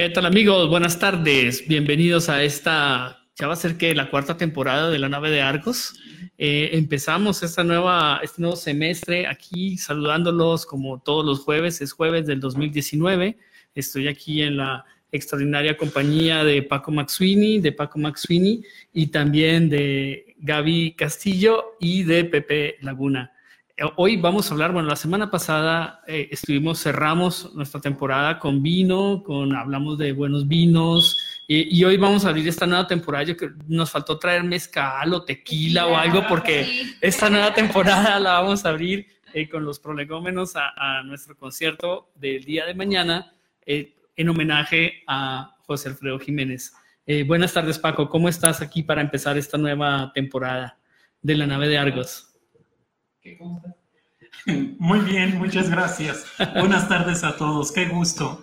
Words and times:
¿Qué 0.00 0.08
tal 0.08 0.24
amigos? 0.24 0.66
Buenas 0.70 0.98
tardes. 0.98 1.68
Bienvenidos 1.68 2.30
a 2.30 2.42
esta, 2.42 3.28
ya 3.36 3.46
va 3.46 3.52
a 3.52 3.56
ser 3.56 3.76
que 3.76 3.94
la 3.94 4.08
cuarta 4.08 4.38
temporada 4.38 4.88
de 4.88 4.98
la 4.98 5.10
nave 5.10 5.28
de 5.28 5.42
Arcos. 5.42 5.92
Eh, 6.38 6.70
empezamos 6.72 7.42
esta 7.42 7.62
nueva, 7.64 8.18
este 8.22 8.40
nuevo 8.40 8.56
semestre 8.56 9.26
aquí 9.26 9.76
saludándolos 9.76 10.64
como 10.64 11.02
todos 11.02 11.26
los 11.26 11.40
jueves. 11.40 11.82
Es 11.82 11.92
jueves 11.92 12.26
del 12.26 12.40
2019. 12.40 13.36
Estoy 13.74 14.08
aquí 14.08 14.40
en 14.40 14.56
la 14.56 14.86
extraordinaria 15.12 15.76
compañía 15.76 16.44
de 16.44 16.62
Paco 16.62 16.90
Maxwini, 16.92 17.58
de 17.58 17.72
Paco 17.72 17.98
Maxwini 17.98 18.62
y 18.94 19.08
también 19.08 19.68
de 19.68 20.34
Gaby 20.38 20.94
Castillo 20.96 21.76
y 21.78 22.04
de 22.04 22.24
Pepe 22.24 22.76
Laguna. 22.80 23.32
Eh, 23.80 23.90
hoy 23.96 24.16
vamos 24.16 24.50
a 24.50 24.52
hablar, 24.52 24.72
bueno, 24.72 24.88
la 24.88 24.96
semana 24.96 25.30
pasada 25.30 26.02
eh, 26.06 26.28
estuvimos, 26.30 26.82
cerramos 26.82 27.54
nuestra 27.54 27.80
temporada 27.80 28.38
con 28.38 28.62
vino, 28.62 29.22
con 29.22 29.56
hablamos 29.56 29.96
de 29.96 30.12
buenos 30.12 30.46
vinos, 30.46 31.18
y 31.52 31.82
hoy 31.82 31.96
vamos 31.96 32.24
a 32.24 32.28
abrir 32.28 32.46
esta 32.46 32.64
nueva 32.64 32.86
temporada. 32.86 33.24
Yo 33.24 33.36
creo 33.36 33.50
nos 33.66 33.90
faltó 33.90 34.20
traer 34.20 34.44
mezcal 34.44 35.12
o 35.12 35.24
tequila 35.24 35.88
o 35.88 35.96
algo, 35.96 36.24
porque 36.28 36.94
esta 37.00 37.28
nueva 37.28 37.52
temporada 37.52 38.20
la 38.20 38.34
vamos 38.34 38.64
a 38.64 38.68
abrir 38.68 39.08
eh, 39.34 39.48
con 39.48 39.64
los 39.64 39.80
prolegómenos 39.80 40.52
a, 40.54 41.02
nuestro 41.02 41.36
concierto 41.36 42.12
del 42.14 42.44
día 42.44 42.66
de 42.66 42.74
mañana 42.74 43.32
en 43.66 44.28
homenaje 44.28 45.02
a 45.08 45.56
José 45.66 45.88
Alfredo 45.88 46.20
Jiménez. 46.20 46.72
buenas 47.26 47.52
tardes, 47.52 47.80
Paco. 47.80 48.08
¿Cómo 48.08 48.28
estás 48.28 48.60
aquí 48.60 48.84
para 48.84 49.00
empezar 49.00 49.36
esta 49.36 49.58
nueva 49.58 50.12
temporada 50.14 50.78
de 51.20 51.34
la 51.34 51.48
nave 51.48 51.66
de 51.66 51.78
Argos? 51.78 52.29
Muy 54.78 55.00
bien, 55.00 55.38
muchas 55.38 55.68
gracias. 55.70 56.24
Buenas 56.54 56.88
tardes 56.88 57.22
a 57.24 57.36
todos, 57.36 57.72
qué 57.72 57.86
gusto. 57.86 58.42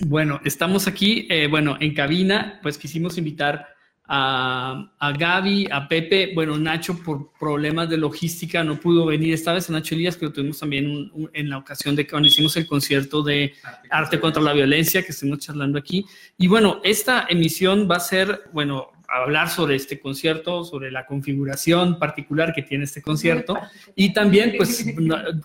Bueno, 0.00 0.40
estamos 0.44 0.86
aquí, 0.86 1.26
eh, 1.30 1.46
bueno, 1.46 1.76
en 1.80 1.94
cabina, 1.94 2.58
pues 2.62 2.78
quisimos 2.78 3.18
invitar 3.18 3.68
a, 4.06 4.92
a, 4.98 5.12
Gaby, 5.12 5.68
a 5.70 5.86
Pepe, 5.86 6.32
bueno, 6.34 6.58
Nacho 6.58 6.98
por 7.02 7.32
problemas 7.38 7.88
de 7.88 7.96
logística 7.96 8.64
no 8.64 8.80
pudo 8.80 9.06
venir 9.06 9.34
esta 9.34 9.52
vez, 9.52 9.68
a 9.68 9.72
Nacho 9.72 9.94
Elías, 9.94 10.16
que 10.16 10.26
lo 10.26 10.32
tuvimos 10.32 10.58
también 10.58 11.12
en 11.32 11.50
la 11.50 11.58
ocasión 11.58 11.94
de 11.94 12.04
que 12.04 12.10
cuando 12.10 12.28
hicimos 12.28 12.56
el 12.56 12.66
concierto 12.66 13.22
de 13.22 13.54
Arte 13.90 14.18
contra 14.18 14.42
la 14.42 14.52
Violencia, 14.52 15.02
que 15.02 15.12
estuvimos 15.12 15.40
charlando 15.40 15.78
aquí. 15.78 16.04
Y 16.38 16.48
bueno, 16.48 16.80
esta 16.82 17.26
emisión 17.28 17.88
va 17.88 17.96
a 17.96 18.00
ser, 18.00 18.44
bueno, 18.52 18.90
hablar 19.10 19.50
sobre 19.50 19.74
este 19.74 19.98
concierto, 19.98 20.64
sobre 20.64 20.90
la 20.90 21.04
configuración 21.04 21.98
particular 21.98 22.52
que 22.54 22.62
tiene 22.62 22.84
este 22.84 23.02
concierto 23.02 23.58
y 23.96 24.12
también, 24.12 24.54
pues, 24.56 24.86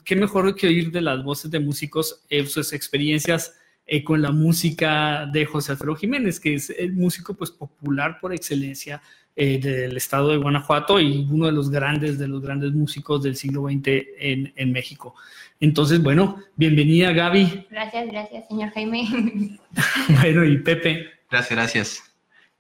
qué 0.04 0.16
mejor 0.16 0.56
que 0.56 0.68
oír 0.68 0.92
de 0.92 1.02
las 1.02 1.24
voces 1.24 1.50
de 1.50 1.60
músicos 1.60 2.24
eh, 2.30 2.46
sus 2.46 2.74
experiencias 2.74 3.56
eh, 3.88 4.04
con 4.04 4.22
la 4.22 4.32
música 4.32 5.26
de 5.32 5.46
José 5.46 5.74
Alfredo 5.74 5.96
Jiménez, 5.96 6.40
que 6.40 6.56
es 6.56 6.70
el 6.70 6.94
músico, 6.94 7.34
pues, 7.34 7.52
popular 7.52 8.20
por 8.20 8.34
excelencia 8.34 9.02
eh, 9.36 9.60
del 9.60 9.98
estado 9.98 10.30
de 10.30 10.38
Guanajuato 10.38 11.00
y 11.00 11.28
uno 11.30 11.48
de 11.48 11.52
los 11.52 11.70
grandes, 11.70 12.18
de 12.18 12.28
los 12.28 12.42
grandes 12.42 12.72
músicos 12.72 13.22
del 13.24 13.36
siglo 13.36 13.68
XX 13.68 13.88
en, 14.20 14.54
en 14.56 14.72
México. 14.72 15.16
Entonces, 15.60 16.02
bueno, 16.02 16.38
bienvenida 16.56 17.12
Gaby. 17.12 17.68
Gracias, 17.70 18.08
gracias, 18.08 18.48
señor 18.48 18.72
Jaime. 18.72 19.60
bueno, 20.22 20.46
y 20.46 20.58
Pepe. 20.60 21.08
Gracias, 21.30 21.52
gracias. 21.52 22.15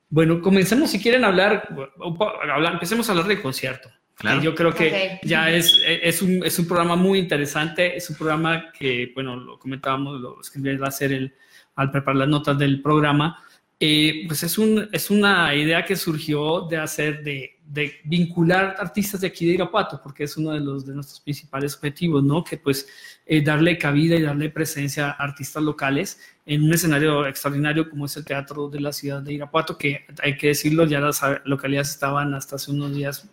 Bueno, 0.09 0.41
comencemos 0.41 0.91
si 0.91 1.01
quieren 1.01 1.23
hablar, 1.23 1.67
hablar 2.51 2.73
empecemos 2.73 3.07
a 3.07 3.11
hablar 3.13 3.27
del 3.27 3.41
concierto. 3.41 3.89
Claro. 4.15 4.41
Yo 4.41 4.55
creo 4.55 4.73
que 4.73 5.19
ya 5.23 5.51
es, 5.51 5.81
es, 5.85 6.21
un, 6.21 6.41
es 6.45 6.57
un 6.57 6.67
programa 6.67 6.95
muy 6.95 7.19
interesante, 7.19 7.97
es 7.97 8.09
un 8.09 8.15
programa 8.15 8.71
que, 8.71 9.11
bueno, 9.13 9.35
lo 9.35 9.59
comentábamos, 9.59 10.21
lo 10.21 10.39
escribí 10.39 10.69
a 10.81 10.87
hacer 10.87 11.11
el, 11.11 11.33
al 11.75 11.91
preparar 11.91 12.19
las 12.19 12.29
notas 12.29 12.57
del 12.57 12.81
programa, 12.81 13.43
eh, 13.77 14.23
pues 14.27 14.41
es, 14.43 14.57
un, 14.57 14.87
es 14.91 15.09
una 15.09 15.53
idea 15.53 15.83
que 15.83 15.97
surgió 15.97 16.61
de 16.61 16.77
hacer, 16.77 17.21
de, 17.23 17.59
de, 17.65 17.95
vincular 18.05 18.75
artistas 18.79 19.19
de 19.19 19.27
aquí 19.27 19.45
de 19.45 19.55
Irapuato, 19.55 19.99
porque 20.01 20.23
es 20.23 20.37
uno 20.37 20.51
de, 20.51 20.61
los, 20.61 20.85
de 20.85 20.93
nuestros 20.93 21.19
principales 21.19 21.75
objetivos, 21.75 22.23
¿no? 22.23 22.41
Que 22.41 22.57
pues 22.57 22.87
eh, 23.25 23.41
darle 23.41 23.77
cabida 23.77 24.15
y 24.15 24.21
darle 24.21 24.49
presencia 24.49 25.09
a 25.09 25.11
artistas 25.11 25.61
locales 25.61 26.19
en 26.47 26.63
un 26.63 26.73
escenario 26.73 27.25
extraordinario 27.25 27.89
como 27.89 28.05
es 28.05 28.15
el 28.17 28.23
Teatro 28.23 28.69
de 28.69 28.79
la 28.79 28.93
Ciudad 28.93 29.19
de 29.19 29.33
Irapuato, 29.33 29.77
que 29.79 30.05
hay 30.21 30.37
que 30.37 30.47
decirlo, 30.47 30.85
ya 30.85 30.99
las 30.99 31.19
localidades 31.43 31.89
estaban 31.89 32.35
hasta 32.35 32.57
hace 32.57 32.69
unos 32.69 32.93
días 32.93 33.27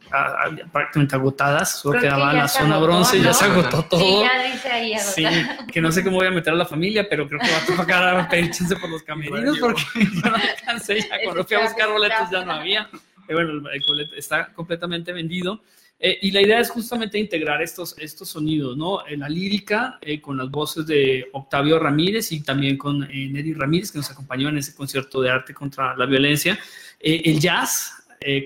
prácticamente 0.72 1.14
agotadas, 1.14 1.78
solo 1.78 2.00
quedaba 2.00 2.32
la 2.32 2.48
zona 2.48 2.78
bronce, 2.78 3.20
ya 3.20 3.34
se 3.34 3.44
agotó 3.44 3.84
todo. 3.84 4.00
Sí, 4.00 4.22
ya 4.22 4.50
dice 4.50 4.68
ahí 4.70 4.94
Sí, 4.98 5.26
que 5.70 5.80
no 5.82 5.92
sé 5.92 6.02
cómo 6.02 6.16
voy 6.16 6.28
a 6.28 6.30
meter 6.30 6.54
a 6.54 6.56
la 6.56 6.64
familia, 6.64 7.06
pero 7.08 7.28
creo 7.28 7.38
que 7.38 7.50
va 7.50 7.58
a 7.58 7.76
tocar 7.76 8.28
pedir 8.30 8.50
chance 8.50 8.74
por 8.76 8.88
los 8.88 9.02
camerinos 9.02 9.58
porque 9.58 9.82
yo 9.94 10.30
no 10.30 10.36
alcancé 10.36 11.00
ya, 11.00 11.18
cuando 11.24 11.44
fui 11.44 11.56
a 11.56 11.60
buscar 11.64 11.90
boletos 11.90 12.30
ya 12.30 12.44
no 12.46 12.52
había. 12.52 12.88
Eh, 13.28 13.34
bueno, 13.34 13.68
el 13.70 13.82
boleto 13.86 14.14
está 14.14 14.52
completamente 14.54 15.12
vendido. 15.12 15.62
Eh, 16.04 16.18
y 16.22 16.32
la 16.32 16.42
idea 16.42 16.58
es 16.58 16.68
justamente 16.68 17.16
integrar 17.16 17.62
estos, 17.62 17.96
estos 17.96 18.28
sonidos, 18.28 18.76
¿no? 18.76 19.06
Eh, 19.06 19.16
la 19.16 19.28
lírica 19.28 20.00
eh, 20.00 20.20
con 20.20 20.36
las 20.36 20.50
voces 20.50 20.84
de 20.84 21.28
Octavio 21.32 21.78
Ramírez 21.78 22.32
y 22.32 22.40
también 22.40 22.76
con 22.76 22.98
Neri 22.98 23.54
Ramírez, 23.54 23.92
que 23.92 23.98
nos 23.98 24.10
acompañó 24.10 24.48
en 24.48 24.58
ese 24.58 24.74
concierto 24.74 25.20
de 25.20 25.30
arte 25.30 25.54
contra 25.54 25.96
la 25.96 26.04
violencia. 26.04 26.58
el 26.98 27.38
jazz, 27.38 27.92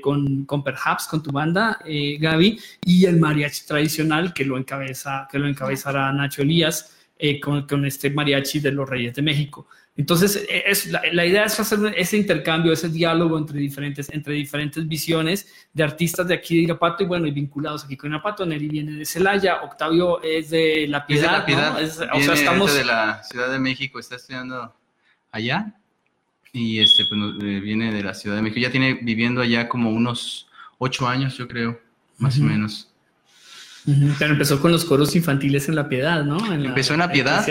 con, 0.02 0.44
con 0.44 0.62
Perhaps, 0.64 1.06
con 1.06 1.22
tu 1.22 1.30
banda, 1.30 1.78
Gaby, 1.84 2.58
y 2.84 3.04
el 3.04 3.18
mariachi 3.18 3.66
tradicional 3.66 4.32
que 4.32 4.44
lo, 4.44 4.56
encabeza, 4.56 5.28
que 5.30 5.38
lo 5.38 5.46
encabezará 5.46 6.10
Nacho 6.12 6.42
Elías 6.42 6.96
con, 7.42 7.66
con, 7.66 7.84
este 7.84 8.08
mariachi 8.08 8.60
de 8.60 8.72
los 8.72 8.88
Reyes 8.88 9.14
de 9.14 9.22
México. 9.22 9.66
Entonces, 9.96 10.46
e, 10.48 10.64
es, 10.66 10.86
la, 10.86 11.24
idea 11.24 11.44
es 11.44 11.58
hacer 11.58 11.94
ese 11.96 12.18
intercambio, 12.18 12.72
ese 12.72 12.88
diálogo 12.88 13.38
entre 13.38 13.58
diferentes, 13.58 14.10
entre 14.10 14.34
diferentes 14.34 14.86
visiones 14.86 15.48
de 15.72 15.82
artistas 15.82 16.28
de 16.28 16.34
aquí 16.34 16.56
de 16.56 16.62
Irapato 16.62 17.02
y 17.02 17.06
bueno, 17.06 17.26
y 17.26 17.30
vinculados 17.30 17.84
aquí 17.84 17.96
con 17.96 18.10
Irapato. 18.10 18.44
Neri 18.44 18.68
viene 18.68 18.92
de 18.92 19.04
Celaya, 19.04 19.62
Octavio 19.62 20.22
es 20.22 20.50
de 20.50 20.86
La 20.88 21.06
Piedad. 21.06 21.24
Es 21.24 21.30
de 21.30 21.38
La 21.38 21.46
Piedad. 21.46 22.16
o 22.16 22.20
sea, 22.20 22.34
estamos... 22.34 22.74
de 22.74 22.84
la 22.84 23.22
Ciudad 23.24 23.50
de 23.50 23.58
México, 23.58 23.98
está 23.98 24.16
estudiando 24.16 24.74
allá 25.32 25.74
y 26.52 26.80
este, 26.80 27.04
pues, 27.08 27.20
eh, 27.42 27.60
viene 27.60 27.92
de 27.92 28.02
la 28.02 28.14
Ciudad 28.14 28.36
de 28.36 28.42
México. 28.42 28.60
Ya 28.60 28.70
tiene 28.70 28.94
viviendo 28.94 29.40
allá 29.40 29.68
como 29.68 29.90
unos 29.90 30.48
ocho 30.78 31.06
años, 31.06 31.36
yo 31.36 31.48
creo, 31.48 31.80
más 32.18 32.38
o 32.38 32.42
menos. 32.42 32.90
Pero 34.18 34.32
empezó 34.32 34.60
con 34.60 34.72
los 34.72 34.84
coros 34.84 35.14
infantiles 35.14 35.68
en 35.68 35.76
La 35.76 35.88
Piedad, 35.88 36.24
¿no? 36.24 36.52
empezó 36.52 36.94
en 36.94 37.00
La 37.00 37.10
Piedad. 37.10 37.46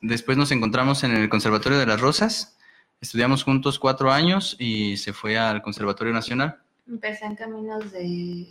Después 0.00 0.38
nos 0.38 0.50
encontramos 0.50 1.04
en 1.04 1.14
el 1.14 1.28
Conservatorio 1.28 1.78
de 1.78 1.86
las 1.86 2.00
Rosas. 2.00 2.56
Estudiamos 3.00 3.44
juntos 3.44 3.78
cuatro 3.78 4.10
años 4.10 4.56
y 4.58 4.96
se 4.96 5.12
fue 5.12 5.36
al 5.38 5.60
Conservatorio 5.60 6.12
Nacional. 6.14 6.56
Empecé 6.88 7.26
en 7.26 7.36
Caminos 7.36 7.92
de 7.92 8.46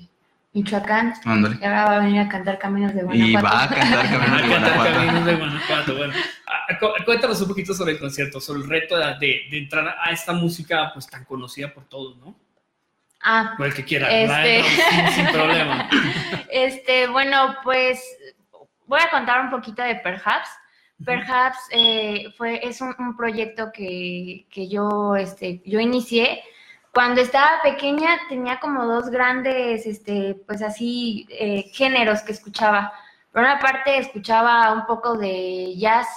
Michoacán. 0.54 1.16
Ándale. 1.26 1.58
Y 1.60 1.66
ahora 1.66 1.86
va 1.86 1.96
a 1.96 2.00
venir 2.02 2.20
a 2.20 2.30
cantar 2.30 2.60
Caminos 2.60 2.94
de 2.94 3.02
Guanajuato. 3.02 3.28
Y 3.28 3.42
va 3.42 3.64
a 3.64 3.70
cantar 3.70 4.10
Caminos 4.12 4.42
de 4.42 4.48
Guanajuato. 4.50 4.94
Caminos 4.94 5.26
de 5.26 5.36
Guanajuato. 5.36 5.96
Bueno, 5.98 6.14
ah, 6.46 7.04
cuéntanos 7.04 7.42
un 7.42 7.48
poquito 7.48 7.74
sobre 7.74 7.94
el 7.94 8.00
concierto, 8.00 8.40
sobre 8.40 8.62
el 8.62 8.70
reto 8.70 8.96
de, 8.96 9.42
de 9.50 9.58
entrar 9.58 9.96
a 10.00 10.12
esta 10.12 10.34
música 10.34 10.92
pues 10.94 11.08
tan 11.08 11.26
conocida 11.26 11.74
por 11.74 11.86
todos, 11.86 12.16
¿no? 12.18 12.43
Ah, 13.24 13.56
el 13.58 13.74
que 13.74 13.86
quiera, 13.86 14.12
este... 14.12 14.64
sin, 15.12 15.28
problema. 15.28 15.90
Este, 16.50 17.08
bueno, 17.08 17.56
pues 17.64 18.04
voy 18.86 19.00
a 19.02 19.10
contar 19.10 19.42
un 19.42 19.50
poquito 19.50 19.82
de 19.82 19.96
Perhaps. 19.96 20.50
Perhaps 21.04 21.58
eh, 21.72 22.26
fue, 22.38 22.60
es 22.64 22.80
un, 22.82 23.16
proyecto 23.18 23.72
que, 23.72 24.46
que, 24.52 24.68
yo, 24.68 25.16
este, 25.16 25.62
yo 25.66 25.80
inicié. 25.80 26.44
Cuando 26.94 27.22
estaba 27.22 27.62
pequeña 27.64 28.20
tenía 28.30 28.60
como 28.60 28.86
dos 28.86 29.10
grandes, 29.10 29.88
este, 29.88 30.36
pues 30.46 30.62
así, 30.62 31.26
eh, 31.30 31.72
géneros 31.74 32.22
que 32.22 32.34
escuchaba. 32.34 32.94
Por 33.32 33.42
una 33.42 33.58
parte 33.58 33.98
escuchaba 33.98 34.72
un 34.74 34.86
poco 34.86 35.18
de 35.18 35.74
jazz 35.78 36.08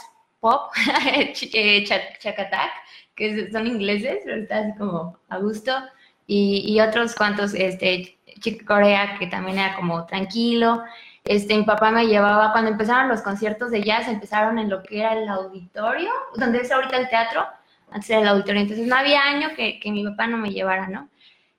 pop, 0.40 0.70
eh, 1.14 1.84
chacatac, 1.84 2.72
que 3.14 3.50
son 3.50 3.66
ingleses, 3.66 4.18
pero 4.24 4.42
está 4.42 4.58
así 4.58 4.72
como 4.76 5.18
a 5.28 5.38
gusto 5.38 5.72
y, 6.26 6.80
otros 6.80 7.14
cuantos, 7.14 7.54
este, 7.54 8.18
Chick 8.40 8.64
Corea, 8.64 9.16
que 9.18 9.26
también 9.26 9.58
era 9.58 9.76
como 9.76 10.06
tranquilo. 10.06 10.82
Este, 11.24 11.56
mi 11.56 11.64
papá 11.64 11.90
me 11.90 12.06
llevaba, 12.06 12.52
cuando 12.52 12.70
empezaron 12.70 13.08
los 13.08 13.22
conciertos 13.22 13.70
de 13.70 13.82
jazz, 13.82 14.08
empezaron 14.08 14.58
en 14.58 14.70
lo 14.70 14.82
que 14.82 15.00
era 15.00 15.12
el 15.12 15.28
auditorio, 15.28 16.10
donde 16.36 16.58
es 16.58 16.70
ahorita 16.70 16.96
el 16.96 17.08
teatro, 17.08 17.46
antes 17.90 18.10
era 18.10 18.20
el 18.20 18.28
auditorio, 18.28 18.62
entonces 18.62 18.86
no 18.86 18.96
había 18.96 19.22
año 19.22 19.48
que, 19.56 19.80
que 19.80 19.90
mi 19.90 20.04
papá 20.04 20.26
no 20.26 20.36
me 20.36 20.50
llevara, 20.50 20.88
¿no? 20.88 21.08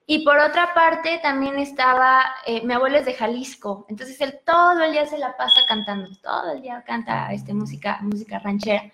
Y 0.06 0.24
por 0.24 0.38
otra 0.38 0.72
parte, 0.72 1.20
también 1.22 1.58
estaba, 1.58 2.24
eh, 2.46 2.62
mi 2.64 2.72
abuelo 2.72 2.96
es 2.96 3.04
de 3.04 3.12
Jalisco, 3.12 3.84
entonces 3.90 4.18
él 4.22 4.38
todo 4.46 4.82
el 4.82 4.92
día 4.92 5.04
se 5.04 5.18
la 5.18 5.36
pasa 5.36 5.60
cantando, 5.68 6.08
todo 6.22 6.52
el 6.52 6.62
día 6.62 6.82
canta 6.86 7.30
este, 7.30 7.52
música, 7.52 7.98
música 8.00 8.38
ranchera 8.38 8.90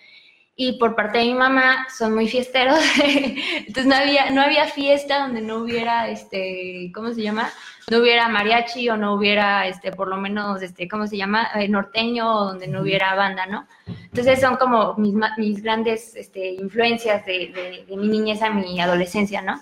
y 0.57 0.79
por 0.79 0.95
parte 0.95 1.19
de 1.19 1.25
mi 1.25 1.35
mamá 1.35 1.89
son 1.97 2.15
muy 2.15 2.29
fiesteros, 2.29 2.79
entonces 3.05 3.87
no 3.87 3.97
había, 3.97 4.31
no 4.31 4.41
había 4.41 4.67
fiesta 4.67 5.21
donde 5.21 5.41
no 5.41 5.59
hubiera, 5.59 6.09
este, 6.09 6.93
¿cómo 6.95 7.13
se 7.13 7.23
llama? 7.23 7.51
No 7.91 7.99
hubiera 7.99 8.29
mariachi 8.29 8.89
o 8.89 8.97
no 8.97 9.15
hubiera, 9.15 9.67
este, 9.67 9.91
por 9.91 10.09
lo 10.09 10.17
menos, 10.17 10.63
este, 10.63 10.89
¿cómo 10.89 11.07
se 11.07 11.17
llama? 11.17 11.49
Eh, 11.57 11.69
norteño 11.69 12.33
o 12.33 12.45
donde 12.45 12.69
no 12.69 12.83
hubiera 12.83 13.15
banda, 13.17 13.47
¿no? 13.47 13.67
Entonces 13.87 14.41
son 14.41 14.57
como 14.57 14.95
mis, 14.95 15.15
mis 15.39 15.63
grandes 15.63 16.15
este, 16.15 16.53
influencias 16.53 17.27
de, 17.27 17.85
de, 17.89 17.97
mi 17.97 18.09
niñez 18.09 18.41
a 18.41 18.51
mi 18.51 18.81
adolescencia, 18.81 19.43
¿no? 19.43 19.61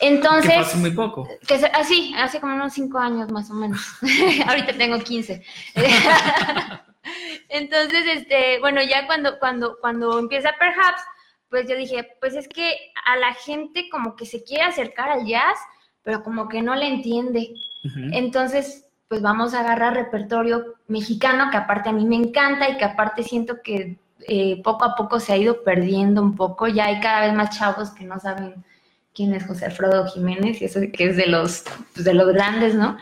Entonces... 0.00 0.52
Que 0.52 0.58
hace 0.58 0.78
muy 0.78 0.90
poco. 0.92 1.28
Que, 1.46 1.54
así, 1.54 2.14
hace 2.16 2.40
como 2.40 2.54
unos 2.54 2.72
cinco 2.72 2.98
años 2.98 3.30
más 3.30 3.50
o 3.50 3.54
menos. 3.54 3.80
Ahorita 4.46 4.72
tengo 4.72 4.98
15. 4.98 5.42
Entonces, 7.48 8.04
este, 8.06 8.58
bueno, 8.60 8.82
ya 8.82 9.06
cuando, 9.06 9.38
cuando, 9.38 9.78
cuando 9.80 10.18
empieza 10.18 10.54
Perhaps, 10.58 11.02
pues 11.50 11.68
yo 11.68 11.76
dije, 11.76 12.16
pues 12.20 12.34
es 12.34 12.48
que 12.48 12.76
a 13.06 13.16
la 13.16 13.34
gente 13.34 13.88
como 13.90 14.16
que 14.16 14.26
se 14.26 14.44
quiere 14.44 14.64
acercar 14.64 15.10
al 15.10 15.26
jazz, 15.26 15.58
pero 16.02 16.22
como 16.22 16.48
que 16.48 16.62
no 16.62 16.74
le 16.74 16.88
entiende. 16.88 17.54
Entonces, 18.12 18.86
pues 19.08 19.22
vamos 19.22 19.54
a 19.54 19.60
agarrar 19.60 19.94
repertorio 19.94 20.74
mexicano, 20.86 21.50
que 21.50 21.56
aparte 21.56 21.88
a 21.88 21.92
mí 21.92 22.04
me 22.04 22.16
encanta 22.16 22.68
y 22.68 22.76
que 22.76 22.84
aparte 22.84 23.22
siento 23.22 23.62
que 23.62 23.98
eh, 24.26 24.60
poco 24.62 24.84
a 24.84 24.94
poco 24.94 25.20
se 25.20 25.32
ha 25.32 25.36
ido 25.36 25.62
perdiendo 25.64 26.20
un 26.20 26.36
poco. 26.36 26.68
Ya 26.68 26.86
hay 26.86 27.00
cada 27.00 27.22
vez 27.22 27.34
más 27.34 27.56
chavos 27.56 27.90
que 27.90 28.04
no 28.04 28.18
saben 28.20 28.64
quién 29.14 29.34
es 29.34 29.46
José 29.46 29.64
Alfredo 29.66 30.06
Jiménez, 30.06 30.62
y 30.62 30.66
eso 30.66 30.80
que 30.92 31.08
es 31.08 31.16
de 31.16 31.26
los, 31.26 31.64
pues, 31.92 32.04
de 32.04 32.14
los 32.14 32.32
grandes, 32.32 32.74
¿no? 32.74 32.98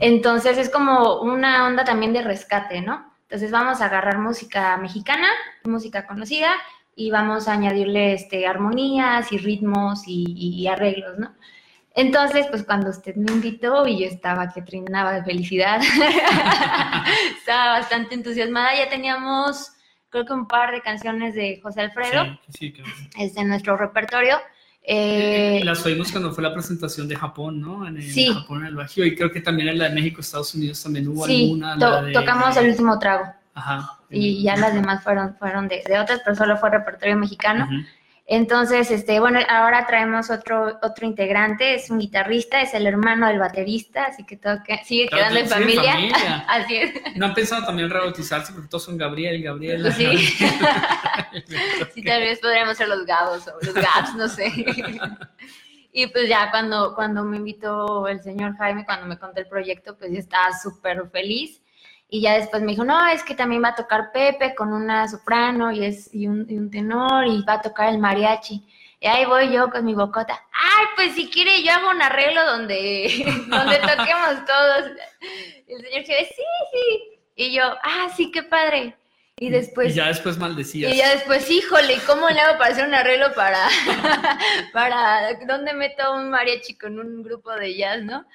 Entonces 0.00 0.58
es 0.58 0.68
como 0.68 1.20
una 1.20 1.66
onda 1.66 1.84
también 1.84 2.12
de 2.12 2.22
rescate, 2.22 2.80
¿no? 2.80 3.09
Entonces 3.30 3.52
vamos 3.52 3.80
a 3.80 3.84
agarrar 3.84 4.18
música 4.18 4.76
mexicana, 4.76 5.28
música 5.62 6.04
conocida, 6.04 6.52
y 6.96 7.12
vamos 7.12 7.46
a 7.46 7.52
añadirle 7.52 8.12
este, 8.12 8.44
armonías 8.44 9.30
y 9.30 9.38
ritmos 9.38 10.02
y, 10.04 10.66
arreglos, 10.66 11.16
¿no? 11.16 11.32
Entonces, 11.94 12.48
pues 12.50 12.64
cuando 12.64 12.90
usted 12.90 13.14
me 13.14 13.30
invitó 13.30 13.86
y 13.86 14.00
yo 14.00 14.06
estaba 14.08 14.48
que 14.48 14.62
trinaba 14.62 15.12
de 15.12 15.22
felicidad, 15.22 15.80
estaba 17.38 17.78
bastante 17.78 18.16
entusiasmada, 18.16 18.76
ya 18.76 18.88
teníamos 18.88 19.74
creo 20.08 20.26
que 20.26 20.32
un 20.32 20.48
par 20.48 20.72
de 20.72 20.80
canciones 20.80 21.36
de 21.36 21.60
José 21.62 21.82
Alfredo, 21.82 22.36
sí, 22.48 22.74
sí, 22.74 22.82
es 23.16 23.34
de 23.34 23.44
nuestro 23.44 23.76
repertorio, 23.76 24.38
eh, 24.82 25.58
eh, 25.60 25.64
las 25.64 25.84
oímos 25.84 26.10
cuando 26.10 26.32
fue 26.32 26.42
la 26.42 26.52
presentación 26.52 27.06
de 27.06 27.16
Japón, 27.16 27.60
¿no? 27.60 27.86
En, 27.86 28.00
sí. 28.02 28.28
Japón, 28.32 28.62
en 28.62 28.68
el 28.68 28.76
Bajío, 28.76 29.04
y 29.04 29.14
creo 29.14 29.30
que 29.30 29.40
también 29.40 29.68
en 29.68 29.78
la 29.78 29.88
de 29.88 29.94
México, 29.94 30.20
Estados 30.20 30.54
Unidos 30.54 30.82
también 30.82 31.08
hubo 31.08 31.24
alguna. 31.24 31.74
Sí, 31.74 32.12
tocamos 32.12 32.56
el 32.56 32.70
último 32.70 32.98
trago. 32.98 33.24
Ajá. 33.54 33.98
Y 34.08 34.42
ya 34.42 34.56
las 34.56 34.74
demás 34.74 35.02
fueron, 35.04 35.36
fueron 35.36 35.68
de, 35.68 35.82
de 35.86 35.98
otras, 35.98 36.20
pero 36.24 36.34
solo 36.34 36.56
fue 36.56 36.70
repertorio 36.70 37.16
mexicano. 37.16 37.68
Entonces, 38.32 38.92
este, 38.92 39.18
bueno, 39.18 39.40
ahora 39.48 39.88
traemos 39.88 40.30
otro, 40.30 40.78
otro 40.82 41.04
integrante, 41.04 41.74
es 41.74 41.90
un 41.90 41.98
guitarrista, 41.98 42.60
es 42.60 42.72
el 42.74 42.86
hermano 42.86 43.26
del 43.26 43.40
baterista, 43.40 44.04
así 44.04 44.24
que 44.24 44.36
todo 44.36 44.58
sigue 44.84 45.08
quedando 45.08 45.40
en 45.40 45.48
familia. 45.48 45.96
así 46.48 46.76
es. 46.76 46.94
¿No 47.16 47.26
han 47.26 47.34
pensado 47.34 47.66
también 47.66 47.90
rebautizarse 47.90 48.52
porque 48.52 48.68
todos 48.68 48.84
son 48.84 48.96
Gabriel, 48.96 49.42
Gabriel? 49.42 49.92
Sí. 49.92 50.16
sí, 51.92 52.04
tal 52.04 52.20
vez 52.20 52.38
podríamos 52.38 52.76
ser 52.76 52.86
los 52.86 53.04
Gabos 53.04 53.48
o 53.48 53.66
los 53.66 53.74
Gabs, 53.74 54.14
no 54.14 54.28
sé. 54.28 54.46
y 55.92 56.06
pues 56.06 56.28
ya 56.28 56.52
cuando, 56.52 56.94
cuando 56.94 57.24
me 57.24 57.38
invitó 57.38 58.06
el 58.06 58.22
señor 58.22 58.56
Jaime, 58.58 58.84
cuando 58.84 59.06
me 59.06 59.18
contó 59.18 59.40
el 59.40 59.48
proyecto, 59.48 59.98
pues 59.98 60.12
yo 60.12 60.20
estaba 60.20 60.56
súper 60.56 61.10
feliz. 61.10 61.60
Y 62.10 62.22
ya 62.22 62.34
después 62.34 62.62
me 62.62 62.72
dijo, 62.72 62.84
no, 62.84 63.06
es 63.08 63.22
que 63.22 63.36
también 63.36 63.62
va 63.62 63.68
a 63.68 63.74
tocar 63.76 64.10
Pepe 64.12 64.54
con 64.56 64.72
una 64.72 65.06
soprano 65.06 65.70
y, 65.70 65.84
es, 65.84 66.12
y, 66.12 66.26
un, 66.26 66.44
y 66.48 66.58
un 66.58 66.70
tenor 66.70 67.26
y 67.26 67.42
va 67.42 67.54
a 67.54 67.62
tocar 67.62 67.88
el 67.88 67.98
mariachi. 67.98 68.64
Y 69.02 69.06
ahí 69.06 69.24
voy 69.24 69.52
yo 69.52 69.70
con 69.70 69.84
mi 69.84 69.94
bocota. 69.94 70.44
Ay, 70.52 70.86
pues 70.96 71.14
si 71.14 71.30
quiere 71.30 71.62
yo 71.62 71.72
hago 71.72 71.90
un 71.90 72.02
arreglo 72.02 72.44
donde, 72.44 73.24
donde 73.48 73.76
toquemos 73.78 74.44
todos. 74.44 74.90
Y 75.68 75.72
el 75.72 75.80
señor 75.82 76.00
dice, 76.00 76.28
sí, 76.36 76.42
sí. 76.72 77.20
Y 77.36 77.54
yo, 77.54 77.62
ah, 77.82 78.08
sí, 78.14 78.30
qué 78.30 78.42
padre. 78.42 78.96
Y 79.38 79.48
después. 79.48 79.92
Y 79.92 79.94
ya 79.94 80.08
después 80.08 80.36
maldecías. 80.36 80.92
Y 80.92 80.98
ya 80.98 81.14
después, 81.14 81.50
híjole, 81.50 81.98
¿cómo 82.06 82.28
le 82.28 82.40
hago 82.40 82.58
para 82.58 82.72
hacer 82.72 82.86
un 82.86 82.94
arreglo 82.94 83.32
para. 83.34 83.68
para. 84.74 85.32
¿Dónde 85.46 85.72
meto 85.72 86.12
un 86.12 86.28
mariachi 86.28 86.74
con 86.74 86.98
un 86.98 87.22
grupo 87.22 87.50
de 87.52 87.74
jazz, 87.74 88.02
no? 88.02 88.26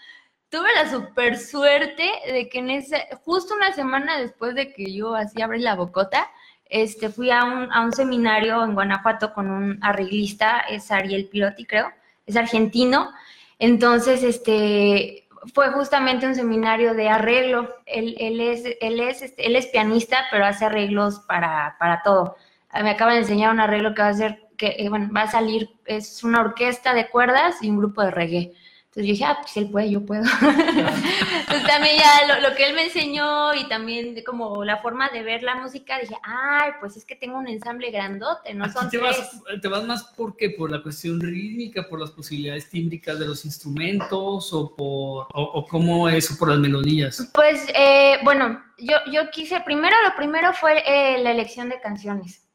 Tuve 0.50 0.68
la 0.76 0.90
super 0.90 1.38
suerte 1.38 2.10
de 2.32 2.50
que 2.50 2.60
en 2.60 2.70
ese, 2.70 3.08
justo 3.24 3.56
una 3.56 3.74
semana 3.74 4.18
después 4.18 4.56
de 4.56 4.74
que 4.74 4.94
yo 4.94 5.16
así 5.16 5.42
abrí 5.42 5.60
la 5.60 5.75
bocota, 5.75 6.30
este, 6.66 7.10
fui 7.10 7.30
a 7.32 7.44
un, 7.44 7.72
a 7.72 7.82
un 7.82 7.94
seminario 7.94 8.64
en 8.64 8.74
Guanajuato 8.74 9.34
con 9.34 9.50
un 9.50 9.80
arreglista, 9.84 10.62
es 10.62 10.92
Ariel 10.92 11.28
Pirotti, 11.30 11.66
creo, 11.66 11.92
es 12.25 12.36
argentino. 12.36 13.12
Entonces, 13.60 14.24
este, 14.24 15.28
fue 15.54 15.70
justamente 15.72 16.25
un 16.25 16.36
seminario 16.36 16.94
de 16.94 17.10
arreglo. 17.10 17.75
Él, 17.86 18.16
él 18.20 18.42
es, 18.42 18.64
él, 18.82 19.00
es, 19.00 19.22
este, 19.22 19.46
él 19.48 19.56
es 19.56 19.68
pianista, 19.68 20.25
pero 20.32 20.46
hace 20.46 20.66
arreglos 20.66 21.20
para, 21.28 21.75
para 21.80 22.02
todo. 22.04 22.36
Me 22.74 22.90
acaba 22.90 23.14
de 23.14 23.20
enseñar 23.20 23.54
un 23.54 23.60
arreglo 23.60 23.94
que 23.94 24.02
va 24.02 24.10
a 24.10 24.14
ser, 24.14 24.42
que, 24.58 24.75
eh, 24.78 24.90
bueno, 24.90 25.10
va 25.16 25.24
a 25.24 25.32
salir, 25.32 25.70
es 25.86 26.24
una 26.24 26.42
orquesta 26.42 26.94
de 26.94 27.10
cuerdas 27.10 27.62
y 27.62 27.70
un 27.70 27.78
grupo 27.78 28.02
de 28.02 28.12
reggae. 28.12 28.54
Entonces 28.96 29.08
yo 29.10 29.12
dije, 29.12 29.25
ah, 29.25 29.38
pues 29.42 29.52
si 29.52 29.60
él 29.60 29.70
puede, 29.70 29.92
yo 29.92 30.06
puedo. 30.06 30.24
Entonces 30.42 31.68
también 31.68 31.98
ya 31.98 32.40
lo, 32.40 32.56
que 32.56 32.66
él 32.66 32.75
me 32.75 32.86
enseñó 32.86 33.54
y 33.54 33.68
también 33.68 34.24
como 34.25 34.64
la 34.64 34.78
forma 34.78 35.10
de 35.10 35.22
ver 35.22 35.44
la 35.44 35.56
música, 35.56 36.00
dije, 36.00 36.16
ay, 36.24 36.72
pues 36.80 36.96
es 36.96 37.04
que 37.04 37.18
tengo 37.18 37.38
un 37.38 37.50
ensamble 37.50 37.92
grandote, 37.92 38.54
no 38.54 38.72
son 38.72 38.90
te 38.90 38.98
Vas, 38.98 39.44
¿Te 39.62 39.68
vas 39.68 39.84
más 39.84 40.06
por 40.16 40.38
qué? 40.38 40.52
¿Por 40.52 40.72
la 40.72 40.82
cuestión 40.82 41.20
rítmica, 41.20 41.86
por 41.90 42.00
las 42.00 42.12
posibilidades 42.12 42.70
tímbricas 42.70 43.20
de 43.20 43.28
los 43.28 43.44
instrumentos 43.44 44.54
o 44.54 44.74
por, 44.74 45.28
o, 45.34 45.66
cómo 45.70 46.08
es, 46.08 46.32
o 46.32 46.38
por 46.38 46.48
las 46.48 46.60
melodías? 46.60 47.30
Pues, 47.34 47.68
eh, 47.75 48.20
bueno, 48.24 48.64
yo, 48.78 48.96
yo 49.12 49.30
quise, 49.30 49.60
primero, 49.60 49.94
lo 50.08 50.16
primero 50.16 50.54
fue 50.54 50.82
eh, 50.86 51.22
la 51.22 51.32
elección 51.32 51.68
de 51.68 51.82
canciones. 51.82 52.48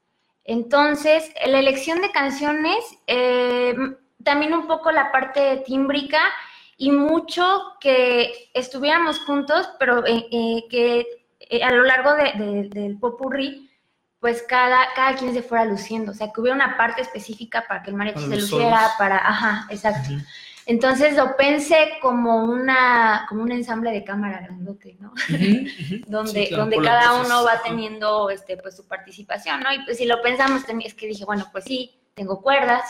Entonces, 0.44 1.30
la 1.44 1.58
elección 1.58 2.00
de 2.00 2.10
canciones... 2.12 2.82
Eh, 3.06 3.76
también 4.24 4.54
un 4.54 4.66
poco 4.66 4.90
la 4.90 5.12
parte 5.12 5.62
tímbrica 5.66 6.20
y 6.76 6.92
mucho 6.92 7.74
que 7.80 8.50
estuviéramos 8.54 9.18
juntos, 9.20 9.68
pero 9.78 10.06
eh, 10.06 10.26
eh, 10.30 10.64
que 10.70 11.06
eh, 11.40 11.62
a 11.62 11.70
lo 11.70 11.84
largo 11.84 12.14
del 12.14 12.98
popurrí, 12.98 13.70
pues 14.18 14.42
cada, 14.48 14.78
cada 14.94 15.14
quien 15.16 15.34
se 15.34 15.42
fuera 15.42 15.64
luciendo, 15.64 16.12
o 16.12 16.14
sea, 16.14 16.30
que 16.32 16.40
hubiera 16.40 16.54
una 16.54 16.76
parte 16.76 17.02
específica 17.02 17.64
para 17.66 17.82
que 17.82 17.90
el 17.90 17.96
mariachi 17.96 18.20
se 18.20 18.36
luciera, 18.36 18.90
para, 18.98 19.16
ajá, 19.16 19.66
exacto. 19.70 20.10
Entonces 20.66 21.16
lo 21.16 21.36
pensé 21.36 21.98
como 22.00 22.44
una 22.44 23.26
como 23.28 23.42
un 23.42 23.50
ensamble 23.50 23.90
de 23.90 24.04
cámara 24.04 24.40
grandote, 24.40 24.96
¿no? 25.00 25.12
donde 26.06 26.48
donde 26.50 26.76
cada 26.80 27.20
uno 27.20 27.44
va 27.44 27.60
teniendo 27.62 28.30
este 28.30 28.56
pues 28.56 28.76
su 28.76 28.86
participación, 28.86 29.60
¿no? 29.60 29.72
Y 29.72 29.84
pues 29.84 29.98
si 29.98 30.04
lo 30.04 30.22
pensamos 30.22 30.62
es 30.84 30.94
que 30.94 31.06
dije, 31.08 31.24
bueno, 31.24 31.48
pues 31.50 31.64
sí, 31.64 31.98
tengo 32.14 32.40
cuerdas, 32.40 32.84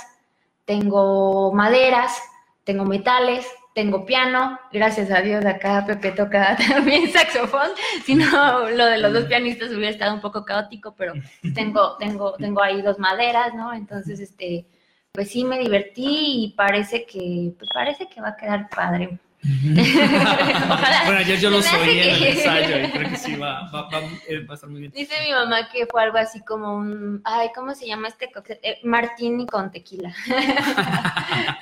tengo 0.70 1.52
maderas, 1.52 2.22
tengo 2.62 2.84
metales, 2.84 3.44
tengo 3.74 4.06
piano, 4.06 4.56
gracias 4.72 5.10
a 5.10 5.20
Dios 5.20 5.44
acá 5.44 5.84
Pepe 5.84 6.12
toca 6.12 6.56
también 6.68 7.10
saxofón, 7.10 7.70
si 8.04 8.14
no 8.14 8.70
lo 8.70 8.86
de 8.86 8.98
los 8.98 9.12
dos 9.12 9.24
pianistas 9.24 9.72
hubiera 9.72 9.90
estado 9.90 10.14
un 10.14 10.20
poco 10.20 10.44
caótico, 10.44 10.94
pero 10.96 11.14
tengo, 11.56 11.96
tengo, 11.96 12.34
tengo 12.34 12.62
ahí 12.62 12.82
dos 12.82 13.00
maderas, 13.00 13.52
¿no? 13.52 13.74
Entonces, 13.74 14.20
este, 14.20 14.64
pues 15.10 15.32
sí 15.32 15.42
me 15.42 15.58
divertí 15.58 16.44
y 16.44 16.54
parece 16.56 17.04
que, 17.04 17.52
pues 17.58 17.68
parece 17.74 18.08
que 18.08 18.20
va 18.20 18.28
a 18.28 18.36
quedar 18.36 18.68
padre. 18.68 19.18
bueno, 19.42 21.18
ayer 21.18 21.40
yo 21.40 21.49
lo 21.49 21.62
soy 21.62 21.99
en 21.99 22.11
el 22.11 22.23
ensayo 22.25 22.87
y 22.87 22.90
creo 22.90 23.11
que 23.11 23.16
sí 23.16 23.37
va, 23.37 23.70
va, 23.70 23.88
va, 23.88 24.00
eh, 24.28 24.44
va, 24.44 24.52
a 24.52 24.54
estar 24.54 24.68
muy 24.68 24.80
bien. 24.80 24.92
Dice 24.94 25.14
mi 25.25 25.32
mamá 25.32 25.70
que 25.73 25.87
fue 25.87 26.02
algo 26.02 26.18
así 26.18 26.40
como 26.40 26.76
un, 26.76 27.23
ay, 27.25 27.49
¿cómo 27.54 27.75
se 27.75 27.87
llama 27.87 28.09
este 28.09 28.30
cóctel? 28.30 28.59
Eh, 28.62 28.80
martini 28.85 29.47
con 29.47 29.70
tequila. 29.70 30.14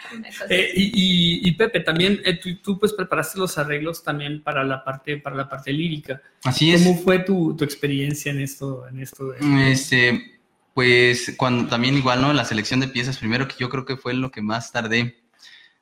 eh, 0.51 0.73
y, 0.75 1.49
y, 1.49 1.53
Pepe, 1.53 1.81
también 1.81 2.21
eh, 2.25 2.41
tú, 2.41 2.57
tú, 2.57 2.81
pues 2.81 2.93
preparaste 2.93 3.39
los 3.39 3.57
arreglos 3.59 4.03
también 4.03 4.43
para 4.43 4.65
la 4.65 4.83
parte, 4.83 5.19
para 5.19 5.37
la 5.37 5.49
parte 5.49 5.73
lírica. 5.73 6.21
Así 6.43 6.73
es. 6.73 6.83
¿Cómo 6.83 6.99
fue 6.99 7.21
tu, 7.21 7.55
tu 7.57 7.63
experiencia 7.63 8.33
en 8.33 8.41
esto? 8.41 8.89
En 8.89 9.01
esto 9.01 9.31
de... 9.31 9.71
Este, 9.71 10.41
pues 10.75 11.35
cuando 11.37 11.69
también 11.69 11.97
igual, 11.97 12.23
¿no? 12.23 12.33
La 12.33 12.45
selección 12.45 12.81
de 12.81 12.89
piezas, 12.89 13.19
primero 13.19 13.47
que 13.47 13.55
yo 13.59 13.69
creo 13.69 13.85
que 13.85 13.97
fue 13.97 14.15
lo 14.15 14.33
que 14.33 14.43
más 14.43 14.73
tardé. 14.73 15.17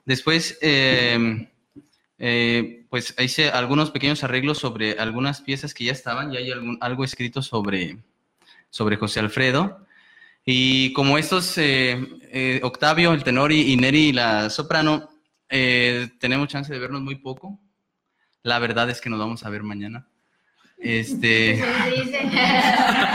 Después, 0.05 0.59
eh, 0.61 1.49
eh, 2.19 2.87
pues 2.89 3.15
hice 3.19 3.51
algunos 3.51 3.91
pequeños 3.91 4.25
arreglos 4.25 4.59
sobre 4.59 4.99
algunas 4.99 5.41
piezas 5.43 5.75
que 5.75 5.85
ya 5.85 5.93
estaban, 5.93 6.33
ya 6.33 6.39
hay 6.39 6.51
algún, 6.51 6.79
algo 6.81 7.05
escrito 7.05 7.43
sobre, 7.43 7.99
sobre 8.71 8.97
José 8.97 9.21
Alfredo. 9.21 9.87
Y 10.45 10.93
como 10.93 11.19
estos, 11.19 11.59
eh, 11.59 11.99
eh, 12.33 12.61
Octavio, 12.63 13.13
el 13.13 13.25
tenor, 13.25 13.53
y, 13.53 13.77
Neri, 13.77 14.13
la 14.13 14.49
soprano, 14.51 15.11
tenemos 15.49 16.49
chance 16.49 16.73
de 16.73 16.79
vernos 16.79 17.03
muy 17.03 17.17
poco. 17.17 17.59
La 18.43 18.59
verdad 18.59 18.89
es 18.91 19.01
que 19.01 19.11
nos 19.11 19.19
vamos 19.19 19.45
a 19.45 19.51
ver 19.51 19.63
mañana. 19.63 20.07
Este, 20.79 21.57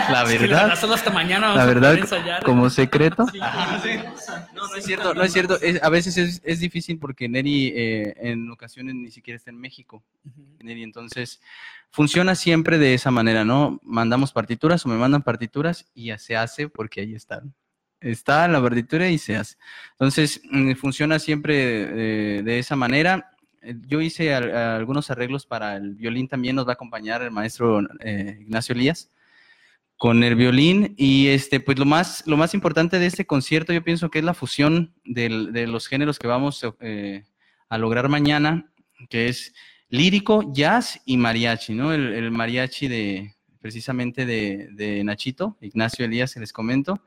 la 0.09 0.23
verdad, 0.27 0.71
hasta 0.71 1.11
mañana 1.11 1.55
la 1.55 1.65
verdad, 1.65 1.99
como 2.43 2.69
secreto. 2.69 3.25
No, 4.55 4.67
no 4.67 4.75
es 4.75 4.83
cierto, 4.83 5.13
no 5.13 5.23
es 5.23 5.31
cierto. 5.31 5.59
a 5.81 5.89
veces 5.89 6.41
es, 6.43 6.59
difícil 6.59 6.97
porque 6.97 7.29
Neri 7.29 7.67
eh, 7.67 8.15
en 8.17 8.49
ocasiones 8.49 8.95
ni 8.95 9.11
siquiera 9.11 9.37
está 9.37 9.51
en 9.51 9.59
México. 9.59 10.03
Neri, 10.59 10.83
entonces 10.83 11.39
funciona 11.91 12.35
siempre 12.35 12.79
de 12.79 12.95
esa 12.95 13.11
manera, 13.11 13.45
¿no? 13.45 13.79
Mandamos 13.83 14.31
partituras 14.31 14.85
o 14.85 14.89
me 14.89 14.95
mandan 14.95 15.21
partituras 15.21 15.85
y 15.93 16.07
ya 16.07 16.17
se 16.17 16.35
hace 16.35 16.67
porque 16.67 17.01
ahí 17.01 17.13
están. 17.13 17.53
Está 17.99 18.47
la 18.47 18.59
partitura 18.59 19.07
y 19.09 19.19
se 19.19 19.35
hace. 19.35 19.57
Entonces 19.91 20.41
mm, 20.49 20.73
funciona 20.73 21.19
siempre 21.19 22.37
eh, 22.37 22.41
de 22.41 22.57
esa 22.57 22.75
manera 22.75 23.30
yo 23.87 24.01
hice 24.01 24.33
algunos 24.33 25.11
arreglos 25.11 25.45
para 25.45 25.75
el 25.75 25.95
violín, 25.95 26.27
también 26.27 26.55
nos 26.55 26.65
va 26.65 26.71
a 26.71 26.73
acompañar 26.73 27.21
el 27.21 27.31
maestro 27.31 27.81
eh, 27.99 28.37
Ignacio 28.41 28.73
Elías 28.73 29.09
con 29.97 30.23
el 30.23 30.35
violín. 30.35 30.95
Y 30.97 31.27
este 31.27 31.59
pues 31.59 31.77
lo 31.77 31.85
más 31.85 32.23
lo 32.25 32.37
más 32.37 32.53
importante 32.53 32.99
de 32.99 33.05
este 33.05 33.25
concierto 33.25 33.73
yo 33.73 33.83
pienso 33.83 34.09
que 34.09 34.19
es 34.19 34.25
la 34.25 34.33
fusión 34.33 34.93
de 35.05 35.67
los 35.67 35.87
géneros 35.87 36.17
que 36.17 36.27
vamos 36.27 36.65
eh, 36.79 37.23
a 37.69 37.77
lograr 37.77 38.09
mañana 38.09 38.71
que 39.09 39.27
es 39.29 39.53
lírico 39.89 40.51
jazz 40.53 41.01
y 41.05 41.17
mariachi 41.17 41.73
no 41.73 41.93
el, 41.93 42.31
mariachi 42.31 42.87
de 42.87 43.35
precisamente 43.59 44.25
de, 44.25 44.69
de, 44.71 45.03
Nachito 45.03 45.57
Ignacio 45.61 46.05
Elías 46.05 46.35
les 46.37 46.53
comento 46.53 47.03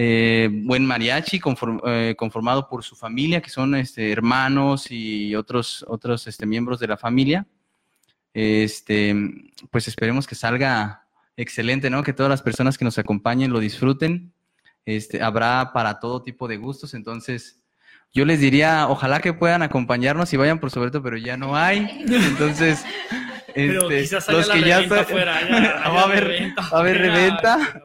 eh, 0.00 0.48
buen 0.52 0.86
mariachi 0.86 1.40
eh, 1.86 2.14
conformado 2.16 2.68
por 2.68 2.84
su 2.84 2.94
familia, 2.94 3.40
que 3.40 3.50
son 3.50 3.74
este, 3.74 4.12
hermanos 4.12 4.92
y 4.92 5.34
otros, 5.34 5.84
otros 5.88 6.28
este, 6.28 6.46
miembros 6.46 6.78
de 6.78 6.86
la 6.86 6.96
familia. 6.96 7.48
Este, 8.32 9.12
pues 9.72 9.88
esperemos 9.88 10.28
que 10.28 10.36
salga 10.36 11.04
excelente, 11.36 11.90
¿no? 11.90 12.04
Que 12.04 12.12
todas 12.12 12.30
las 12.30 12.42
personas 12.42 12.78
que 12.78 12.84
nos 12.84 12.96
acompañen 12.96 13.52
lo 13.52 13.58
disfruten. 13.58 14.32
Este, 14.86 15.20
habrá 15.20 15.72
para 15.72 15.98
todo 15.98 16.22
tipo 16.22 16.46
de 16.46 16.58
gustos, 16.58 16.94
entonces 16.94 17.60
yo 18.14 18.24
les 18.24 18.38
diría, 18.38 18.86
ojalá 18.88 19.18
que 19.18 19.32
puedan 19.32 19.62
acompañarnos 19.62 20.32
y 20.32 20.36
vayan 20.36 20.60
por 20.60 20.70
sobre 20.70 20.92
todo, 20.92 21.02
pero 21.02 21.16
ya 21.16 21.36
no 21.36 21.56
hay. 21.56 22.04
Entonces, 22.08 22.84
este, 23.48 23.66
los 24.30 24.48
que 24.48 24.62
ya, 24.62 24.80
están, 24.80 25.06
va 25.12 26.00
a 26.00 26.04
haber, 26.04 26.54
va 26.56 26.68
a 26.70 26.78
haber 26.78 26.98
reventa. 26.98 27.82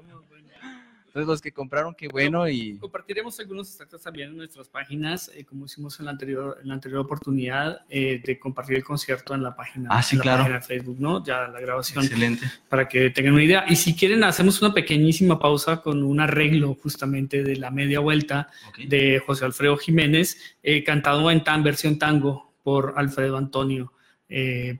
Entonces, 1.13 1.27
los 1.27 1.41
que 1.41 1.51
compraron, 1.51 1.93
qué 1.93 2.07
bueno. 2.07 2.49
y 2.49 2.75
Compartiremos 2.79 3.39
algunos 3.39 3.67
extractos 3.67 4.01
también 4.01 4.29
en 4.29 4.37
nuestras 4.37 4.67
páginas, 4.67 5.29
eh, 5.35 5.45
como 5.45 5.67
hicimos 5.67 5.99
en 5.99 6.05
la 6.05 6.11
anterior, 6.11 6.57
en 6.59 6.69
la 6.69 6.73
anterior 6.73 7.01
oportunidad 7.01 7.81
eh, 7.87 8.19
de 8.25 8.39
compartir 8.39 8.77
el 8.77 8.83
concierto 8.83 9.35
en 9.35 9.43
la 9.43 9.55
página, 9.55 9.89
ah, 9.91 10.01
sí, 10.01 10.17
claro. 10.17 10.51
de 10.51 10.59
Facebook, 10.59 10.97
¿no? 10.99 11.23
Ya 11.23 11.47
la 11.49 11.59
grabación. 11.59 12.03
Excelente. 12.03 12.49
Para 12.67 12.89
que 12.89 13.11
tengan 13.11 13.33
una 13.33 13.43
idea. 13.43 13.63
Y 13.69 13.75
si 13.75 13.95
quieren, 13.95 14.23
hacemos 14.23 14.59
una 14.63 14.73
pequeñísima 14.73 15.37
pausa 15.37 15.83
con 15.83 16.01
un 16.01 16.19
arreglo 16.19 16.73
justamente 16.81 17.43
de 17.43 17.57
la 17.57 17.69
media 17.69 17.99
vuelta 17.99 18.49
de 18.83 19.21
José 19.23 19.45
Alfredo 19.45 19.77
Jiménez, 19.77 20.57
eh, 20.63 20.83
cantado 20.83 21.29
en 21.29 21.43
tan 21.43 21.61
versión 21.61 21.99
tango 21.99 22.55
por 22.63 22.95
Alfredo 22.97 23.37
Antonio. 23.37 23.93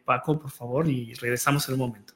Paco, 0.03 0.39
por 0.39 0.49
favor, 0.49 0.89
y 0.89 1.13
regresamos 1.13 1.67
en 1.69 1.75
un 1.75 1.79
momento. 1.79 2.15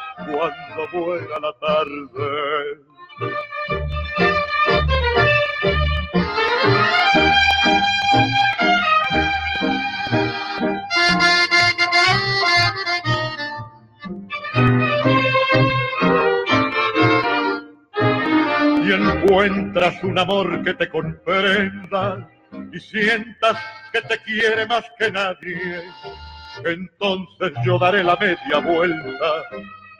cuando 0.25 0.87
muera 0.93 1.39
la 1.39 1.53
tarde. 1.53 2.91
Y 18.83 18.91
encuentras 18.93 20.03
un 20.03 20.19
amor 20.19 20.63
que 20.63 20.73
te 20.73 20.89
comprenda 20.89 22.29
y 22.73 22.79
sientas 22.79 23.57
que 23.91 24.01
te 24.01 24.17
quiere 24.19 24.65
más 24.67 24.83
que 24.97 25.11
nadie, 25.11 25.83
entonces 26.65 27.53
yo 27.65 27.77
daré 27.79 28.03
la 28.03 28.15
media 28.17 28.59
vuelta 28.59 29.27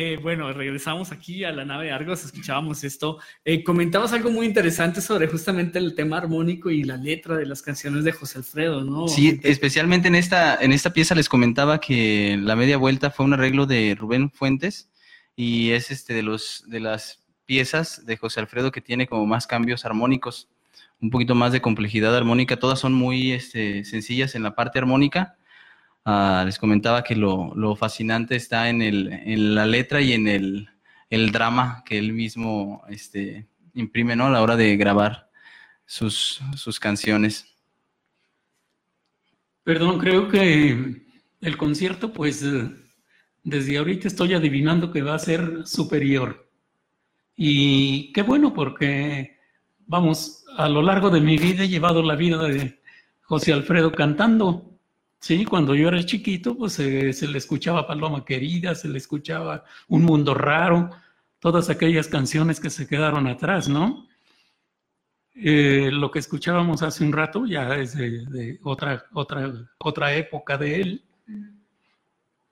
Eh, 0.00 0.16
bueno, 0.22 0.52
regresamos 0.52 1.10
aquí 1.10 1.42
a 1.42 1.50
la 1.50 1.64
nave 1.64 1.86
de 1.86 1.90
Argos, 1.90 2.24
escuchábamos 2.24 2.84
esto. 2.84 3.18
Eh, 3.44 3.64
comentabas 3.64 4.12
algo 4.12 4.30
muy 4.30 4.46
interesante 4.46 5.00
sobre 5.00 5.26
justamente 5.26 5.80
el 5.80 5.96
tema 5.96 6.18
armónico 6.18 6.70
y 6.70 6.84
la 6.84 6.96
letra 6.96 7.34
de 7.34 7.46
las 7.46 7.62
canciones 7.62 8.04
de 8.04 8.12
José 8.12 8.38
Alfredo, 8.38 8.84
¿no? 8.84 9.08
Sí, 9.08 9.40
especialmente 9.42 10.06
en 10.06 10.14
esta, 10.14 10.54
en 10.54 10.70
esta 10.70 10.92
pieza 10.92 11.16
les 11.16 11.28
comentaba 11.28 11.80
que 11.80 12.38
la 12.40 12.54
media 12.54 12.76
vuelta 12.76 13.10
fue 13.10 13.26
un 13.26 13.32
arreglo 13.32 13.66
de 13.66 13.96
Rubén 13.98 14.30
Fuentes 14.30 14.88
y 15.34 15.72
es 15.72 15.90
este 15.90 16.14
de, 16.14 16.22
los, 16.22 16.62
de 16.68 16.78
las 16.78 17.24
piezas 17.44 18.06
de 18.06 18.16
José 18.16 18.38
Alfredo 18.38 18.70
que 18.70 18.80
tiene 18.80 19.08
como 19.08 19.26
más 19.26 19.48
cambios 19.48 19.84
armónicos, 19.84 20.48
un 21.00 21.10
poquito 21.10 21.34
más 21.34 21.50
de 21.50 21.60
complejidad 21.60 22.16
armónica, 22.16 22.56
todas 22.56 22.78
son 22.78 22.92
muy 22.92 23.32
este, 23.32 23.84
sencillas 23.84 24.36
en 24.36 24.44
la 24.44 24.54
parte 24.54 24.78
armónica 24.78 25.37
Ah, 26.10 26.42
les 26.46 26.58
comentaba 26.58 27.04
que 27.04 27.14
lo, 27.14 27.76
fascinante 27.76 28.34
está 28.34 28.70
en, 28.70 28.80
el, 28.80 29.12
en, 29.12 29.54
la 29.54 29.66
letra 29.66 30.00
y 30.00 30.14
en 30.14 30.26
el, 30.26 30.70
el, 31.10 31.32
drama 31.32 31.82
que 31.84 31.98
él 31.98 32.14
mismo 32.14 32.82
este, 32.88 33.46
imprime 33.74 34.16
¿no? 34.16 34.24
a 34.24 34.30
la 34.30 34.40
hora 34.40 34.56
de 34.56 34.74
grabar 34.78 35.28
sus, 35.84 36.40
sus 36.56 36.80
canciones. 36.80 37.54
Perdón, 39.64 39.98
creo 39.98 40.28
que 40.28 41.04
el 41.42 41.56
concierto, 41.58 42.10
pues 42.10 42.42
desde 43.42 43.76
ahorita 43.76 44.08
estoy 44.08 44.32
adivinando 44.32 44.90
que 44.90 45.02
va 45.02 45.14
a 45.14 45.18
ser 45.18 45.66
superior. 45.66 46.50
Y 47.36 48.14
qué 48.14 48.22
bueno, 48.22 48.54
porque, 48.54 49.36
vamos, 49.86 50.42
a 50.56 50.70
lo 50.70 50.80
largo 50.80 51.10
de 51.10 51.20
mi 51.20 51.36
vida 51.36 51.64
he 51.64 51.68
llevado 51.68 52.02
la 52.02 52.16
vida 52.16 52.42
de 52.44 52.80
José 53.20 53.52
Alfredo 53.52 53.92
cantando 53.92 54.67
Sí, 55.20 55.44
cuando 55.44 55.74
yo 55.74 55.88
era 55.88 56.02
chiquito, 56.04 56.56
pues 56.56 56.74
se 56.74 57.26
le 57.28 57.38
escuchaba 57.38 57.86
Paloma 57.86 58.24
Querida, 58.24 58.74
se 58.74 58.88
le 58.88 58.98
escuchaba 58.98 59.64
Un 59.88 60.04
Mundo 60.04 60.32
Raro, 60.32 60.90
todas 61.40 61.70
aquellas 61.70 62.08
canciones 62.08 62.60
que 62.60 62.70
se 62.70 62.86
quedaron 62.86 63.26
atrás, 63.26 63.68
¿no? 63.68 64.06
Eh, 65.34 65.90
lo 65.92 66.10
que 66.10 66.18
escuchábamos 66.18 66.82
hace 66.82 67.04
un 67.04 67.12
rato 67.12 67.46
ya 67.46 67.76
es 67.76 67.94
de, 67.96 68.58
otra, 68.62 69.04
otra, 69.12 69.52
otra 69.78 70.14
época 70.14 70.56
de 70.58 70.80
él. 70.80 71.04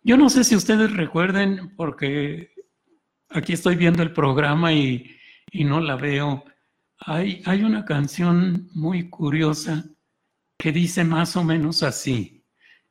Yo 0.03 0.17
no 0.17 0.29
sé 0.31 0.45
si 0.45 0.55
ustedes 0.55 0.93
recuerden, 0.93 1.75
porque 1.77 2.53
aquí 3.29 3.53
estoy 3.55 3.75
viendo 3.77 4.03
el 4.03 4.13
programa 4.13 4.73
y, 4.73 5.17
y 5.51 5.65
no 5.65 5.81
la 5.81 5.97
veo, 5.97 6.45
Hay, 6.99 7.43
hay 7.45 7.63
una 7.63 7.85
canción 7.85 8.69
muy 8.73 9.11
curiosa 9.11 9.85
que 10.59 10.73
dice 10.73 11.05
más 11.05 11.37
o 11.37 11.45
menos 11.45 11.83
así. 11.83 12.36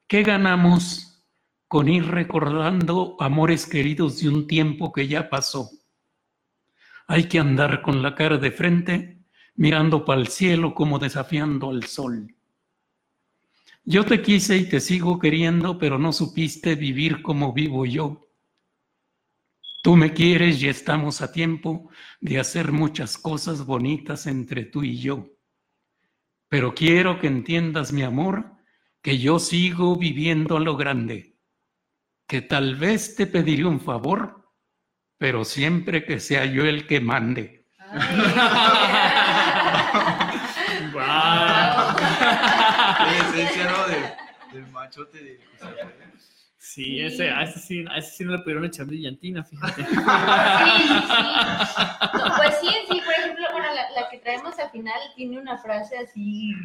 ¿Qué 0.07 0.21
ganamos 0.21 1.25
con 1.67 1.89
ir 1.89 2.05
recordando 2.05 3.17
amores 3.19 3.65
queridos 3.65 4.19
de 4.19 4.29
un 4.29 4.45
tiempo 4.45 4.91
que 4.91 5.07
ya 5.07 5.29
pasó? 5.29 5.71
Hay 7.07 7.23
que 7.23 7.39
andar 7.39 7.81
con 7.81 8.03
la 8.03 8.13
cara 8.13 8.37
de 8.37 8.51
frente, 8.51 9.25
mirando 9.55 10.05
para 10.05 10.21
el 10.21 10.27
cielo 10.27 10.75
como 10.75 10.99
desafiando 10.99 11.71
al 11.71 11.85
sol. 11.85 12.35
Yo 13.83 14.05
te 14.05 14.21
quise 14.21 14.57
y 14.57 14.69
te 14.69 14.79
sigo 14.79 15.17
queriendo, 15.17 15.79
pero 15.79 15.97
no 15.97 16.13
supiste 16.13 16.75
vivir 16.75 17.23
como 17.23 17.51
vivo 17.51 17.87
yo. 17.87 18.29
Tú 19.81 19.95
me 19.95 20.13
quieres 20.13 20.61
y 20.61 20.67
estamos 20.67 21.21
a 21.21 21.31
tiempo 21.31 21.89
de 22.21 22.39
hacer 22.39 22.71
muchas 22.71 23.17
cosas 23.17 23.65
bonitas 23.65 24.27
entre 24.27 24.65
tú 24.65 24.83
y 24.83 24.99
yo. 24.99 25.31
Pero 26.47 26.75
quiero 26.75 27.19
que 27.19 27.25
entiendas, 27.25 27.91
mi 27.91 28.03
amor, 28.03 28.54
que 29.05 29.19
yo 29.19 29.37
sigo 29.37 29.95
viviendo 29.95 30.57
a 30.57 30.59
lo 30.59 30.75
grande, 30.75 31.37
que 32.27 32.41
tal 32.41 32.75
vez 32.75 33.15
te 33.15 33.27
pediré 33.27 33.63
un 33.63 33.79
favor, 33.79 34.49
pero 35.19 35.45
siempre 35.45 36.05
que 36.05 36.19
sea 36.19 36.45
yo 36.45 36.65
el 36.65 36.87
que 36.87 36.99
mande. 37.01 37.67
Del, 44.51 44.67
machote 44.71 45.23
de 45.23 45.39
Sí, 46.57 46.99
ese, 46.99 47.29
a, 47.29 47.43
ese 47.43 47.59
sí, 47.59 47.85
a 47.87 47.99
ese 47.99 48.09
sí 48.09 48.23
no 48.23 48.31
le 48.31 48.39
pudieron 48.39 48.65
echar 48.65 48.87
brillantina, 48.87 49.43
fíjate. 49.43 49.85
Sí, 49.85 49.91
sí, 49.91 49.99
sí. 49.99 51.13
pues 52.37 52.55
sí, 52.59 52.69
sí, 52.89 53.01
por 53.05 53.13
ejemplo, 53.13 53.45
bueno, 53.51 53.67
la, 53.67 54.01
la, 54.01 54.09
que 54.09 54.17
traemos 54.17 54.57
al 54.57 54.71
final 54.71 54.99
tiene 55.15 55.37
una 55.39 55.59
frase 55.59 55.95
así 55.95 56.55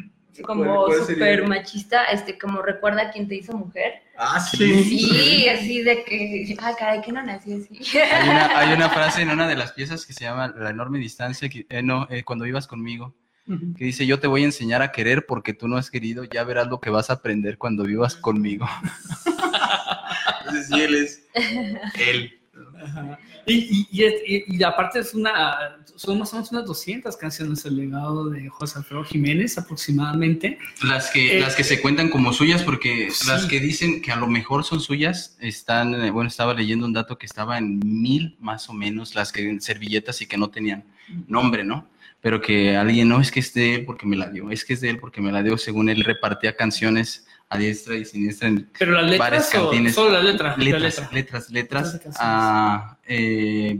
como 0.43 0.91
súper 0.91 1.47
machista, 1.47 2.05
este, 2.05 2.37
como 2.37 2.61
recuerda 2.61 3.03
a 3.03 3.11
quien 3.11 3.27
te 3.27 3.35
hizo 3.35 3.53
mujer. 3.53 3.93
Ah, 4.17 4.39
sí. 4.39 4.83
Sí, 4.83 5.49
así 5.49 5.81
de 5.81 6.03
que, 6.03 6.55
ah, 6.59 6.73
caray, 6.77 7.01
que 7.01 7.11
no 7.11 7.23
nací 7.23 7.53
así. 7.53 7.97
Hay 7.97 8.29
una, 8.29 8.45
hay 8.59 8.73
una 8.73 8.89
frase 8.89 9.21
en 9.21 9.29
una 9.29 9.47
de 9.47 9.55
las 9.55 9.73
piezas 9.73 10.05
que 10.05 10.13
se 10.13 10.23
llama 10.23 10.53
La 10.55 10.69
enorme 10.69 10.99
distancia, 10.99 11.49
que, 11.49 11.65
eh, 11.69 11.81
no, 11.81 12.07
eh, 12.09 12.23
cuando 12.23 12.45
ibas 12.45 12.67
conmigo, 12.67 13.15
que 13.75 13.83
dice, 13.83 14.05
yo 14.05 14.19
te 14.19 14.27
voy 14.27 14.43
a 14.43 14.45
enseñar 14.45 14.81
a 14.81 14.93
querer 14.93 15.25
porque 15.25 15.53
tú 15.53 15.67
no 15.67 15.75
has 15.75 15.91
querido, 15.91 16.23
ya 16.23 16.45
verás 16.45 16.67
lo 16.67 16.79
que 16.79 16.89
vas 16.89 17.09
a 17.09 17.13
aprender 17.13 17.57
cuando 17.57 17.83
vivas 17.83 18.15
conmigo. 18.15 18.65
Entonces, 20.39 20.67
sí, 20.67 20.81
él 20.81 20.95
es 20.95 21.27
él. 21.99 22.40
Y, 23.45 23.87
y, 23.91 24.43
y, 24.47 24.63
aparte 24.63 24.99
es 24.99 25.13
una, 25.13 25.77
son 25.95 26.19
más 26.19 26.31
o 26.31 26.35
menos 26.35 26.51
unas 26.51 26.65
200 26.65 27.17
canciones 27.17 27.65
el 27.65 27.75
legado 27.75 28.29
de 28.29 28.47
José 28.49 28.79
Alfredo 28.79 29.03
Jiménez 29.03 29.57
aproximadamente. 29.57 30.59
Las 30.83 31.09
que, 31.09 31.37
eh, 31.37 31.39
las 31.39 31.55
que 31.55 31.63
se 31.63 31.81
cuentan 31.81 32.09
como 32.09 32.33
suyas, 32.33 32.63
porque 32.63 33.09
las 33.27 33.45
que 33.45 33.59
dicen 33.59 34.01
que 34.01 34.11
a 34.11 34.15
lo 34.15 34.27
mejor 34.27 34.63
son 34.63 34.79
suyas, 34.79 35.37
están, 35.39 35.93
eh, 35.95 36.11
bueno, 36.11 36.27
estaba 36.27 36.53
leyendo 36.53 36.85
un 36.85 36.93
dato 36.93 37.17
que 37.17 37.25
estaba 37.25 37.57
en 37.57 37.79
mil 37.79 38.35
más 38.39 38.69
o 38.69 38.73
menos, 38.73 39.15
las 39.15 39.31
que 39.31 39.49
en 39.49 39.61
servilletas 39.61 40.21
y 40.21 40.27
que 40.27 40.37
no 40.37 40.49
tenían 40.49 40.83
nombre, 41.27 41.63
¿no? 41.63 41.87
Pero 42.21 42.41
que 42.41 42.77
alguien, 42.77 43.09
no, 43.09 43.19
es 43.19 43.31
que 43.31 43.39
es 43.39 43.53
de 43.53 43.75
él 43.75 43.85
porque 43.85 44.05
me 44.05 44.15
la 44.15 44.29
dio, 44.29 44.51
es 44.51 44.63
que 44.63 44.73
es 44.73 44.81
de 44.81 44.91
él 44.91 44.99
porque 44.99 45.21
me 45.21 45.31
la 45.31 45.41
dio, 45.41 45.57
según 45.57 45.89
él 45.89 46.03
repartía 46.03 46.55
canciones 46.55 47.25
a 47.51 47.57
diestra 47.57 47.97
y 47.97 48.05
siniestra 48.05 48.47
en 48.47 48.69
Pero 48.79 48.93
las 48.93 49.11
letras 49.11 49.53
o 49.55 49.73
solo 49.89 50.11
las 50.11 50.23
letras, 50.23 50.57
letras, 50.57 51.11
letras, 51.11 51.49
letras, 51.49 51.99
ah, 52.17 52.97
eh, 53.05 53.77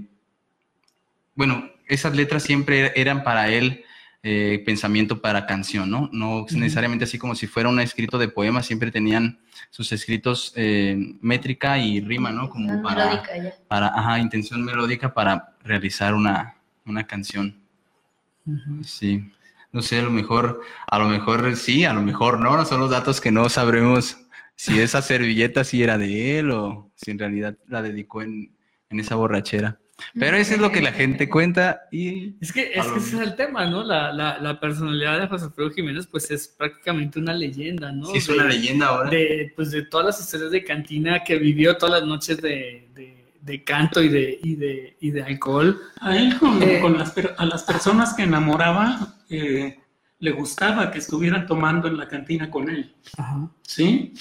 bueno, 1.36 1.72
esas 1.88 2.14
letras 2.14 2.44
siempre 2.44 2.92
eran 2.98 3.24
para 3.24 3.48
él 3.48 3.86
eh, 4.24 4.62
pensamiento 4.66 5.22
para 5.22 5.46
canción, 5.46 5.90
¿no? 5.90 6.10
No 6.12 6.46
necesariamente 6.52 7.06
así 7.06 7.18
como 7.18 7.34
si 7.34 7.48
fuera 7.48 7.70
un 7.70 7.80
escrito 7.80 8.18
de 8.18 8.28
poema, 8.28 8.62
siempre 8.62 8.92
tenían 8.92 9.40
sus 9.70 9.94
escritos 9.94 10.52
eh, 10.58 10.98
métrica 11.22 11.78
y 11.78 12.02
rima, 12.02 12.30
¿no? 12.30 12.50
Como 12.50 12.84
para, 12.84 13.24
para 13.70 13.88
ajá, 13.88 14.20
intención 14.20 14.66
melódica 14.66 15.14
para 15.14 15.56
realizar 15.64 16.14
una, 16.14 16.56
una 16.86 17.08
canción. 17.08 17.56
Sí 18.84 19.32
no 19.72 19.82
sé, 19.82 20.00
a 20.00 20.04
lo 20.04 20.12
mejor, 20.12 20.62
a 20.88 21.00
lo 21.00 21.08
mejor 21.08 21.56
sí, 21.56 21.86
a 21.86 21.94
lo 21.94 22.02
mejor 22.02 22.40
no, 22.40 22.56
no 22.58 22.66
son 22.66 22.80
los 22.80 22.90
datos 22.90 23.22
que 23.22 23.32
no 23.32 23.48
sabremos 23.50 24.18
si 24.56 24.80
esa 24.80 25.02
servilleta 25.02 25.64
sí 25.64 25.82
era 25.82 25.98
de 25.98 26.38
él 26.38 26.52
o 26.52 26.92
si 26.96 27.12
en 27.12 27.20
realidad 27.20 27.58
la 27.68 27.82
dedicó 27.82 28.22
en, 28.22 28.56
esa 28.90 29.16
borrachera. 29.16 29.80
Pero 30.14 30.36
eso 30.36 30.56
es 30.56 30.60
lo 30.60 30.72
que 30.72 30.82
la 30.82 30.92
gente 30.92 31.30
cuenta 31.30 31.84
y... 31.92 32.36
Es 32.42 32.52
que, 32.52 32.72
es 32.74 32.86
que 32.86 33.00
ese 33.00 33.16
es 33.16 33.22
el 33.22 33.36
tema, 33.36 33.66
¿no? 33.68 33.84
La, 33.84 34.12
la, 34.12 34.40
la, 34.40 34.60
personalidad 34.60 35.20
de 35.20 35.28
José 35.28 35.46
Alfredo 35.46 35.72
Jiménez 35.72 36.08
pues 36.08 36.30
es 36.30 36.48
prácticamente 36.48 37.20
una 37.20 37.34
leyenda, 37.34 37.92
¿no? 37.92 38.08
Sí, 38.08 38.18
es 38.18 38.30
una 38.30 38.46
leyenda 38.46 38.88
ahora. 38.88 39.10
De, 39.10 39.54
pues 39.56 39.72
de 39.72 39.84
todas 39.84 40.08
las 40.08 40.20
historias 40.20 40.52
de 40.52 40.64
cantina 40.64 41.24
que 41.24 41.38
vivió 41.38 41.78
todas 41.78 42.02
las 42.02 42.08
noches 42.08 42.42
de, 42.42 42.88
de, 43.42 43.64
canto 43.64 44.02
y 44.02 44.10
de, 44.10 44.40
y 44.44 44.56
de, 44.56 44.98
y 45.00 45.12
de 45.12 45.24
alcohol. 45.24 45.80
A 46.02 46.18
él 46.18 46.38
con, 46.38 46.62
eh, 46.62 46.80
con 46.82 46.98
las, 46.98 47.14
a 47.38 47.46
las 47.46 47.64
personas 47.64 48.14
que 48.14 48.24
enamoraba 48.24 49.21
le 49.32 50.32
gustaba 50.32 50.92
que 50.92 51.00
estuvieran 51.00 51.46
tomando 51.46 51.88
en 51.88 51.98
la 51.98 52.08
cantina 52.08 52.50
con 52.50 52.70
él. 52.70 52.94
¿Sí? 53.64 54.14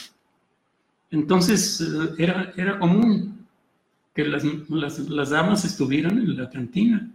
Entonces 1.10 1.80
eh, 1.80 2.14
era, 2.18 2.52
era 2.56 2.78
común 2.78 3.46
que 4.14 4.24
las, 4.24 4.44
las, 5.08 5.30
damas 5.30 5.64
estuvieran 5.64 6.18
en 6.18 6.36
la 6.36 6.48
cantina. 6.48 7.10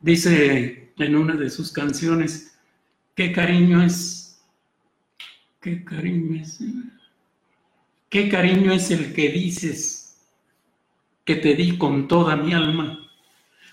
Dice 0.00 0.92
en 0.98 1.16
una 1.16 1.34
de 1.34 1.48
sus 1.48 1.72
canciones, 1.72 2.58
qué 3.14 3.32
cariño 3.32 3.82
es, 3.82 4.42
qué 5.60 5.84
cariño 5.84 6.40
es, 6.40 6.60
qué 8.08 8.28
cariño 8.28 8.72
es 8.72 8.90
el 8.90 9.12
que 9.12 9.30
dices 9.30 10.18
que 11.24 11.36
te 11.36 11.54
di 11.54 11.78
con 11.78 12.08
toda 12.08 12.36
mi 12.36 12.52
alma 12.52 12.99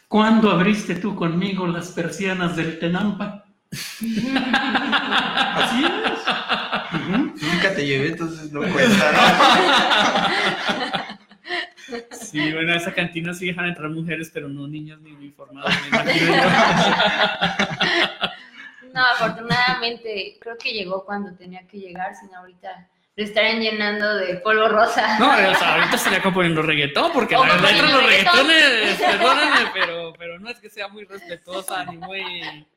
¿Cuándo 0.07 0.51
abriste 0.51 0.95
tú 0.95 1.15
conmigo 1.15 1.67
las 1.67 1.91
persianas 1.91 2.55
del 2.55 2.79
Tenampa? 2.79 3.45
Así 3.71 4.25
es. 5.85 5.91
Nunca 7.41 7.75
te 7.75 7.85
llevé, 7.85 8.07
entonces 8.09 8.51
no 8.51 8.61
cuesta. 8.61 10.31
Sí, 12.11 12.51
bueno, 12.51 12.73
esa 12.73 12.93
cantina 12.93 13.33
sí 13.33 13.47
dejan 13.47 13.67
entrar 13.67 13.89
mujeres, 13.89 14.29
pero 14.33 14.49
no 14.49 14.67
niñas 14.67 14.99
ni 14.99 15.13
uniformadas. 15.13 15.73
no, 18.93 19.01
afortunadamente, 19.01 20.37
creo 20.41 20.57
que 20.57 20.73
llegó 20.73 21.05
cuando 21.05 21.33
tenía 21.35 21.65
que 21.65 21.79
llegar, 21.79 22.13
sino 22.15 22.39
ahorita 22.39 22.89
lo 23.17 23.23
estarían 23.23 23.59
llenando 23.59 24.15
de 24.15 24.35
polvo 24.37 24.69
rosa. 24.69 25.17
No, 25.17 25.31
o 25.31 25.55
sea, 25.55 25.73
ahorita 25.73 25.95
estaría 25.95 26.21
componiendo 26.21 26.61
reggaetón, 26.61 27.11
porque 27.11 27.33
la 27.33 27.41
verdad 27.41 27.71
entre 27.71 27.91
los 27.91 28.05
reggaetones, 28.05 28.99
perdónenme, 28.99 29.71
pero, 29.73 30.13
pero 30.17 30.39
no 30.39 30.49
es 30.49 30.59
que 30.59 30.69
sea 30.69 30.87
muy 30.87 31.03
respetuosa, 31.03 31.83
ni 31.85 31.97
muy, 31.97 32.67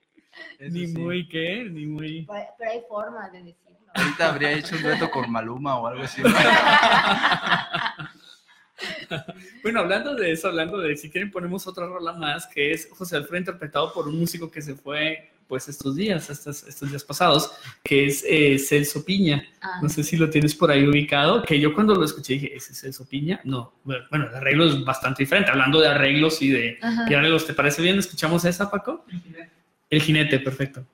ni 0.58 0.86
muy, 0.86 1.28
¿qué? 1.28 1.68
Ni 1.70 1.84
muy... 1.84 2.26
Pero 2.58 2.70
hay 2.70 2.80
formas 2.88 3.30
de 3.32 3.42
decirlo. 3.42 3.76
Ahorita 3.92 4.30
habría 4.30 4.52
hecho 4.52 4.76
un 4.76 4.82
reto 4.82 5.10
con 5.10 5.30
Maluma 5.30 5.78
o 5.78 5.86
algo 5.86 6.04
así. 6.04 6.22
bueno, 9.62 9.80
hablando 9.80 10.14
de 10.14 10.32
eso, 10.32 10.48
hablando 10.48 10.78
de, 10.78 10.96
si 10.96 11.10
quieren 11.10 11.30
ponemos 11.30 11.66
otra 11.66 11.84
rola 11.86 12.14
más, 12.14 12.46
que 12.46 12.70
es 12.70 12.88
José 12.90 13.16
Alfredo 13.16 13.40
interpretado 13.40 13.92
por 13.92 14.08
un 14.08 14.18
músico 14.18 14.50
que 14.50 14.62
se 14.62 14.74
fue 14.74 15.32
pues 15.50 15.68
estos 15.68 15.96
días, 15.96 16.30
estos, 16.30 16.62
estos 16.62 16.88
días 16.88 17.02
pasados, 17.02 17.50
que 17.82 18.06
es 18.06 18.24
eh, 18.26 18.56
Celso 18.56 19.04
Piña. 19.04 19.42
Ah. 19.60 19.80
No 19.82 19.88
sé 19.88 20.04
si 20.04 20.16
lo 20.16 20.30
tienes 20.30 20.54
por 20.54 20.70
ahí 20.70 20.86
ubicado, 20.86 21.42
que 21.42 21.58
yo 21.58 21.74
cuando 21.74 21.96
lo 21.96 22.04
escuché 22.04 22.34
dije, 22.34 22.54
¿ese 22.56 22.72
es 22.72 22.80
Celso 22.80 23.04
Piña? 23.08 23.40
No, 23.42 23.74
bueno, 23.82 24.28
el 24.28 24.34
arreglo 24.36 24.66
es 24.66 24.84
bastante 24.84 25.24
diferente, 25.24 25.50
hablando 25.50 25.80
de 25.80 25.88
arreglos 25.88 26.40
y 26.40 26.50
de, 26.50 26.78
arreglos, 26.80 27.48
¿te 27.48 27.52
parece 27.52 27.82
bien? 27.82 27.98
¿Escuchamos 27.98 28.44
esa, 28.44 28.70
Paco? 28.70 29.04
El 29.10 29.20
jinete. 29.20 29.50
El 29.90 30.02
jinete, 30.02 30.38
perfecto. 30.38 30.86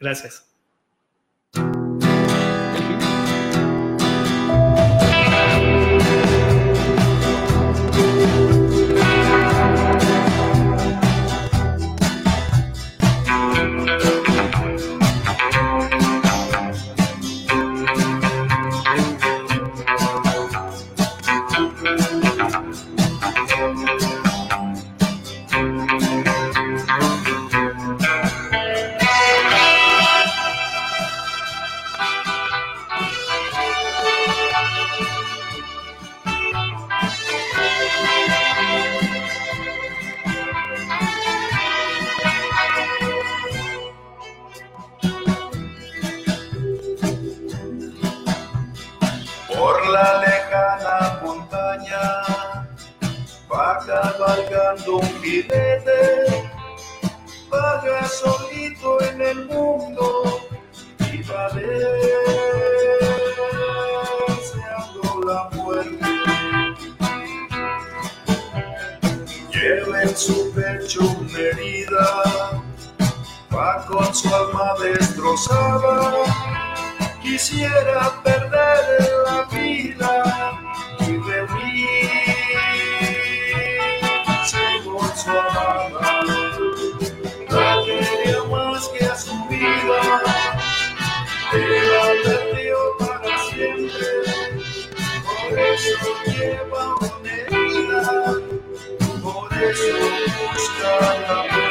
Gracias. 0.00 0.51
En 70.02 70.16
su 70.16 70.52
pecho 70.52 71.00
una 71.00 71.38
herida, 71.38 72.62
va 73.54 73.86
con 73.86 74.14
su 74.14 74.34
alma 74.34 74.74
destrozada, 74.82 76.24
quisiera 77.22 78.20
perder 78.22 78.41
lleva 96.26 96.96
herida, 97.24 98.34
por 99.22 99.52
eso 99.62 99.96
busca 100.38 100.90
la 101.00 101.61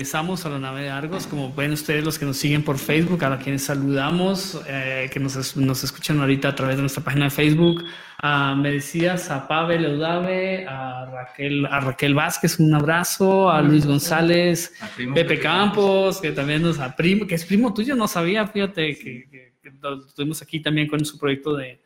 Regresamos 0.00 0.44
a 0.44 0.50
la 0.50 0.58
nave 0.58 0.82
de 0.82 0.90
Argos, 0.90 1.26
como 1.26 1.54
ven 1.54 1.72
ustedes 1.72 2.04
los 2.04 2.18
que 2.18 2.26
nos 2.26 2.36
siguen 2.36 2.62
por 2.62 2.76
Facebook, 2.76 3.24
a 3.24 3.38
quienes 3.38 3.64
saludamos, 3.64 4.60
eh, 4.68 5.08
que 5.10 5.18
nos, 5.18 5.56
nos 5.56 5.84
escuchan 5.84 6.20
ahorita 6.20 6.48
a 6.48 6.54
través 6.54 6.76
de 6.76 6.82
nuestra 6.82 7.02
página 7.02 7.24
de 7.24 7.30
Facebook. 7.30 7.82
Ah, 8.18 8.54
me 8.54 8.72
decías 8.72 9.30
a 9.30 9.48
Pavel 9.48 9.86
Eudave, 9.86 10.66
a 10.68 11.06
Raquel, 11.06 11.64
a 11.64 11.80
Raquel 11.80 12.12
Vázquez, 12.12 12.60
un 12.60 12.74
abrazo, 12.74 13.48
a 13.50 13.62
Luis 13.62 13.86
González, 13.86 14.74
primo 14.94 15.14
Pepe 15.14 15.40
Campos, 15.40 16.20
que 16.20 16.32
también 16.32 16.60
nos 16.60 16.78
a 16.78 16.94
primo, 16.94 17.26
que 17.26 17.36
es 17.36 17.46
primo 17.46 17.72
tuyo, 17.72 17.96
no 17.96 18.06
sabía, 18.06 18.46
fíjate 18.46 18.98
que, 18.98 19.24
que- 19.30 19.54
que 19.62 19.70
lo 19.80 20.06
tuvimos 20.08 20.42
aquí 20.42 20.60
también 20.60 20.88
con 20.88 21.02
su 21.06 21.18
proyecto 21.18 21.56
de, 21.56 21.80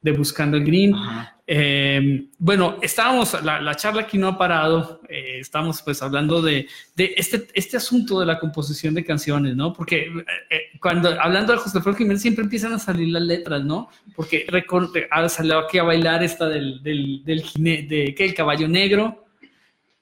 de 0.00 0.12
Buscando 0.12 0.56
el 0.56 0.64
Green. 0.64 0.94
Ajá. 0.94 1.34
Eh, 1.50 2.26
bueno, 2.38 2.76
estábamos, 2.82 3.42
la, 3.42 3.58
la 3.58 3.74
charla 3.74 4.02
aquí 4.02 4.18
no 4.18 4.28
ha 4.28 4.36
parado, 4.36 5.00
eh, 5.08 5.38
estamos 5.40 5.80
pues 5.80 6.02
hablando 6.02 6.42
de, 6.42 6.68
de 6.94 7.14
este, 7.16 7.46
este 7.54 7.78
asunto 7.78 8.20
de 8.20 8.26
la 8.26 8.38
composición 8.38 8.92
de 8.92 9.02
canciones, 9.02 9.56
¿no? 9.56 9.72
Porque 9.72 10.08
eh, 10.08 10.12
eh, 10.50 10.60
cuando 10.78 11.08
hablando 11.18 11.54
de 11.54 11.58
José 11.58 11.78
Alfredo 11.78 11.96
Jiménez 11.96 12.20
siempre 12.20 12.44
empiezan 12.44 12.74
a 12.74 12.78
salir 12.78 13.08
las 13.08 13.22
letras, 13.22 13.64
¿no? 13.64 13.88
Porque 14.14 14.46
recor- 14.48 15.06
ahora 15.10 15.30
salió 15.30 15.58
aquí 15.60 15.78
a 15.78 15.84
bailar 15.84 16.22
esta 16.22 16.46
del, 16.50 16.82
del, 16.82 17.24
del 17.24 17.42
de, 17.88 18.14
¿qué? 18.14 18.26
El 18.26 18.34
caballo 18.34 18.68
negro. 18.68 19.24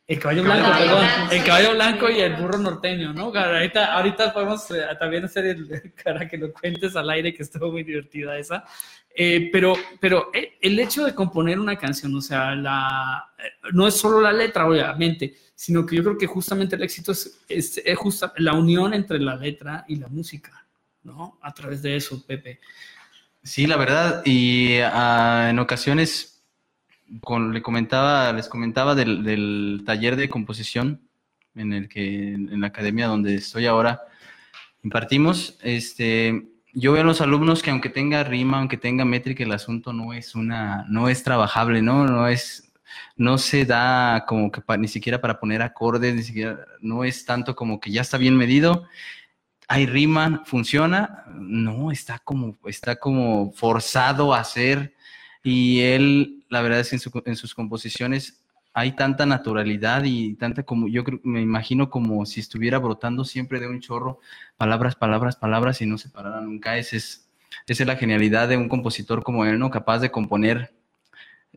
El 0.09 0.21
caballo 0.21 0.43
blanco, 0.45 0.63
Caballo 0.65 0.85
perdón. 0.87 1.01
blanco, 1.17 1.33
el 1.35 1.45
caballo 1.45 1.75
blanco 1.75 2.11
y 2.11 2.21
el 2.21 2.35
burro 2.37 2.59
norteño, 2.59 3.13
¿no? 3.13 3.33
Ahorita, 3.35 3.93
ahorita 3.95 4.33
podemos 4.33 4.67
también 5.01 5.25
hacer 5.25 5.47
el, 5.47 5.93
para 6.05 6.29
que 6.29 6.39
lo 6.39 6.53
cuentes 6.53 6.95
al 6.97 7.11
aire, 7.11 7.33
que 7.35 7.43
estuvo 7.45 7.71
muy 7.73 7.83
divertida 7.85 8.37
esa. 8.39 8.65
Eh, 9.19 9.49
pero 9.51 9.75
pero 9.99 10.31
eh, 10.35 10.59
el 10.61 10.79
hecho 10.79 11.07
de 11.07 11.15
componer 11.15 11.59
una 11.59 11.77
canción, 11.77 12.15
o 12.15 12.21
sea, 12.21 12.55
la, 12.55 13.33
eh, 13.39 13.71
no 13.73 13.87
es 13.87 13.95
solo 13.95 14.21
la 14.21 14.31
letra, 14.31 14.69
obviamente, 14.69 15.35
sino 15.55 15.87
que 15.87 15.97
yo 15.97 16.05
creo 16.05 16.19
que 16.19 16.27
justamente 16.27 16.77
el 16.77 16.83
éxito 16.83 17.13
es, 17.13 17.41
es, 17.49 17.81
justa 17.97 18.35
la 18.37 18.53
unión 18.53 18.93
entre 18.93 19.19
la 19.19 19.35
letra 19.35 19.87
y 19.89 19.97
la 19.97 20.09
música, 20.09 20.67
¿no? 21.03 21.39
A 21.41 21.55
través 21.55 21.81
de 21.81 21.97
eso, 21.97 22.27
Pepe. 22.27 22.61
Sí, 23.43 23.67
la 23.67 23.79
verdad, 23.79 24.21
y 24.27 24.81
ah, 24.83 25.49
en 25.49 25.61
ocasiones 25.61 26.43
le 27.07 27.63
comentaba, 27.63 28.35
les 28.35 28.49
comentaba 28.49 28.95
del, 28.95 29.25
del 29.25 29.83
taller 29.87 30.17
de 30.17 30.29
composición 30.29 31.01
en 31.55 31.73
el 31.73 31.89
que 31.89 32.35
en 32.35 32.61
la 32.61 32.67
academia 32.67 33.07
donde 33.07 33.37
estoy 33.37 33.65
ahora 33.65 34.03
impartimos, 34.83 35.59
este, 35.63 36.49
yo 36.79 36.93
veo 36.93 37.01
a 37.01 37.07
los 37.07 37.23
alumnos 37.23 37.63
que 37.63 37.71
aunque 37.71 37.89
tenga 37.89 38.23
rima, 38.23 38.59
aunque 38.59 38.77
tenga 38.77 39.07
métrica, 39.07 39.43
el 39.43 39.53
asunto 39.53 39.95
no 39.95 40.13
es 40.13 40.35
una, 40.35 40.85
no 40.91 41.09
es 41.09 41.23
trabajable, 41.23 41.81
¿no? 41.81 42.07
No 42.07 42.29
es, 42.29 42.71
no 43.17 43.39
se 43.39 43.65
da 43.65 44.27
como 44.29 44.53
que 44.53 44.61
ni 44.77 44.87
siquiera 44.87 45.19
para 45.19 45.41
poner 45.41 45.63
acordes, 45.63 46.15
ni 46.15 46.23
siquiera, 46.23 46.67
no 46.83 47.03
es 47.03 47.25
tanto 47.25 47.57
como 47.57 47.81
que 47.81 47.91
ya 47.91 48.03
está 48.03 48.19
bien 48.19 48.37
medido, 48.37 48.87
hay 49.69 49.87
rima, 49.87 50.43
funciona, 50.45 51.25
no, 51.35 51.91
está 51.91 52.19
como, 52.19 52.59
está 52.67 52.97
como 52.97 53.53
forzado 53.53 54.35
a 54.35 54.41
hacer 54.41 54.95
y 55.43 55.81
él, 55.81 56.45
la 56.51 56.61
verdad 56.61 56.81
es 56.81 56.91
que 56.91 56.97
en, 56.97 57.23
en 57.25 57.37
sus 57.37 57.55
composiciones 57.55 58.45
hay 58.79 58.93
tanta 58.93 59.25
naturalidad 59.25 60.05
y 60.05 60.35
tanta 60.35 60.63
como, 60.63 60.87
yo 60.87 61.03
creo, 61.03 61.19
me 61.25 61.41
imagino 61.41 61.89
como 61.89 62.27
si 62.27 62.41
estuviera 62.41 62.79
brotando 62.79 63.25
siempre 63.25 63.59
de 63.59 63.67
un 63.69 63.81
chorro, 63.81 64.21
palabras, 64.59 64.95
palabras, 64.95 65.35
palabras 65.37 65.81
y 65.81 65.87
no 65.87 65.97
se 65.97 66.11
parara 66.11 66.43
nunca. 66.43 66.77
Esa 66.77 66.97
es, 66.97 67.31
esa 67.67 67.83
es 67.83 67.87
la 67.87 67.97
genialidad 67.97 68.49
de 68.49 68.59
un 68.59 68.69
compositor 68.69 69.23
como 69.23 69.47
él, 69.47 69.59
¿no? 69.59 69.71
Capaz 69.71 70.01
de 70.01 70.11
componer 70.11 70.75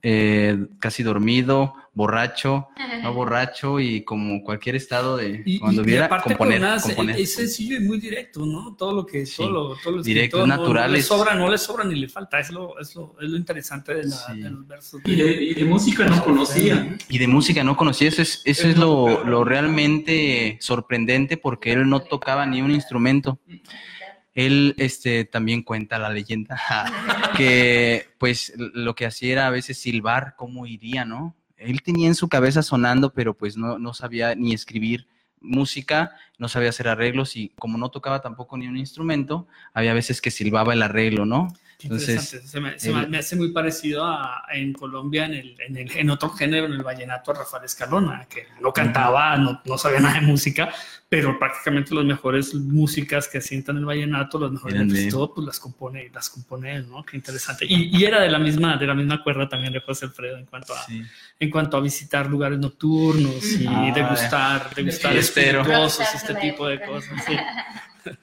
eh, 0.01 0.67
casi 0.79 1.03
dormido, 1.03 1.73
borracho, 1.93 2.69
no 3.03 3.13
borracho 3.13 3.79
y 3.79 4.03
como 4.03 4.41
cualquier 4.43 4.75
estado 4.77 5.17
de 5.17 5.43
cuando 5.59 5.83
viera 5.83 6.07
componer, 6.07 6.61
componer, 6.81 7.19
Es 7.19 7.35
sencillo 7.35 7.75
y 7.75 7.81
muy 7.81 7.99
directo, 7.99 8.45
¿no? 8.45 8.75
Todo 8.77 8.93
lo 8.93 9.05
que 9.05 9.25
todo 9.25 9.75
lo, 9.85 10.01
directo, 10.01 10.47
natural. 10.47 10.89
No, 10.89 10.95
le 10.95 11.01
sobra, 11.01 11.35
no 11.35 11.49
le 11.49 11.57
sobra 11.57 11.83
ni 11.83 11.95
le 11.95 12.07
falta, 12.07 12.39
es 12.39 12.51
lo, 12.51 12.79
es 12.79 12.95
lo, 12.95 13.15
es 13.19 13.29
lo 13.29 13.37
interesante 13.37 13.95
de, 13.95 14.03
la, 14.05 14.49
los 14.49 14.67
versos. 14.67 15.01
Y 15.03 15.53
de, 15.53 15.65
música 15.65 16.05
no 16.05 16.23
conocía. 16.23 16.97
Y 17.09 17.17
de 17.17 17.27
música 17.27 17.63
no 17.63 17.75
conocía, 17.75 18.07
eso 18.07 18.21
es, 18.21 18.41
eso 18.45 18.67
es 18.67 18.77
lo, 18.77 19.25
lo 19.25 19.43
realmente 19.43 20.57
sorprendente 20.61 21.35
porque 21.35 21.73
él 21.73 21.89
no 21.89 21.99
tocaba 21.99 22.45
ni 22.45 22.61
un 22.61 22.71
instrumento 22.71 23.39
él 24.45 24.75
este, 24.77 25.25
también 25.25 25.63
cuenta 25.63 25.99
la 25.99 26.09
leyenda 26.09 26.57
que 27.37 28.07
pues 28.17 28.53
lo 28.57 28.95
que 28.95 29.05
hacía 29.05 29.33
era 29.33 29.47
a 29.47 29.51
veces 29.51 29.77
silbar 29.77 30.35
cómo 30.37 30.65
iría, 30.65 31.03
¿no? 31.03 31.35
Él 31.57 31.81
tenía 31.81 32.07
en 32.07 32.15
su 32.15 32.29
cabeza 32.29 32.63
sonando, 32.63 33.11
pero 33.11 33.33
pues 33.33 33.57
no, 33.57 33.77
no 33.79 33.93
sabía 33.93 34.35
ni 34.35 34.53
escribir 34.53 35.07
música, 35.41 36.15
no 36.37 36.47
sabía 36.47 36.69
hacer 36.69 36.87
arreglos 36.87 37.35
y 37.35 37.51
como 37.59 37.77
no 37.77 37.89
tocaba 37.89 38.21
tampoco 38.21 38.57
ni 38.57 38.67
un 38.67 38.77
instrumento, 38.77 39.47
había 39.73 39.93
veces 39.93 40.21
que 40.21 40.31
silbaba 40.31 40.73
el 40.73 40.83
arreglo, 40.83 41.25
¿no? 41.25 41.53
Entonces, 41.81 42.41
se, 42.45 42.59
me, 42.59 43.17
hace 43.17 43.35
muy 43.37 43.53
parecido 43.53 44.05
a, 44.05 44.43
en 44.51 44.73
Colombia, 44.73 45.25
en, 45.25 45.33
el, 45.33 45.55
en, 45.61 45.77
el, 45.77 45.97
en, 45.97 46.09
otro 46.09 46.29
género, 46.29 46.65
en 46.65 46.73
el 46.73 46.83
vallenato, 46.83 47.31
a 47.31 47.35
Rafael 47.35 47.63
Escalona, 47.63 48.27
que 48.29 48.47
no 48.59 48.73
cantaba, 48.73 49.37
no, 49.37 49.61
no, 49.63 49.77
sabía 49.77 50.01
nada 50.01 50.19
de 50.19 50.27
música, 50.27 50.73
pero 51.09 51.39
prácticamente 51.39 51.95
las 51.95 52.05
mejores 52.05 52.53
músicas 52.53 53.27
que 53.27 53.41
sientan 53.41 53.77
el 53.77 53.85
vallenato, 53.85 54.39
las 54.39 54.51
mejores 54.51 54.93
de 54.93 55.09
todo, 55.09 55.33
pues 55.33 55.47
las 55.47 55.59
compone, 55.59 56.11
las 56.13 56.29
compone 56.29 56.75
él, 56.75 56.87
¿no? 56.87 57.03
Qué 57.03 57.17
interesante. 57.17 57.65
Y, 57.67 57.97
y, 57.97 58.05
era 58.05 58.21
de 58.21 58.29
la 58.29 58.37
misma, 58.37 58.77
de 58.77 58.85
la 58.85 58.93
misma 58.93 59.23
cuerda 59.23 59.49
también 59.49 59.73
de 59.73 59.81
José 59.81 60.05
Alfredo 60.05 60.37
en 60.37 60.45
cuanto 60.45 60.75
a, 60.75 60.85
en 61.39 61.49
cuanto 61.49 61.77
a 61.77 61.81
visitar 61.81 62.29
lugares 62.29 62.59
nocturnos 62.59 63.43
y 63.53 63.65
ah, 63.67 63.91
degustar, 63.93 64.73
degustar 64.75 65.17
espirituosos, 65.17 66.05
este 66.13 66.35
tipo 66.35 66.67
de 66.67 66.79
cosas. 66.79 67.25
Sí. 67.25 67.35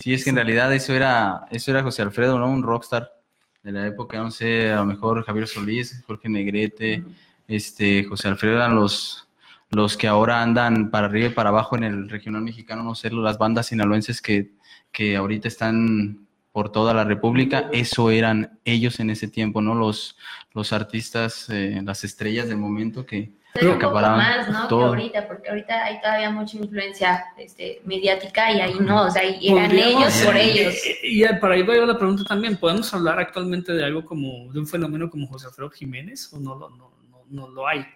Sí, 0.00 0.14
es 0.14 0.22
que 0.22 0.30
en 0.30 0.36
realidad 0.36 0.72
eso 0.72 0.94
era, 0.94 1.46
eso 1.50 1.72
era 1.72 1.82
José 1.82 2.02
Alfredo, 2.02 2.38
¿no? 2.38 2.48
Un 2.48 2.62
rockstar 2.62 3.12
de 3.64 3.72
la 3.72 3.84
época, 3.88 4.18
no 4.18 4.30
sé, 4.30 4.70
a 4.70 4.76
lo 4.76 4.86
mejor 4.86 5.24
Javier 5.24 5.48
Solís, 5.48 6.04
Jorge 6.06 6.28
Negrete, 6.28 7.02
este, 7.48 8.04
José 8.04 8.28
Alfredo 8.28 8.54
eran 8.56 8.76
los, 8.76 9.27
los 9.70 9.96
que 9.96 10.08
ahora 10.08 10.42
andan 10.42 10.90
para 10.90 11.06
arriba 11.06 11.28
y 11.28 11.34
para 11.34 11.50
abajo 11.50 11.76
en 11.76 11.84
el 11.84 12.08
regional 12.08 12.42
mexicano, 12.42 12.82
no 12.82 12.94
sé, 12.94 13.10
las 13.10 13.38
bandas 13.38 13.66
sinaloenses 13.66 14.22
que, 14.22 14.52
que 14.92 15.16
ahorita 15.16 15.48
están 15.48 16.26
por 16.52 16.72
toda 16.72 16.94
la 16.94 17.04
República, 17.04 17.68
eso 17.72 18.10
eran 18.10 18.58
ellos 18.64 18.98
en 19.00 19.10
ese 19.10 19.28
tiempo, 19.28 19.60
¿no? 19.60 19.74
Los, 19.74 20.16
los 20.54 20.72
artistas, 20.72 21.48
eh, 21.50 21.80
las 21.84 22.02
estrellas 22.02 22.48
del 22.48 22.56
momento 22.56 23.06
que, 23.06 23.30
pero 23.52 23.72
un 23.72 23.78
poco 23.78 23.94
más, 23.94 24.48
¿no? 24.48 24.68
Que 24.68 24.74
ahorita, 24.74 25.28
porque 25.28 25.50
ahorita 25.50 25.84
hay 25.84 26.00
todavía 26.00 26.30
mucha 26.30 26.56
influencia 26.56 27.24
este, 27.36 27.80
mediática 27.84 28.52
y 28.52 28.60
ahí 28.60 28.74
no, 28.80 29.04
o 29.04 29.10
sea, 29.10 29.22
eran 29.22 29.70
ellos 29.72 30.22
por 30.24 30.36
ellos. 30.36 30.74
Y, 31.02 31.24
para 31.40 31.54
ahí 31.54 31.62
va 31.62 31.74
la 31.74 31.98
pregunta 31.98 32.24
también, 32.24 32.56
¿podemos 32.56 32.92
hablar 32.92 33.18
actualmente 33.18 33.72
de 33.72 33.84
algo 33.84 34.04
como, 34.04 34.52
de 34.52 34.60
un 34.60 34.66
fenómeno 34.66 35.08
como 35.10 35.26
José 35.26 35.46
Alfredo 35.46 35.70
Jiménez 35.70 36.32
o 36.32 36.38
no, 36.38 36.56
no, 36.56 36.68
no, 36.70 36.90
no 37.28 37.48
lo 37.48 37.66
hay? 37.66 37.86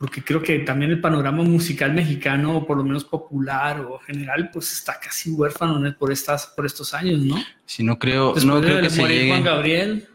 Porque 0.00 0.24
creo 0.24 0.42
que 0.42 0.60
también 0.60 0.92
el 0.92 0.98
panorama 0.98 1.42
musical 1.42 1.92
mexicano, 1.92 2.56
o 2.56 2.66
por 2.66 2.78
lo 2.78 2.84
menos 2.84 3.04
popular 3.04 3.80
o 3.82 3.98
general, 3.98 4.48
pues 4.50 4.72
está 4.72 4.98
casi 4.98 5.30
huérfano 5.30 5.78
por, 5.98 6.10
estas, 6.10 6.46
por 6.46 6.64
estos 6.64 6.94
años, 6.94 7.20
¿no? 7.20 7.36
Si 7.66 7.84
no 7.84 7.98
creo, 7.98 8.34
no 8.46 8.62
creo 8.62 8.80
que 8.80 8.88
se 8.88 9.06
llegue... 9.06 9.28
Juan 9.28 9.44
Gabriel, 9.44 10.08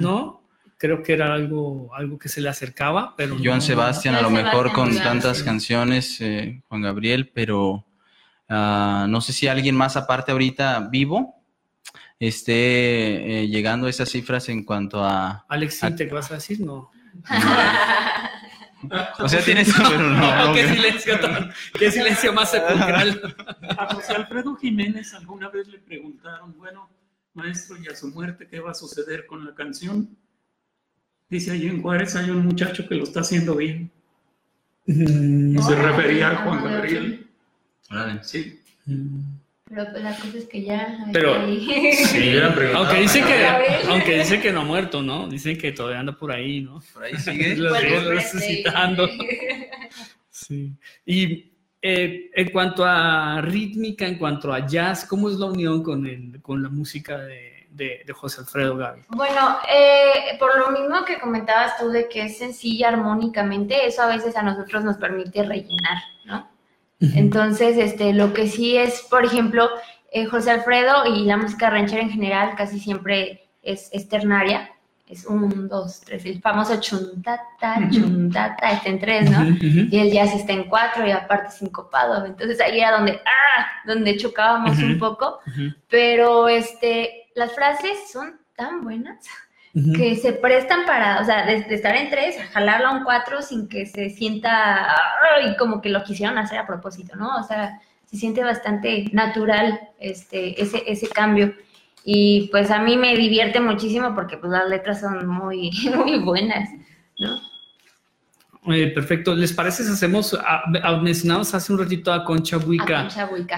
¿no? 0.00 0.42
creo 0.76 1.04
que 1.04 1.12
era 1.12 1.32
algo, 1.32 1.94
algo 1.94 2.18
que 2.18 2.28
se 2.28 2.40
le 2.40 2.48
acercaba, 2.48 3.14
pero... 3.16 3.36
Joan 3.42 3.62
Sebastián, 3.62 4.16
a 4.16 4.22
lo 4.22 4.30
mejor 4.30 4.72
con 4.72 4.92
tantas 4.96 5.44
canciones, 5.44 6.20
eh, 6.20 6.62
Juan 6.68 6.82
Gabriel, 6.82 7.30
pero 7.32 7.86
ah, 8.48 9.06
no 9.08 9.20
sé 9.20 9.32
si 9.32 9.46
alguien 9.46 9.76
más 9.76 9.96
aparte 9.96 10.32
ahorita 10.32 10.88
vivo 10.90 11.36
esté 12.18 13.42
eh, 13.42 13.48
llegando 13.48 13.86
a 13.86 13.90
esas 13.90 14.08
cifras 14.08 14.48
en 14.48 14.64
cuanto 14.64 15.04
a... 15.04 15.44
Alex, 15.48 15.80
¿te 15.96 16.06
vas 16.06 16.30
a 16.32 16.34
decir? 16.34 16.60
No. 16.60 16.90
o 19.18 19.28
sea, 19.28 19.42
tienes... 19.44 19.68
no, 19.78 20.52
¿Qué, 20.54 20.68
silencio 20.68 21.14
qué 21.78 21.90
silencio 21.90 22.32
más 22.32 22.50
sepulcral. 22.50 23.34
A 23.76 23.94
José 23.94 24.14
Alfredo 24.14 24.56
Jiménez 24.56 25.14
alguna 25.14 25.48
vez 25.48 25.68
le 25.68 25.78
preguntaron, 25.78 26.56
bueno, 26.56 26.90
maestro, 27.34 27.76
¿y 27.82 27.88
a 27.88 27.96
su 27.96 28.08
muerte 28.08 28.46
qué 28.48 28.60
va 28.60 28.72
a 28.72 28.74
suceder 28.74 29.26
con 29.26 29.44
la 29.44 29.54
canción? 29.54 30.16
Dice 31.28 31.50
allí 31.50 31.66
en 31.66 31.82
Juárez 31.82 32.14
hay 32.16 32.30
un 32.30 32.44
muchacho 32.44 32.88
que 32.88 32.94
lo 32.94 33.04
está 33.04 33.20
haciendo 33.20 33.56
bien. 33.56 33.90
Mm. 34.86 35.58
se 35.58 35.74
refería 35.74 36.30
a 36.30 36.36
Juan 36.44 36.64
Gabriel. 36.64 37.28
Sí. 38.22 38.62
Pero 39.68 39.84
pues, 39.90 40.02
la 40.02 40.14
cosa 40.14 40.38
es 40.38 40.46
que 40.46 40.62
ya. 40.62 40.96
Pero, 41.12 41.44
sí, 41.44 42.38
aunque 42.74 43.00
dice 43.00 43.20
que, 43.20 43.46
aunque 43.88 44.18
dice 44.18 44.40
que 44.40 44.52
no 44.52 44.60
ha 44.60 44.64
muerto, 44.64 45.02
¿no? 45.02 45.26
Dicen 45.26 45.58
que 45.58 45.72
todavía 45.72 46.00
anda 46.00 46.12
por 46.12 46.30
ahí, 46.30 46.60
¿no? 46.60 46.80
Por 46.94 47.04
ahí 47.04 47.16
sigue. 47.16 47.56
lo 47.56 47.74
resucitando. 47.74 49.08
sí. 50.30 50.72
Y 51.04 51.52
eh, 51.82 52.30
en 52.34 52.50
cuanto 52.50 52.84
a 52.84 53.40
rítmica, 53.40 54.06
en 54.06 54.18
cuanto 54.18 54.52
a 54.52 54.66
jazz, 54.66 55.04
¿cómo 55.04 55.28
es 55.28 55.36
la 55.36 55.46
unión 55.46 55.82
con, 55.82 56.06
el, 56.06 56.40
con 56.42 56.62
la 56.62 56.68
música 56.68 57.18
de, 57.18 57.66
de, 57.70 58.12
José 58.12 58.42
Alfredo 58.42 58.76
Gaby? 58.76 59.02
Bueno, 59.08 59.58
eh, 59.68 60.36
por 60.38 60.58
lo 60.58 60.70
mismo 60.70 61.04
que 61.04 61.18
comentabas 61.18 61.76
tú 61.76 61.88
de 61.88 62.08
que 62.08 62.26
es 62.26 62.38
sencilla 62.38 62.88
armónicamente, 62.88 63.84
eso 63.84 64.02
a 64.02 64.08
veces 64.08 64.36
a 64.36 64.42
nosotros 64.42 64.84
nos 64.84 64.96
permite 64.96 65.42
rellenar, 65.42 66.02
¿no? 66.24 66.55
Entonces, 67.00 67.76
este, 67.76 68.12
lo 68.12 68.32
que 68.32 68.46
sí 68.46 68.76
es, 68.76 69.02
por 69.10 69.24
ejemplo, 69.24 69.68
eh, 70.12 70.26
José 70.26 70.50
Alfredo 70.50 71.06
y 71.06 71.24
la 71.24 71.36
música 71.36 71.68
ranchera 71.68 72.02
en 72.02 72.10
general 72.10 72.54
casi 72.56 72.80
siempre 72.80 73.48
es, 73.62 73.90
ternaria, 74.08 74.70
es 75.06 75.26
un, 75.26 75.68
dos, 75.68 76.00
tres, 76.00 76.24
el 76.24 76.40
famoso 76.40 76.80
chuntata, 76.80 77.88
chuntata, 77.90 78.70
está 78.70 78.88
en 78.88 78.98
tres, 78.98 79.30
¿no? 79.30 79.44
Y 79.60 79.98
el 79.98 80.10
jazz 80.10 80.34
está 80.34 80.52
en 80.52 80.64
cuatro 80.64 81.06
y 81.06 81.10
aparte 81.10 81.50
sincopado. 81.50 82.24
Entonces 82.24 82.60
ahí 82.60 82.80
era 82.80 82.92
donde, 82.96 83.20
¡ah! 83.24 83.66
donde 83.86 84.16
chocábamos 84.16 84.78
un 84.78 84.98
poco. 84.98 85.40
Pero 85.88 86.48
este, 86.48 87.28
las 87.34 87.52
frases 87.52 88.10
son 88.10 88.40
tan 88.56 88.82
buenas 88.82 89.26
que 89.94 90.16
se 90.16 90.32
prestan 90.32 90.86
para, 90.86 91.20
o 91.20 91.24
sea, 91.24 91.44
de, 91.44 91.66
estar 91.74 91.94
en 91.94 92.08
tres, 92.08 92.36
jalarla 92.52 92.88
a 92.88 92.92
un 92.92 93.04
cuatro 93.04 93.42
sin 93.42 93.68
que 93.68 93.84
se 93.84 94.08
sienta 94.08 94.94
y 95.44 95.54
como 95.56 95.82
que 95.82 95.90
lo 95.90 96.02
quisieron 96.02 96.38
hacer 96.38 96.58
a 96.58 96.66
propósito, 96.66 97.14
¿no? 97.16 97.36
O 97.36 97.42
sea, 97.42 97.78
se 98.06 98.16
siente 98.16 98.42
bastante 98.42 99.04
natural 99.12 99.78
este, 99.98 100.60
ese, 100.60 100.82
ese 100.86 101.08
cambio. 101.08 101.54
Y 102.04 102.48
pues 102.50 102.70
a 102.70 102.78
mí 102.78 102.96
me 102.96 103.16
divierte 103.16 103.60
muchísimo 103.60 104.14
porque 104.14 104.38
pues 104.38 104.50
las 104.50 104.68
letras 104.68 105.00
son 105.00 105.26
muy, 105.26 105.70
muy 105.94 106.20
buenas, 106.20 106.70
¿no? 107.18 107.36
Eh, 108.72 108.88
perfecto. 108.88 109.34
¿Les 109.34 109.52
parece 109.52 109.84
si 109.84 109.92
hacemos, 109.92 110.34
a, 110.34 110.64
mencionamos 111.00 111.54
hace 111.54 111.72
un 111.72 111.78
ratito 111.78 112.12
a 112.12 112.24
Concha 112.24 112.56
Buica, 112.56 113.08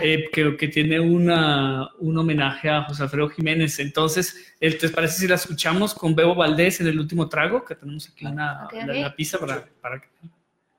eh, 0.03 0.29
que, 0.33 0.69
tiene 0.69 1.01
una, 1.01 1.89
un 1.99 2.19
homenaje 2.19 2.69
a 2.69 2.85
José 2.85 3.05
Alfredo 3.05 3.29
Jiménez. 3.29 3.79
Entonces, 3.79 4.55
¿les 4.61 4.91
parece 4.93 5.21
si 5.21 5.29
la 5.29 5.37
escuchamos 5.37 5.95
con 5.95 6.15
Bebo 6.15 6.35
Valdés 6.35 6.81
en 6.81 6.89
el 6.89 7.01
último 7.01 7.29
trago? 7.29 7.65
Que 7.65 7.75
tenemos 7.75 8.09
aquí 8.09 8.27
una, 8.27 8.69
la, 8.87 9.15
pizza 9.15 9.39
para... 9.39 9.65
para 9.81 10.03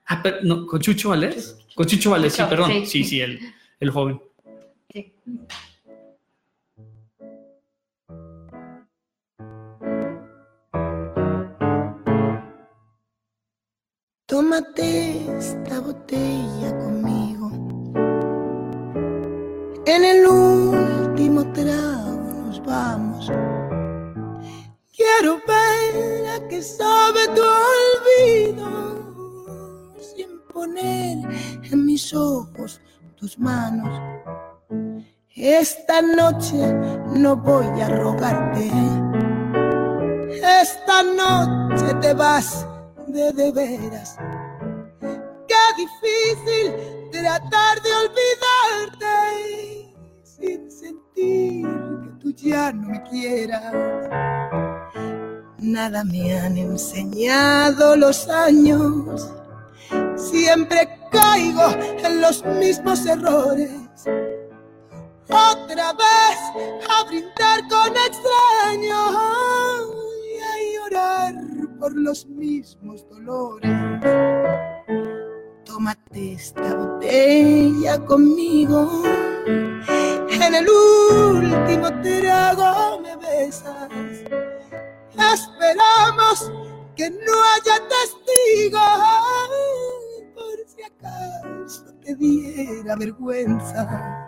ah, 0.07 0.23
no, 0.43 0.65
con 0.65 0.79
Chucho 0.79 1.09
Valdés. 1.09 1.57
Con 1.73 1.87
Chucho 1.87 2.11
Valdés, 2.11 2.33
sí, 2.33 2.43
perdón. 2.47 2.85
Sí, 2.85 3.03
sí, 3.03 3.21
el, 3.21 3.39
el 3.79 3.89
joven. 3.89 4.21
Sí. 4.93 5.13
Tómate 14.39 15.37
esta 15.37 15.81
botella 15.81 16.69
conmigo. 16.77 17.51
En 19.85 20.05
el 20.05 20.25
último 20.25 21.43
trago 21.51 22.45
nos 22.45 22.63
vamos. 22.63 23.29
Quiero 24.95 25.41
ver 25.45 26.25
a 26.29 26.47
qué 26.47 26.61
sabe 26.61 27.27
tu 27.35 27.41
olvido 28.55 28.69
sin 29.99 30.39
poner 30.53 31.17
en 31.69 31.85
mis 31.85 32.13
ojos 32.13 32.79
tus 33.17 33.37
manos. 33.37 33.91
Esta 35.35 36.01
noche 36.01 36.73
no 37.13 37.35
voy 37.35 37.81
a 37.81 37.89
rogarte. 37.89 38.71
Esta 40.61 41.03
noche 41.03 41.93
te 41.95 42.13
vas 42.13 42.68
de 43.11 43.31
de 43.33 43.51
veras. 43.51 44.17
Qué 45.47 45.55
difícil 45.77 46.73
tratar 47.11 47.81
de 47.81 47.89
olvidarte 48.03 49.15
sin 50.23 50.71
sentir 50.71 51.67
que 52.03 52.09
tú 52.19 52.31
ya 52.31 52.71
no 52.71 52.89
me 52.89 53.03
quieras. 53.03 53.73
Nada 55.57 56.03
me 56.03 56.39
han 56.39 56.57
enseñado 56.57 57.95
los 57.95 58.27
años. 58.29 59.31
Siempre 60.15 60.89
caigo 61.11 61.71
en 62.03 62.21
los 62.21 62.45
mismos 62.45 63.05
errores. 63.05 63.71
Otra 65.27 65.93
vez 65.93 66.39
a 66.89 67.03
brindar 67.05 67.67
con 67.69 67.91
extraños 67.95 69.15
y 70.25 70.39
a 70.41 70.53
llorar 70.73 71.58
por 71.79 71.95
los 71.95 72.25
mismos 72.27 73.07
dolores. 73.09 73.71
Tómate 75.65 76.33
esta 76.33 76.75
botella 76.75 78.03
conmigo. 78.05 79.03
En 80.29 80.55
el 80.55 80.67
último 80.67 81.87
trago 82.01 82.99
me 83.01 83.15
besas. 83.17 83.89
Esperamos 85.33 86.51
que 86.95 87.09
no 87.09 87.33
haya 87.53 87.81
testigos 87.87 88.81
por 90.35 90.57
si 90.67 90.83
acaso 90.83 91.93
te 92.01 92.15
diera 92.15 92.95
vergüenza. 92.95 94.27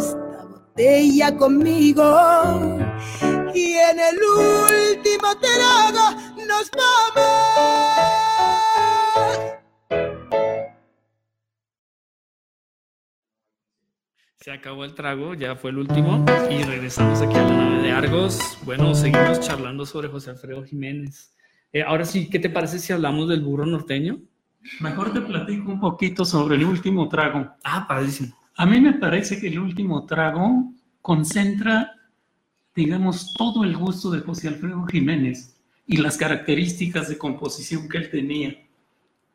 Esta 0.00 0.44
botella 0.44 1.36
conmigo 1.36 2.78
y 3.54 3.72
en 3.74 3.98
el 4.00 4.18
último 4.22 5.36
trago 5.40 6.16
nos 6.48 6.70
vamos. 6.70 7.60
Se 14.36 14.50
acabó 14.50 14.84
el 14.84 14.94
trago, 14.94 15.34
ya 15.34 15.54
fue 15.54 15.70
el 15.70 15.78
último 15.78 16.24
y 16.50 16.62
regresamos 16.62 17.20
aquí 17.20 17.36
a 17.36 17.42
la 17.42 17.56
nave 17.56 17.82
de 17.82 17.92
Argos. 17.92 18.58
Bueno, 18.64 18.94
seguimos 18.94 19.38
charlando 19.40 19.84
sobre 19.84 20.08
José 20.08 20.30
Alfredo 20.30 20.64
Jiménez. 20.64 21.34
Eh, 21.72 21.82
ahora 21.82 22.06
sí, 22.06 22.30
¿qué 22.30 22.38
te 22.38 22.48
parece 22.48 22.78
si 22.78 22.92
hablamos 22.92 23.28
del 23.28 23.42
burro 23.42 23.66
norteño? 23.66 24.18
Mejor 24.80 25.12
te 25.12 25.20
platico 25.20 25.70
un 25.70 25.80
poquito 25.80 26.24
sobre 26.24 26.56
el 26.56 26.64
último 26.64 27.06
trago. 27.08 27.50
Ah, 27.62 27.86
padrísimo. 27.86 28.39
A 28.60 28.66
mí 28.66 28.78
me 28.78 28.92
parece 28.92 29.40
que 29.40 29.46
el 29.46 29.58
último 29.58 30.04
trago 30.04 30.70
concentra, 31.00 31.96
digamos, 32.74 33.32
todo 33.32 33.64
el 33.64 33.74
gusto 33.74 34.10
de 34.10 34.20
José 34.20 34.48
Alfredo 34.48 34.84
Jiménez 34.84 35.56
y 35.86 35.96
las 35.96 36.18
características 36.18 37.08
de 37.08 37.16
composición 37.16 37.88
que 37.88 37.96
él 37.96 38.10
tenía. 38.10 38.54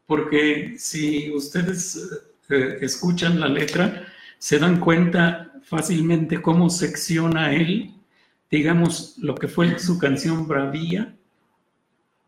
Porque 0.05 0.75
si 0.77 1.31
ustedes 1.31 2.07
eh, 2.49 2.77
escuchan 2.81 3.39
la 3.39 3.47
letra, 3.47 4.05
se 4.38 4.59
dan 4.59 4.79
cuenta 4.79 5.53
fácilmente 5.63 6.39
cómo 6.39 6.69
secciona 6.69 7.51
él, 7.51 7.95
digamos, 8.51 9.17
lo 9.17 9.33
que 9.33 9.47
fue 9.47 9.79
su 9.79 9.97
canción 9.97 10.47
Bravía, 10.47 11.15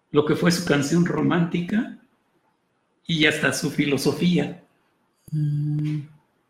lo 0.09 0.25
que 0.25 0.35
fue 0.35 0.51
su 0.51 0.65
canción 0.65 1.05
romántica 1.05 1.99
y 3.05 3.27
hasta 3.27 3.53
su 3.53 3.69
filosofía. 3.69 4.63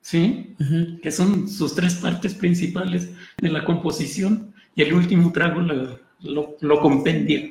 ¿Sí? 0.07 0.55
Que 1.03 1.11
son 1.11 1.49
sus 1.49 1.75
tres 1.75 1.95
partes 1.95 2.33
principales 2.33 3.11
de 3.41 3.49
la 3.49 3.65
composición 3.65 4.53
y 4.73 4.83
el 4.83 4.93
último 4.93 5.33
trago 5.33 5.59
lo, 5.59 5.99
lo, 6.21 6.55
lo 6.61 6.79
compendia. 6.79 7.49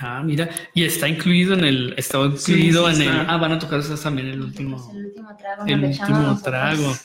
Ah, 0.00 0.24
mira, 0.24 0.50
y 0.74 0.82
está 0.82 1.06
incluido 1.06 1.54
en 1.54 1.64
el, 1.64 1.94
está 1.96 2.18
incluido 2.18 2.90
sí 2.90 2.96
en 2.96 3.08
el, 3.08 3.26
ah, 3.28 3.36
van 3.36 3.52
a 3.52 3.60
tocar 3.60 3.78
esas 3.78 4.02
también 4.02 4.26
el 4.26 4.40
último, 4.40 4.90
El 4.92 5.04
último 5.04 5.36
trago, 5.36 5.64
el 5.68 5.84
último 5.84 6.42
trago, 6.42 6.96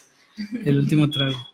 el 0.66 0.78
último 0.80 1.10
trago. 1.12 1.48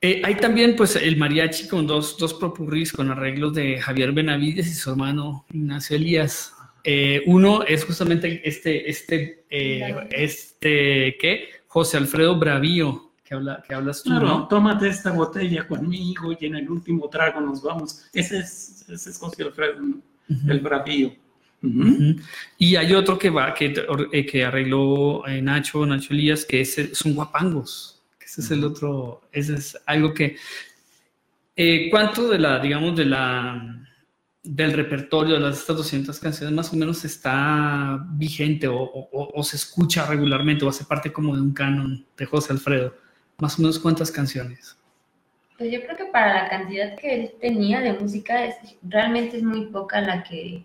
Eh, 0.00 0.22
hay 0.24 0.36
también, 0.36 0.76
pues, 0.76 0.94
el 0.94 1.16
mariachi 1.16 1.66
con 1.66 1.88
dos, 1.88 2.16
dos 2.18 2.34
propurris 2.34 2.92
con 2.92 3.10
arreglos 3.10 3.52
de 3.54 3.80
Javier 3.80 4.12
Benavides 4.12 4.68
y 4.68 4.74
su 4.74 4.90
hermano 4.90 5.44
Ignacio 5.52 5.96
Elías. 5.96 6.54
Eh, 6.84 7.22
uno 7.26 7.64
es 7.64 7.84
justamente 7.84 8.42
este, 8.44 8.88
este, 8.88 9.44
eh, 9.50 10.06
este, 10.12 11.16
¿qué? 11.20 11.61
José 11.72 11.96
Alfredo 11.96 12.38
Bravío, 12.38 13.12
que, 13.24 13.34
habla, 13.34 13.62
que 13.66 13.74
hablas 13.74 14.02
tú, 14.02 14.10
Claro, 14.10 14.26
¿no? 14.26 14.46
tómate 14.46 14.88
esta 14.88 15.10
botella 15.10 15.66
conmigo 15.66 16.36
y 16.38 16.44
en 16.44 16.56
el 16.56 16.68
último 16.70 17.08
trago 17.08 17.40
nos 17.40 17.62
vamos. 17.62 18.04
Ese 18.12 18.40
es, 18.40 18.84
ese 18.90 19.08
es 19.08 19.18
José 19.18 19.44
Alfredo, 19.44 19.80
¿no? 19.80 19.96
el 20.52 20.60
bravío. 20.60 21.14
Y 22.58 22.76
hay 22.76 22.92
otro 22.92 23.18
que 23.18 23.30
va, 23.30 23.54
que, 23.54 23.74
eh, 24.12 24.26
que 24.26 24.44
arregló 24.44 25.26
eh, 25.26 25.40
Nacho, 25.40 25.86
Nacho 25.86 26.12
Elías, 26.12 26.44
que 26.44 26.60
es, 26.60 26.90
son 26.92 27.14
guapangos. 27.14 28.02
Ese 28.20 28.42
es 28.42 28.50
el 28.50 28.64
otro, 28.64 29.22
ese 29.32 29.54
es 29.54 29.78
algo 29.86 30.12
que. 30.12 30.36
eh, 31.56 31.88
¿Cuánto 31.90 32.28
de 32.28 32.38
la, 32.38 32.58
digamos, 32.58 32.94
de 32.96 33.06
la 33.06 33.78
del 34.42 34.72
repertorio 34.72 35.34
de 35.34 35.40
las 35.40 35.60
estas 35.60 35.76
200 35.76 36.18
canciones 36.18 36.54
más 36.54 36.72
o 36.72 36.76
menos 36.76 37.04
está 37.04 38.04
vigente 38.10 38.66
o, 38.68 39.42
se 39.42 39.56
escucha 39.56 40.06
regularmente 40.06 40.64
o 40.64 40.68
hace 40.68 40.84
parte 40.84 41.12
como 41.12 41.34
de 41.34 41.42
un 41.42 41.52
canon 41.52 42.04
de 42.16 42.26
José 42.26 42.52
Alfredo? 42.52 42.94
Más 43.38 43.58
o 43.58 43.62
menos 43.62 43.78
cuántas 43.78 44.10
canciones. 44.10 44.76
Pues 45.58 45.72
yo 45.72 45.80
creo 45.82 45.96
que 45.96 46.06
para 46.06 46.42
la 46.42 46.48
cantidad 46.48 46.96
que 46.96 47.14
él 47.14 47.32
tenía 47.40 47.80
de 47.80 47.92
música, 47.92 48.44
es, 48.44 48.56
realmente 48.82 49.36
es 49.36 49.42
muy 49.42 49.66
poca 49.66 50.00
la 50.00 50.24
que, 50.24 50.64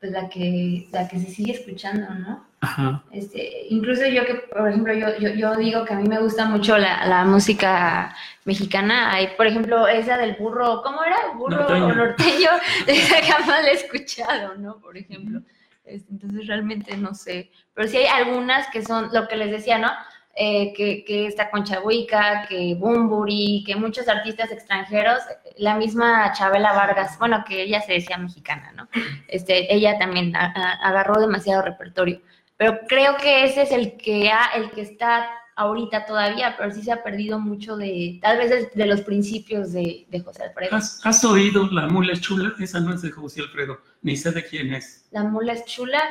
pues 0.00 0.12
la 0.12 0.28
que, 0.28 0.88
la 0.92 1.08
que 1.08 1.18
se 1.18 1.30
sigue 1.30 1.52
escuchando, 1.52 2.08
¿no? 2.14 2.46
Ajá. 2.66 3.02
Este, 3.12 3.66
incluso 3.70 4.06
yo 4.06 4.24
que, 4.26 4.34
por 4.34 4.68
ejemplo, 4.68 4.92
yo, 4.92 5.16
yo, 5.18 5.30
yo 5.30 5.54
digo 5.56 5.84
que 5.84 5.94
a 5.94 5.96
mí 5.96 6.08
me 6.08 6.18
gusta 6.18 6.46
mucho 6.46 6.76
la, 6.78 7.06
la 7.06 7.24
música 7.24 8.14
mexicana. 8.44 9.12
Hay, 9.12 9.28
por 9.36 9.46
ejemplo, 9.46 9.86
esa 9.88 10.16
del 10.18 10.34
burro, 10.34 10.82
¿cómo 10.82 11.02
era? 11.04 11.16
Burro 11.36 11.56
Norteño. 11.68 11.94
norteño, 11.94 12.50
esa 12.86 13.22
jamás 13.22 13.62
la 13.62 13.70
he 13.70 13.74
escuchado, 13.74 14.54
¿no? 14.56 14.78
Por 14.78 14.96
ejemplo. 14.96 15.40
Entonces 15.84 16.46
realmente 16.48 16.96
no 16.96 17.14
sé. 17.14 17.50
Pero 17.74 17.88
sí 17.88 17.96
hay 17.98 18.06
algunas 18.06 18.68
que 18.70 18.82
son 18.82 19.08
lo 19.12 19.28
que 19.28 19.36
les 19.36 19.50
decía, 19.50 19.78
¿no? 19.78 19.90
Eh, 20.38 20.74
que, 20.76 21.02
que 21.04 21.26
esta 21.28 21.48
Concha 21.50 21.80
Huica, 21.80 22.44
que 22.46 22.74
Bumburi, 22.74 23.64
que 23.66 23.74
muchos 23.74 24.06
artistas 24.06 24.50
extranjeros, 24.52 25.20
la 25.56 25.76
misma 25.76 26.30
Chabela 26.32 26.74
Vargas, 26.74 27.18
bueno, 27.18 27.42
que 27.48 27.62
ella 27.62 27.80
se 27.80 27.94
decía 27.94 28.18
mexicana, 28.18 28.70
¿no? 28.76 28.86
Este, 29.28 29.72
ella 29.74 29.98
también 29.98 30.36
a- 30.36 30.52
a- 30.54 30.88
agarró 30.88 31.18
demasiado 31.20 31.62
repertorio 31.62 32.20
pero 32.56 32.80
creo 32.88 33.16
que 33.16 33.44
ese 33.44 33.62
es 33.62 33.72
el 33.72 33.96
que 33.96 34.30
ha, 34.30 34.46
el 34.54 34.70
que 34.70 34.82
está 34.82 35.28
ahorita 35.56 36.04
todavía, 36.06 36.54
pero 36.56 36.70
sí 36.72 36.82
se 36.82 36.92
ha 36.92 37.02
perdido 37.02 37.38
mucho 37.38 37.76
de, 37.76 38.18
tal 38.22 38.38
vez 38.38 38.72
de, 38.74 38.86
los 38.86 39.00
principios 39.00 39.72
de, 39.72 40.06
José 40.24 40.44
Alfredo. 40.44 40.76
¿Has, 40.76 41.24
oído 41.24 41.68
La 41.72 41.86
Mula 41.86 42.12
es 42.12 42.20
Chula? 42.20 42.54
Esa 42.58 42.80
no 42.80 42.94
es 42.94 43.02
de 43.02 43.10
José 43.10 43.40
Alfredo, 43.40 43.80
ni 44.02 44.16
sé 44.16 44.32
de 44.32 44.44
quién 44.44 44.74
es. 44.74 45.08
La 45.10 45.24
Mula 45.24 45.54
es 45.54 45.64
Chula. 45.64 46.02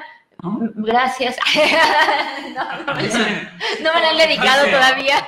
Gracias. 0.75 1.37
no, 2.55 3.93
me, 3.93 4.01
la 4.01 4.09
han 4.09 4.17
dedicado 4.17 4.65
todavía. 4.65 5.25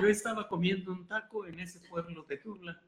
yo 0.00 0.08
estaba 0.08 0.48
comiendo 0.48 0.90
un 0.90 1.06
taco 1.06 1.46
en 1.46 1.60
ese 1.60 1.80
pueblo 1.88 2.24
de 2.28 2.38
Tula. 2.38 2.80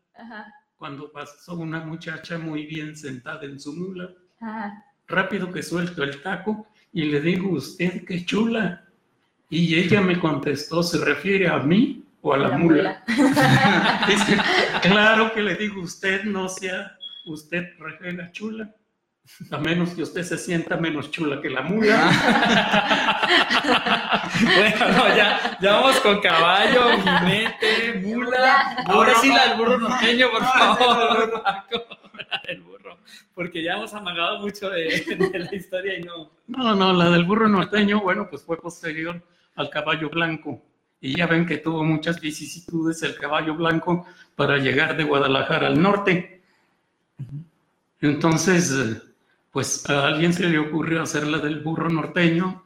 Cuando 0.76 1.12
pasó 1.12 1.54
una 1.54 1.80
muchacha 1.80 2.38
muy 2.38 2.66
bien 2.66 2.96
sentada 2.96 3.44
en 3.44 3.60
su 3.60 3.72
mula. 3.72 4.10
Rápido 5.06 5.52
que 5.52 5.62
suelto 5.62 6.02
el 6.02 6.22
taco 6.22 6.66
y 6.94 7.02
le 7.06 7.20
digo, 7.20 7.50
usted 7.50 8.04
qué 8.04 8.24
chula. 8.24 8.84
Y 9.50 9.74
ella 9.74 10.00
me 10.00 10.18
contestó, 10.18 10.82
¿se 10.82 11.04
refiere 11.04 11.48
a 11.48 11.58
mí 11.58 12.04
o 12.22 12.32
a 12.32 12.38
la, 12.38 12.56
mula? 12.56 13.04
Dice, 14.08 14.38
claro 14.82 15.34
que 15.34 15.42
le 15.42 15.56
digo, 15.56 15.82
usted 15.82 16.22
no 16.22 16.48
sea, 16.48 16.96
usted 17.26 17.64
refiere 17.80 18.30
chula. 18.30 18.72
A 19.50 19.58
menos 19.58 19.90
que 19.90 20.02
usted 20.02 20.22
se 20.22 20.38
sienta 20.38 20.76
menos 20.76 21.10
chula 21.10 21.40
que 21.40 21.50
la 21.50 21.62
mula. 21.62 21.96
bueno, 24.44 25.16
ya, 25.16 25.58
ya 25.60 25.72
vamos 25.72 25.98
con 26.00 26.20
caballo, 26.20 26.90
jinete, 27.02 28.02
mula. 28.02 28.84
Ahora 28.86 29.14
sí 29.20 29.28
la 29.28 29.48
del 29.48 29.58
burro 29.58 29.78
norteño, 29.78 30.30
por 30.30 30.44
favor. 30.44 31.42
Porque 33.34 33.62
ya 33.62 33.74
hemos 33.74 33.94
amagado 33.94 34.40
mucho 34.40 34.70
de, 34.70 35.04
de, 35.32 35.38
la 35.38 35.54
historia 35.54 35.98
y 35.98 36.02
no. 36.02 36.30
No, 36.46 36.74
no, 36.74 36.92
la 36.92 37.10
del 37.10 37.24
burro 37.24 37.48
norteño, 37.48 38.00
bueno, 38.00 38.28
pues 38.28 38.42
fue 38.42 38.56
posterior 38.56 39.22
al 39.56 39.70
caballo 39.70 40.10
blanco. 40.10 40.62
Y 41.00 41.16
ya 41.16 41.26
ven 41.26 41.44
que 41.44 41.58
tuvo 41.58 41.84
muchas 41.84 42.20
vicisitudes 42.20 43.02
el 43.02 43.16
caballo 43.16 43.54
blanco 43.54 44.06
para 44.36 44.56
llegar 44.56 44.96
de 44.96 45.04
Guadalajara 45.04 45.66
al 45.66 45.80
norte. 45.80 46.42
Entonces, 48.00 49.02
pues 49.52 49.88
a 49.88 50.08
alguien 50.08 50.32
se 50.32 50.48
le 50.48 50.58
ocurrió 50.58 51.02
hacer 51.02 51.26
la 51.26 51.38
del 51.38 51.60
burro 51.60 51.88
norteño 51.88 52.64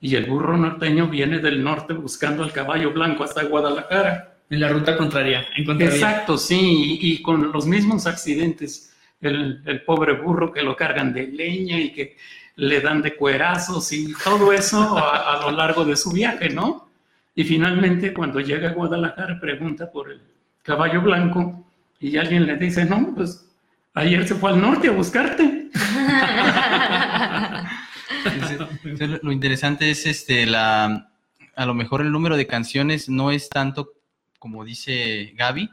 y 0.00 0.16
el 0.16 0.26
burro 0.26 0.56
norteño 0.56 1.08
viene 1.08 1.38
del 1.38 1.62
norte 1.62 1.94
buscando 1.94 2.42
al 2.42 2.52
caballo 2.52 2.92
blanco 2.92 3.24
hasta 3.24 3.44
Guadalajara. 3.44 4.36
En 4.50 4.60
la 4.60 4.68
ruta 4.68 4.96
contraria. 4.96 5.46
Exacto, 5.56 6.36
sí, 6.36 6.98
y, 7.00 7.22
con 7.22 7.50
los 7.52 7.66
mismos 7.66 8.06
accidentes. 8.06 8.93
El, 9.28 9.82
pobre 9.86 10.14
burro 10.14 10.52
que 10.52 10.62
lo 10.62 10.76
cargan 10.76 11.12
de 11.12 11.26
leña 11.26 11.78
y 11.78 11.92
que 11.92 12.16
le 12.56 12.80
dan 12.80 13.02
de 13.02 13.16
cuerazos 13.16 13.92
y 13.92 14.14
todo 14.22 14.52
eso 14.52 14.96
a, 14.96 15.40
lo 15.42 15.50
largo 15.50 15.84
de 15.84 15.96
su 15.96 16.12
viaje, 16.12 16.50
¿no? 16.50 16.88
Y 17.34 17.44
finalmente 17.44 18.14
cuando 18.14 18.40
llega 18.40 18.70
a 18.70 18.72
Guadalajara 18.72 19.40
pregunta 19.40 19.90
por 19.90 20.10
el 20.10 20.20
caballo 20.62 21.00
blanco 21.00 21.64
y 21.98 22.16
alguien 22.16 22.46
le 22.46 22.56
dice, 22.56 22.84
no, 22.84 23.12
pues 23.14 23.48
ayer 23.94 24.26
se 24.28 24.34
fue 24.34 24.50
al 24.50 24.60
norte 24.60 24.88
a 24.88 24.92
buscarte. 24.92 25.70
lo 29.22 29.32
interesante 29.32 29.90
es 29.90 30.06
este 30.06 30.46
la 30.46 31.10
a 31.56 31.66
lo 31.66 31.74
mejor 31.74 32.00
el 32.00 32.12
número 32.12 32.36
de 32.36 32.46
canciones 32.46 33.08
no 33.08 33.30
es 33.30 33.48
tanto 33.48 33.94
como 34.44 34.62
dice 34.62 35.32
Gaby, 35.36 35.70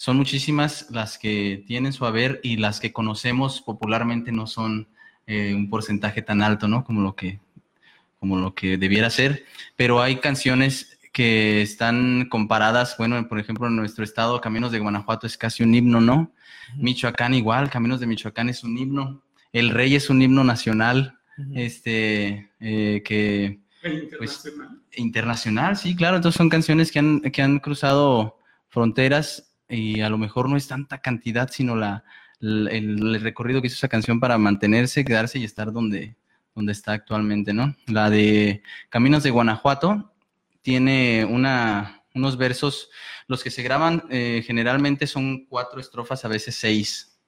son 0.00 0.16
muchísimas 0.16 0.86
las 0.90 1.18
que 1.18 1.62
tienen 1.66 1.92
su 1.92 2.06
haber 2.06 2.40
y 2.42 2.56
las 2.56 2.80
que 2.80 2.90
conocemos 2.90 3.60
popularmente 3.60 4.32
no 4.32 4.46
son 4.46 4.88
eh, 5.26 5.52
un 5.54 5.68
porcentaje 5.68 6.22
tan 6.22 6.40
alto, 6.40 6.68
¿no? 6.68 6.84
Como 6.84 7.02
lo 7.02 7.14
que, 7.14 7.38
como 8.18 8.38
lo 8.38 8.54
que 8.54 8.78
debiera 8.78 9.10
ser. 9.10 9.44
Pero 9.76 10.00
hay 10.00 10.16
canciones 10.16 10.98
que 11.12 11.60
están 11.60 12.30
comparadas, 12.30 12.96
bueno, 12.96 13.28
por 13.28 13.38
ejemplo, 13.38 13.66
en 13.66 13.76
nuestro 13.76 14.02
estado, 14.02 14.40
Caminos 14.40 14.72
de 14.72 14.78
Guanajuato 14.78 15.26
es 15.26 15.36
casi 15.36 15.64
un 15.64 15.74
himno, 15.74 16.00
¿no? 16.00 16.32
Michoacán 16.78 17.34
igual, 17.34 17.68
Caminos 17.68 18.00
de 18.00 18.06
Michoacán 18.06 18.48
es 18.48 18.64
un 18.64 18.78
himno. 18.78 19.22
El 19.52 19.68
Rey 19.68 19.96
es 19.96 20.08
un 20.08 20.22
himno 20.22 20.44
nacional, 20.44 21.18
este, 21.54 22.52
eh, 22.58 23.02
que... 23.04 23.60
Pues, 23.82 24.46
internacional. 24.46 24.80
internacional, 24.96 25.76
sí, 25.76 25.94
claro. 25.94 26.16
Entonces 26.16 26.38
son 26.38 26.48
canciones 26.48 26.90
que 26.90 27.00
han, 27.00 27.20
que 27.20 27.42
han 27.42 27.58
cruzado 27.58 28.38
fronteras 28.70 29.49
y 29.70 30.00
a 30.00 30.10
lo 30.10 30.18
mejor 30.18 30.48
no 30.48 30.56
es 30.56 30.68
tanta 30.68 30.98
cantidad, 30.98 31.50
sino 31.50 31.76
la, 31.76 32.04
el, 32.40 33.20
recorrido 33.20 33.60
que 33.60 33.68
hizo 33.68 33.76
esa 33.76 33.88
canción 33.88 34.20
para 34.20 34.38
mantenerse, 34.38 35.04
quedarse 35.04 35.38
y 35.38 35.44
estar 35.44 35.72
donde, 35.72 36.16
donde 36.54 36.72
está 36.72 36.92
actualmente, 36.92 37.52
¿no? 37.52 37.76
La 37.86 38.10
de 38.10 38.62
Caminos 38.88 39.22
de 39.22 39.30
Guanajuato 39.30 40.12
tiene 40.62 41.24
una, 41.24 42.02
unos 42.14 42.36
versos, 42.36 42.90
los 43.26 43.42
que 43.42 43.50
se 43.50 43.62
graban 43.62 44.04
eh, 44.10 44.42
generalmente 44.46 45.06
son 45.06 45.46
cuatro 45.46 45.80
estrofas, 45.80 46.24
a 46.24 46.28
veces 46.28 46.56
seis. 46.56 47.18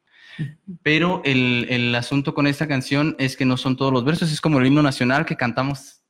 Pero 0.83 1.21
el, 1.25 1.67
el 1.69 1.95
asunto 1.95 2.33
con 2.35 2.47
esta 2.47 2.67
canción 2.67 3.15
es 3.19 3.37
que 3.37 3.45
no 3.45 3.57
son 3.57 3.77
todos 3.77 3.93
los 3.93 4.05
versos, 4.05 4.33
es 4.33 4.41
como 4.41 4.59
el 4.59 4.67
himno 4.67 4.83
nacional 4.83 5.27
que 5.27 5.37
cantamos 5.37 6.02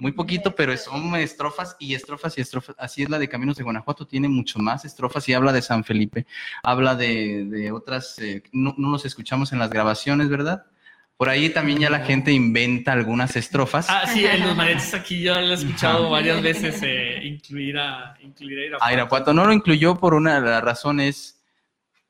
muy 0.00 0.12
poquito, 0.12 0.54
pero 0.54 0.76
son 0.76 1.14
estrofas 1.16 1.76
y 1.80 1.94
estrofas 1.94 2.38
y 2.38 2.40
estrofas. 2.40 2.76
Así 2.78 3.02
es 3.02 3.10
la 3.10 3.18
de 3.18 3.28
Caminos 3.28 3.56
de 3.56 3.64
Guanajuato, 3.64 4.06
tiene 4.06 4.28
mucho 4.28 4.58
más 4.60 4.84
estrofas 4.84 5.28
y 5.28 5.34
habla 5.34 5.52
de 5.52 5.60
San 5.60 5.82
Felipe, 5.82 6.26
habla 6.62 6.94
de, 6.94 7.70
otras, 7.72 8.18
eh, 8.20 8.42
no, 8.52 8.74
no 8.78 8.90
los 8.90 9.04
escuchamos 9.04 9.52
en 9.52 9.58
las 9.58 9.70
grabaciones, 9.70 10.28
¿verdad? 10.28 10.66
Por 11.16 11.28
ahí 11.28 11.50
también 11.50 11.80
ya 11.80 11.90
la 11.90 11.98
gente 11.98 12.30
inventa 12.32 12.92
algunas 12.92 13.34
estrofas. 13.34 13.86
Ah, 13.90 14.06
sí, 14.06 14.24
en 14.24 14.46
los 14.46 14.56
maretes 14.56 14.94
aquí 14.94 15.20
yo 15.20 15.34
lo 15.34 15.50
he 15.50 15.54
escuchado 15.54 16.10
varias 16.10 16.40
veces 16.40 16.80
eh, 16.84 17.18
incluir, 17.24 17.76
a, 17.76 18.16
incluir 18.20 18.60
a 18.60 18.66
Irapuato. 18.66 18.84
A 18.84 18.92
Irapuato 18.92 19.34
no 19.34 19.44
lo 19.44 19.52
incluyó 19.52 19.96
por 19.98 20.14
una 20.14 20.40
de 20.40 20.48
las 20.48 20.62
razones 20.62 21.37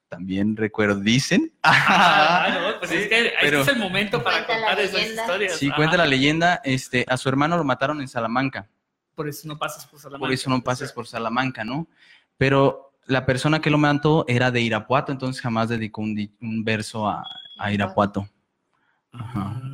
también 0.08 0.56
recuerdo, 0.56 1.00
dicen. 1.00 1.52
Ah, 1.62 2.76
pues 2.80 2.92
es 2.92 3.08
que 3.08 3.32
este 3.42 3.60
es 3.60 3.68
el 3.68 3.78
momento 3.78 4.22
para 4.22 4.46
contar 4.46 4.78
esas 4.80 5.02
historias. 5.02 5.56
Sí, 5.56 5.70
cuenta 5.70 5.96
la 5.96 6.06
leyenda, 6.06 6.60
este, 6.64 7.04
a 7.08 7.16
su 7.16 7.28
hermano 7.28 7.56
lo 7.56 7.64
mataron 7.64 8.00
en 8.00 8.08
Salamanca. 8.08 8.68
Por 9.14 9.28
eso 9.28 9.48
no 9.48 9.58
pasas 9.58 9.86
por 9.86 10.00
Salamanca. 10.00 10.20
Por 10.20 10.32
eso 10.32 10.50
no 10.50 10.62
pasas 10.62 10.92
por 10.92 11.06
Salamanca, 11.06 11.64
¿no? 11.64 11.88
Pero 12.36 12.92
la 13.06 13.26
persona 13.26 13.60
que 13.60 13.70
lo 13.70 13.78
mató 13.78 14.24
era 14.28 14.50
de 14.50 14.60
Irapuato, 14.60 15.12
entonces 15.12 15.42
jamás 15.42 15.68
dedicó 15.68 16.02
un, 16.02 16.64
verso 16.64 17.08
a, 17.08 17.24
Irapuato. 17.70 18.28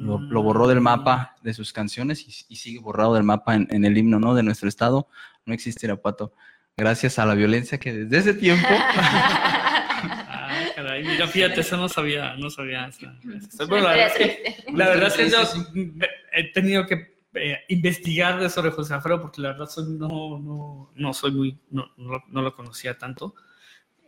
Lo, 0.01 0.43
borró 0.43 0.67
del 0.67 0.81
mapa 0.81 1.37
de 1.43 1.53
sus 1.53 1.73
canciones 1.73 2.47
y, 2.49 2.57
sigue 2.57 2.81
borrado 2.81 3.15
del 3.15 3.25
mapa 3.25 3.55
en, 3.55 3.69
en, 3.71 3.85
el 3.85 3.99
himno, 3.99 4.19
¿no? 4.19 4.35
De 4.35 4.43
nuestro 4.43 4.69
estado. 4.69 5.09
No 5.45 5.53
existe 5.53 5.87
Irapuato. 5.87 6.33
Gracias 6.77 7.19
a 7.19 7.27
la 7.27 7.35
violencia 7.35 7.79
que 7.79 7.93
desde 7.93 8.31
ese 8.31 8.35
tiempo 8.35 8.69
mira, 10.83 11.27
fíjate, 11.27 11.61
eso 11.61 11.77
no 11.77 11.89
sabía, 11.89 12.35
no 12.37 12.51
sabía. 12.51 12.91
la, 13.59 13.69
verdad 13.69 14.07
es 14.07 14.13
que, 14.13 14.57
la 14.73 14.89
verdad 14.89 15.09
es 15.09 15.15
que 15.15 15.31
yo 15.31 15.39
he 16.33 16.53
tenido 16.53 16.87
que 16.87 17.15
eh, 17.35 17.65
investigar 17.69 18.49
sobre 18.51 18.71
José 18.71 18.95
Alfredo 18.95 19.21
porque 19.21 19.41
la 19.41 19.53
verdad 19.53 19.67
soy, 19.67 19.85
no, 19.99 20.39
no, 20.39 20.91
no 20.95 21.15
soy 21.15 21.33
muy, 21.33 21.59
no, 21.71 21.93
no, 21.97 22.43
lo 22.43 22.55
conocía 22.55 22.97
tanto. 22.97 23.35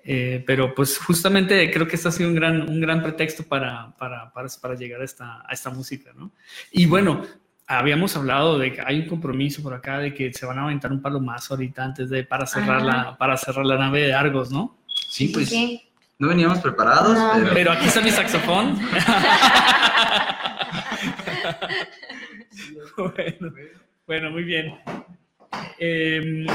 Eh, 0.08 0.44
pero 0.46 0.72
pues 0.72 0.98
justamente 0.98 1.68
creo 1.72 1.88
que 1.88 1.96
esto 1.96 2.10
ha 2.10 2.12
sido 2.12 2.28
un 2.28 2.36
gran, 2.36 2.68
un 2.68 2.80
gran 2.80 3.02
pretexto 3.02 3.42
para, 3.42 3.96
para, 3.96 4.32
para, 4.32 4.48
para 4.62 4.74
llegar 4.76 5.00
a 5.00 5.04
esta, 5.04 5.42
a 5.44 5.52
esta 5.52 5.70
música, 5.70 6.12
¿no? 6.14 6.30
Y 6.70 6.86
bueno, 6.86 7.22
habíamos 7.66 8.16
hablado 8.16 8.58
de 8.58 8.72
que 8.72 8.80
hay 8.84 9.00
un 9.00 9.06
compromiso 9.06 9.62
por 9.62 9.74
acá 9.74 9.98
de 9.98 10.14
que 10.14 10.32
se 10.32 10.46
van 10.46 10.58
a 10.58 10.64
aventar 10.64 10.92
un 10.92 11.02
palo 11.02 11.20
más 11.20 11.50
ahorita 11.50 11.84
antes 11.84 12.08
de 12.10 12.24
para 12.24 12.46
cerrar 12.46 12.82
la 12.82 13.18
para 13.18 13.36
cerrar 13.36 13.66
la 13.66 13.76
nave 13.76 14.02
de 14.02 14.14
Argos, 14.14 14.52
¿no? 14.52 14.78
Sí, 15.08 15.28
pues 15.28 15.48
sí. 15.48 15.85
No 16.18 16.28
veníamos 16.28 16.60
preparados. 16.60 17.18
pero... 17.52 17.72
aquí 17.72 17.86
está 17.86 18.00
mi 18.00 18.10
saxofón. 18.10 18.78
bueno, 24.06 24.30
muy 24.30 24.44
bien. 24.44 24.78
Em, 25.78 26.46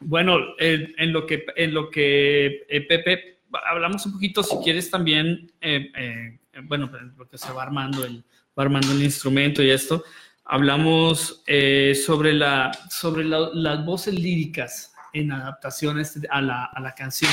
bueno, 0.00 0.38
en 0.58 1.12
lo 1.12 1.24
que, 1.26 1.46
en 1.56 1.72
lo 1.72 1.88
que 1.90 2.64
eh, 2.68 2.80
Pepe, 2.82 3.42
hablamos 3.66 4.04
un 4.06 4.12
poquito, 4.14 4.42
si 4.42 4.56
quieres 4.58 4.90
también, 4.90 5.52
eh, 5.60 5.90
eh, 5.96 6.38
bueno, 6.64 6.90
porque 7.16 7.38
se 7.38 7.52
va 7.52 7.62
armando 7.62 8.04
el, 8.04 8.24
va 8.58 8.64
armando 8.64 8.90
el 8.92 9.02
instrumento 9.02 9.62
y 9.62 9.70
esto, 9.70 10.02
hablamos 10.44 11.44
sobre, 12.04 12.32
la, 12.34 12.72
sobre 12.90 13.24
las 13.24 13.84
voces 13.84 14.14
líricas 14.14 14.92
en 15.12 15.30
adaptaciones 15.32 16.18
a 16.28 16.42
la, 16.42 16.64
a 16.64 16.80
la 16.80 16.92
canción. 16.94 17.30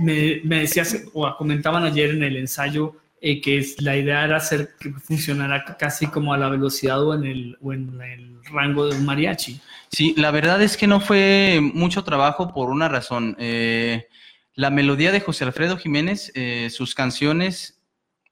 Me, 0.00 0.40
decías, 0.42 1.04
o 1.12 1.34
comentaban 1.36 1.84
ayer 1.84 2.10
en 2.10 2.22
el 2.22 2.36
ensayo, 2.36 2.96
eh, 3.20 3.40
que 3.40 3.64
la 3.78 3.96
idea 3.96 4.24
era 4.24 4.36
hacer 4.36 4.70
que 4.78 4.90
funcionara 4.92 5.64
casi 5.78 6.06
como 6.06 6.32
a 6.32 6.38
la 6.38 6.48
velocidad 6.48 7.02
o 7.02 7.14
en 7.14 7.24
el, 7.24 8.38
rango 8.50 8.86
de 8.86 8.96
un 8.96 9.04
mariachi. 9.04 9.60
Sí, 9.90 10.14
la 10.16 10.30
verdad 10.30 10.62
es 10.62 10.76
que 10.76 10.86
no 10.86 11.00
fue 11.00 11.60
mucho 11.60 12.02
trabajo 12.02 12.52
por 12.52 12.70
una 12.70 12.88
razón. 12.88 13.36
Eh, 13.38 14.08
la 14.54 14.70
melodía 14.70 15.12
de 15.12 15.20
José 15.20 15.44
Alfredo 15.44 15.76
Jiménez, 15.76 16.32
eh, 16.34 16.68
sus 16.70 16.94
canciones 16.94 17.80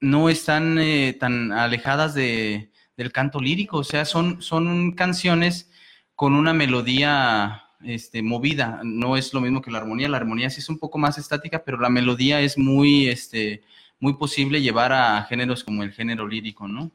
no 0.01 0.29
están 0.29 0.79
tan 1.19 1.53
alejadas 1.53 2.15
de, 2.15 2.71
del 2.97 3.13
canto 3.13 3.41
lírico, 3.41 3.79
o 3.79 3.85
sea, 3.85 4.05
son 4.05 4.93
canciones 4.93 5.71
con 6.15 6.35
una 6.35 6.53
melodía 6.53 7.66
este, 7.87 8.23
movida, 8.23 8.81
no 8.85 9.17
es 9.17 9.33
lo 9.33 9.41
mismo 9.41 9.63
que 9.63 9.71
la 9.71 9.79
armonía, 9.79 10.09
la 10.09 10.17
armonía 10.17 10.51
sí 10.51 10.61
es 10.61 10.69
un 10.69 10.79
poco 10.79 10.99
más 10.99 11.19
estática, 11.19 11.63
pero 11.65 11.79
la 11.79 11.89
melodía 11.89 12.41
es 12.41 12.59
muy, 12.59 13.09
este, 13.09 13.63
muy 14.01 14.15
posible 14.15 14.61
llevar 14.61 14.93
a 14.93 15.23
géneros 15.25 15.65
como 15.65 15.83
el 15.83 15.93
género 15.93 16.27
lírico, 16.27 16.69
¿no? 16.69 16.91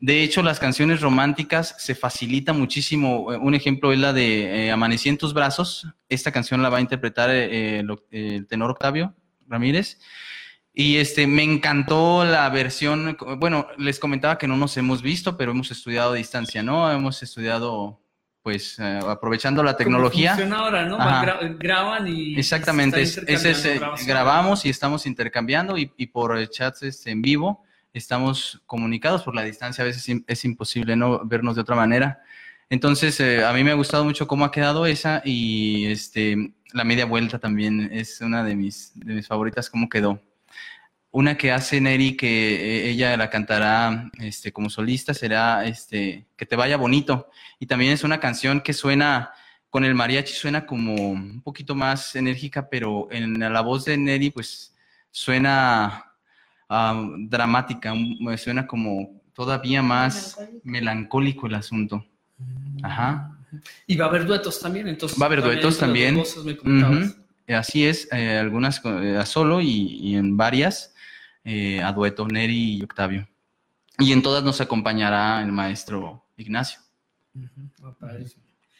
De 0.00 0.22
hecho, 0.22 0.42
las 0.42 0.60
canciones 0.60 1.00
románticas 1.00 1.76
se 1.78 1.94
facilita 1.94 2.52
muchísimo. 2.52 3.26
Un 3.40 3.54
ejemplo 3.54 3.90
es 3.90 3.98
la 3.98 4.12
de 4.12 4.68
eh, 4.68 4.98
en 5.04 5.16
tus 5.16 5.32
brazos. 5.32 5.86
Esta 6.10 6.30
canción 6.30 6.60
la 6.60 6.68
va 6.68 6.76
a 6.76 6.82
interpretar 6.82 7.30
eh, 7.30 7.82
el, 8.10 8.46
tenor 8.46 8.72
Octavio 8.72 9.14
Ramírez. 9.48 9.98
Y 10.74 10.96
este, 10.96 11.26
me 11.26 11.42
encantó 11.42 12.24
la 12.24 12.46
versión, 12.50 13.16
bueno, 13.38 13.66
les 13.78 13.98
comentaba 13.98 14.36
que 14.36 14.46
no 14.46 14.58
nos 14.58 14.76
hemos 14.76 15.00
visto, 15.00 15.38
pero 15.38 15.52
hemos 15.52 15.70
estudiado 15.70 16.12
a 16.12 16.16
distancia, 16.16 16.62
¿no? 16.62 16.90
Hemos 16.92 17.22
estudiado 17.22 18.03
pues 18.44 18.78
eh, 18.78 19.00
aprovechando 19.08 19.62
la 19.62 19.74
tecnología. 19.74 20.36
ahora, 20.52 20.84
¿no? 20.84 20.98
graban 21.58 22.06
y... 22.06 22.38
Exactamente, 22.38 23.00
ese 23.00 23.80
grabamos 24.06 24.66
y 24.66 24.68
estamos 24.68 25.06
intercambiando 25.06 25.78
y, 25.78 25.90
y 25.96 26.08
por 26.08 26.46
chats 26.50 26.82
este, 26.82 27.10
en 27.10 27.22
vivo 27.22 27.64
estamos 27.94 28.60
comunicados 28.66 29.22
por 29.22 29.34
la 29.34 29.42
distancia, 29.42 29.82
a 29.82 29.86
veces 29.86 30.22
es 30.26 30.44
imposible 30.44 30.94
no 30.94 31.24
vernos 31.24 31.54
de 31.54 31.62
otra 31.62 31.74
manera. 31.74 32.22
Entonces, 32.68 33.18
eh, 33.20 33.42
a 33.44 33.52
mí 33.54 33.64
me 33.64 33.70
ha 33.70 33.74
gustado 33.74 34.04
mucho 34.04 34.26
cómo 34.26 34.44
ha 34.44 34.52
quedado 34.52 34.84
esa 34.84 35.22
y 35.24 35.86
este, 35.86 36.52
la 36.74 36.84
media 36.84 37.06
vuelta 37.06 37.38
también 37.38 37.88
es 37.92 38.20
una 38.20 38.44
de 38.44 38.56
mis, 38.56 38.92
de 38.94 39.14
mis 39.14 39.26
favoritas, 39.26 39.70
cómo 39.70 39.88
quedó. 39.88 40.20
Una 41.14 41.36
que 41.36 41.52
hace 41.52 41.80
Neri, 41.80 42.16
que 42.16 42.26
eh, 42.26 42.90
ella 42.90 43.16
la 43.16 43.30
cantará 43.30 44.10
este, 44.18 44.52
como 44.52 44.68
solista, 44.68 45.14
será 45.14 45.64
este, 45.64 46.26
Que 46.36 46.44
te 46.44 46.56
vaya 46.56 46.76
bonito. 46.76 47.30
Y 47.60 47.66
también 47.66 47.92
es 47.92 48.02
una 48.02 48.18
canción 48.18 48.60
que 48.60 48.72
suena, 48.72 49.30
con 49.70 49.84
el 49.84 49.94
mariachi 49.94 50.34
suena 50.34 50.66
como 50.66 50.92
un 50.92 51.40
poquito 51.40 51.76
más 51.76 52.16
enérgica, 52.16 52.68
pero 52.68 53.06
en 53.12 53.38
la 53.38 53.60
voz 53.60 53.84
de 53.84 53.96
Neri, 53.96 54.30
pues 54.30 54.74
suena 55.12 56.04
dramática, 56.68 57.94
me 57.94 58.36
suena 58.36 58.66
como 58.66 59.22
todavía 59.34 59.82
más 59.82 60.36
melancólico, 60.64 61.46
el 61.46 61.54
asunto. 61.54 62.04
Ajá. 62.82 63.38
Y 63.86 63.96
va 63.96 64.06
a 64.06 64.08
haber 64.08 64.26
duetos 64.26 64.58
también, 64.58 64.88
entonces. 64.88 65.16
Va 65.16 65.26
a 65.26 65.28
haber 65.28 65.42
duetos 65.42 65.78
también. 65.78 66.20
Así 67.46 67.86
es, 67.86 68.08
eh, 68.10 68.36
algunas 68.36 68.82
eh, 68.84 69.16
a 69.16 69.26
solo 69.26 69.60
y 69.60 70.16
en 70.16 70.36
varias 70.36 70.93
eh, 71.44 71.82
a 71.82 71.92
dueto, 71.92 72.26
Neri 72.26 72.78
y 72.78 72.82
Octavio. 72.82 73.28
Y 73.98 74.12
en 74.12 74.22
todas 74.22 74.42
nos 74.42 74.60
acompañará 74.60 75.40
el 75.40 75.52
maestro 75.52 76.24
Ignacio. 76.36 76.80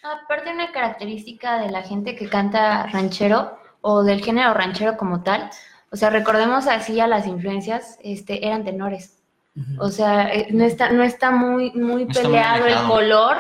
Aparte, 0.03 0.53
una 0.53 0.73
característica 0.73 1.59
de 1.59 1.71
la 1.71 1.83
gente 1.83 2.17
que 2.17 2.29
canta 2.29 2.87
ranchero 2.87 3.59
o 3.81 4.03
del 4.03 4.23
género 4.23 4.55
ranchero 4.55 4.97
como 4.97 5.23
tal, 5.23 5.51
o 5.91 5.97
sea, 5.97 6.11
recordemos 6.11 6.67
así 6.67 6.99
a 7.01 7.07
las 7.07 7.27
influencias, 7.27 7.99
este, 8.03 8.47
eran 8.47 8.65
tenores. 8.65 9.21
O 9.79 9.89
sea, 9.89 10.35
eh, 10.35 10.49
no 10.51 10.65
está, 10.65 10.91
no 10.91 11.05
está 11.05 11.31
muy, 11.31 11.71
muy 11.73 12.07
peleado 12.07 12.67
el 12.67 12.89
color 12.89 13.37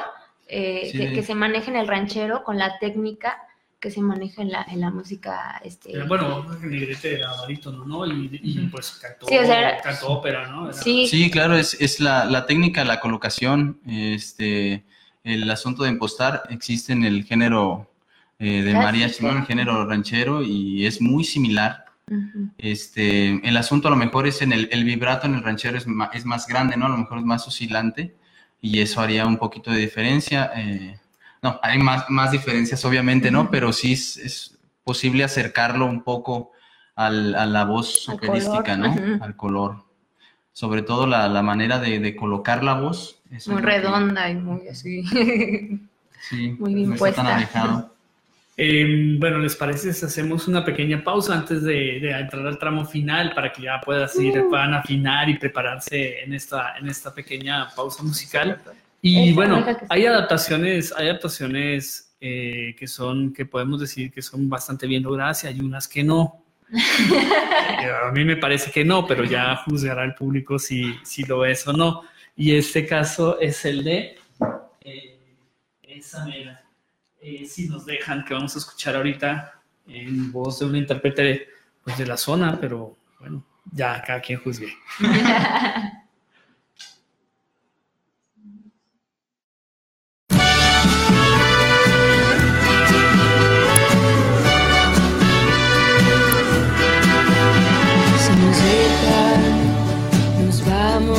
eh, 0.47 0.93
que, 0.93 1.13
que, 1.13 1.23
se 1.25 1.35
maneja 1.35 1.73
en 1.73 1.77
el 1.77 1.89
ranchero 1.89 2.45
con 2.45 2.57
la 2.57 2.79
técnica 2.79 3.43
que 3.85 3.91
se 3.91 4.01
maneja 4.01 4.41
en 4.41 4.51
la, 4.51 4.67
en 4.67 4.81
la 4.81 4.91
música. 4.91 5.61
Este... 5.63 6.03
bueno, 6.05 6.47
Negrete 6.63 7.17
era 7.17 7.35
barítono, 7.35 7.85
¿no? 7.85 8.07
Y, 8.07 8.41
y 8.43 8.67
pues 8.69 8.93
cantó, 8.93 9.27
sí, 9.27 9.37
o 9.37 9.45
sea, 9.45 9.77
cantó 9.83 10.09
ópera, 10.09 10.49
¿no? 10.49 10.73
Sí. 10.73 11.07
sí, 11.07 11.31
claro, 11.31 11.55
es, 11.55 11.77
es 11.79 12.01
la, 12.01 12.25
la, 12.25 12.47
técnica, 12.47 12.83
la 12.83 12.99
colocación, 12.99 13.79
este, 13.87 14.85
el 15.23 15.51
asunto 15.51 15.83
de 15.83 15.91
impostar 15.91 16.45
existe 16.49 16.95
en 16.95 17.05
el 17.05 17.25
género 17.25 17.91
eh, 18.39 18.63
de 18.63 18.73
María 18.73 19.11
Chimón, 19.11 19.37
el 19.37 19.45
género 19.45 19.85
ranchero, 19.85 20.43
y 20.43 20.87
es 20.87 21.03
muy 21.03 21.23
similar. 21.23 21.85
Este, 22.57 23.47
el 23.47 23.57
asunto 23.59 23.89
a 23.89 23.91
lo 23.91 23.99
mejor 23.99 24.27
es 24.27 24.41
en 24.41 24.55
el, 24.55 24.71
el 24.73 24.85
vibrato 24.85 25.27
en 25.27 25.35
el 25.35 25.43
ranchero 25.43 25.77
es, 25.77 25.87
es, 26.15 26.25
más 26.25 26.47
grande, 26.47 26.79
¿no? 26.79 26.87
A 26.87 26.89
lo 26.89 26.97
mejor 26.97 27.19
es 27.19 27.25
más 27.25 27.47
oscilante 27.47 28.15
y 28.63 28.81
eso 28.81 29.03
haría 29.03 29.27
un 29.27 29.37
poquito 29.37 29.71
de 29.71 29.79
diferencia. 29.81 30.51
Eh, 30.57 30.99
no, 31.45 31.61
hay 31.63 31.79
más, 31.79 32.09
más 32.09 32.31
diferencias 32.31 32.83
obviamente, 32.87 33.31
¿no? 33.31 33.51
Pero 33.51 33.71
sí 33.71 33.93
es, 33.93 34.59
posible 34.83 35.25
acercarlo 35.25 35.87
un 35.87 36.03
poco 36.03 36.53
al, 36.95 37.35
a 37.35 37.47
la 37.47 37.65
voz 37.65 38.09
operística, 38.09 38.77
¿no? 38.77 39.23
Al 39.23 39.37
color. 39.37 39.85
Sobre 40.53 40.83
todo 40.83 41.07
la, 41.07 41.29
la 41.29 41.43
manera 41.43 41.79
de, 41.79 42.01
de, 42.01 42.17
colocar 42.17 42.63
la 42.63 42.75
voz. 42.75 43.23
muy 43.47 43.63
redonda 43.63 44.29
y 44.31 44.35
muy 44.35 44.69
así. 44.69 45.05
Sí, 46.31 46.57
muy 46.59 46.73
bien 46.73 46.89
no 46.89 46.97
puesta. 46.97 47.21
Está 47.21 47.33
tan 47.33 47.37
alejado. 47.37 47.95
Eh, 48.57 49.17
bueno, 49.19 49.41
¿les 49.41 49.55
parece 49.57 49.93
si 49.93 50.07
hacemos 50.07 50.49
una 50.49 50.65
pequeña 50.65 51.05
pausa 51.05 51.35
antes 51.35 51.63
de, 51.63 52.01
de, 52.01 52.13
entrar 52.13 52.47
al 52.47 52.59
tramo 52.59 52.87
final 52.87 53.35
para 53.35 53.53
que 53.53 53.61
ya 53.61 53.79
puedas 53.85 54.19
ir, 54.19 54.39
uh. 54.39 54.49
puedan 54.49 54.73
afinar 54.73 55.29
y 55.29 55.37
prepararse 55.37 56.23
en 56.23 56.33
esta, 56.33 56.79
en 56.79 56.89
esta 56.89 57.13
pequeña 57.13 57.69
pausa 57.77 58.03
musical? 58.03 58.59
Y 59.07 59.35
bueno, 59.35 59.63
hay 59.91 60.07
adaptaciones, 60.07 60.91
hay 60.97 61.09
adaptaciones 61.09 62.17
eh, 62.23 62.75
que 62.79 62.87
son, 62.87 63.35
que 63.35 63.45
podemos 63.45 63.79
decir 63.79 64.11
que 64.11 64.23
son 64.23 64.49
bastante 64.49 64.87
bien 64.87 65.03
logradas 65.03 65.45
y 65.45 65.47
hay 65.47 65.61
unas 65.61 65.87
que 65.87 66.03
no. 66.03 66.43
a 68.03 68.11
mí 68.13 68.25
me 68.25 68.39
parece 68.39 68.71
que 68.71 68.83
no, 68.83 69.07
pero 69.07 69.25
ya 69.25 69.57
juzgará 69.57 70.05
el 70.05 70.15
público 70.15 70.59
si, 70.59 70.95
si 71.03 71.23
lo 71.25 71.45
es 71.45 71.69
o 71.69 71.75
no. 71.75 72.05
Y 72.35 72.57
este 72.57 72.87
caso 72.87 73.39
es 73.39 73.67
el 73.67 73.85
de 73.85 74.17
eh, 74.81 75.21
esa 75.83 76.25
mera. 76.25 76.65
Eh, 77.21 77.45
si 77.45 77.69
nos 77.69 77.85
dejan, 77.85 78.25
que 78.25 78.33
vamos 78.33 78.55
a 78.57 78.59
escuchar 78.59 78.97
ahorita 78.97 79.61
en 79.87 80.33
voz 80.33 80.61
de 80.61 80.65
un 80.65 80.77
intérprete 80.77 81.49
pues, 81.83 81.99
de 81.99 82.07
la 82.07 82.17
zona, 82.17 82.59
pero 82.59 82.97
bueno, 83.21 83.45
ya 83.71 84.03
cada 84.03 84.23
quien 84.23 84.41
juzgue. 84.41 84.73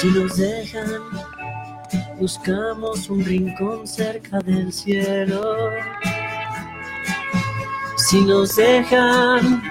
Si 0.00 0.06
nos 0.06 0.34
dejan, 0.38 1.02
buscamos 2.18 3.10
un 3.10 3.22
rincón 3.22 3.86
cerca 3.86 4.38
del 4.38 4.72
cielo. 4.72 5.68
Si 7.98 8.22
nos 8.22 8.56
dejan, 8.56 9.62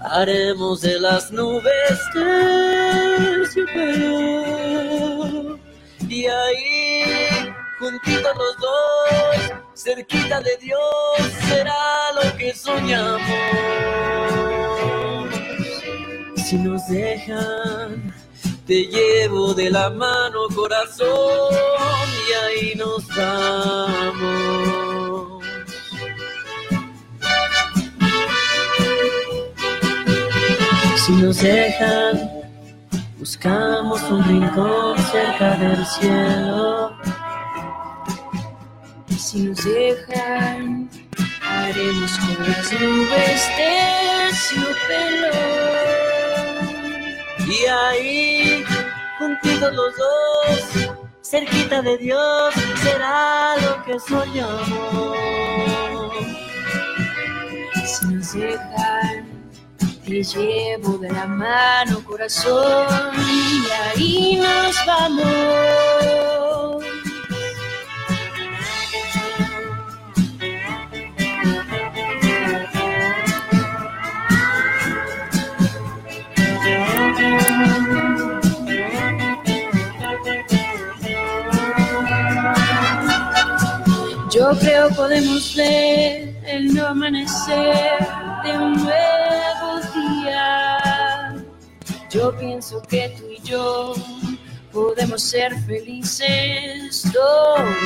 haremos 0.00 0.80
de 0.80 0.98
las 0.98 1.30
nubes. 1.30 2.00
Y 6.08 6.26
ahí, 6.26 7.54
juntitos 7.78 8.32
los 8.36 8.56
dos, 8.58 9.52
cerquita 9.76 10.40
de 10.40 10.56
Dios, 10.60 11.32
será 11.48 12.12
lo 12.20 12.36
que 12.36 12.52
soñamos. 12.52 13.22
Si 16.34 16.56
nos 16.56 16.84
dejan, 16.88 18.11
te 18.72 18.86
llevo 18.86 19.52
de 19.52 19.68
la 19.68 19.90
mano 19.90 20.48
corazón 20.54 21.52
y 22.22 22.32
ahí 22.42 22.74
nos 22.74 23.06
vamos. 23.08 24.24
Si 31.04 31.12
nos 31.12 31.36
dejan, 31.42 32.30
buscamos 33.18 34.00
un 34.04 34.24
rincón 34.24 34.98
cerca 35.12 35.54
del 35.56 35.84
cielo. 35.84 36.96
Y 39.10 39.14
si 39.16 39.40
nos 39.40 39.62
dejan, 39.62 40.88
haremos 41.42 42.12
con 42.20 42.38
las 42.48 42.72
nubes 42.80 43.42
terciopelo. 44.30 46.11
Y 47.46 47.66
ahí, 47.66 48.64
juntitos 49.18 49.72
los 49.72 49.92
dos, 49.96 50.90
cerquita 51.22 51.82
de 51.82 51.98
Dios 51.98 52.54
será 52.82 53.56
lo 53.56 53.84
que 53.84 53.98
soñamos. 53.98 55.16
Si 57.84 58.06
nos 58.06 58.32
dejan, 58.32 59.26
te 60.04 60.22
llevo 60.22 60.98
de 60.98 61.10
la 61.10 61.26
mano, 61.26 62.04
corazón, 62.04 62.86
y 63.16 63.70
ahí 63.70 64.36
nos 64.36 64.86
vamos. 64.86 66.41
Yo 84.42 84.58
creo 84.58 84.88
podemos 84.90 85.54
ver 85.54 86.36
el 86.44 86.74
nuevo 86.74 86.88
amanecer 86.88 88.04
de 88.42 88.58
un 88.58 88.72
nuevo 88.72 89.80
día. 89.94 91.36
Yo 92.10 92.36
pienso 92.36 92.82
que 92.82 93.14
tú 93.16 93.30
y 93.30 93.40
yo 93.48 93.94
podemos 94.72 95.22
ser 95.22 95.56
felices 95.60 97.04
todavía. 97.12 97.76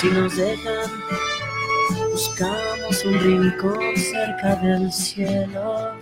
Si 0.00 0.08
nos 0.08 0.34
dejan, 0.34 0.90
buscamos 2.10 3.04
un 3.04 3.20
rincón 3.20 3.96
cerca 3.98 4.56
del 4.62 4.90
cielo. 4.90 5.92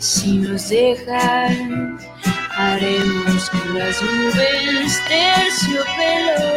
Si 0.00 0.38
nos 0.38 0.68
dejan, 0.70 2.00
haremos 2.56 3.50
con 3.50 3.78
las 3.78 4.02
nubes 4.02 5.00
terciopelo. 5.08 6.54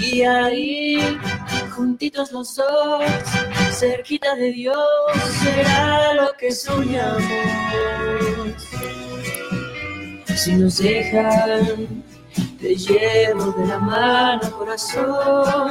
Y 0.00 0.22
ahí, 0.22 1.18
juntitos 1.70 2.32
los 2.32 2.54
dos, 2.56 3.04
cerquita 3.70 4.34
de 4.34 4.52
Dios, 4.52 4.86
será 5.42 6.14
lo 6.14 6.32
que 6.38 6.52
soñamos. 6.52 7.22
Si 10.36 10.52
nos 10.56 10.78
dejan, 10.78 12.04
te 12.60 12.74
llevo 12.74 13.52
de 13.52 13.66
la 13.66 13.78
mano, 13.78 14.50
corazón, 14.58 15.70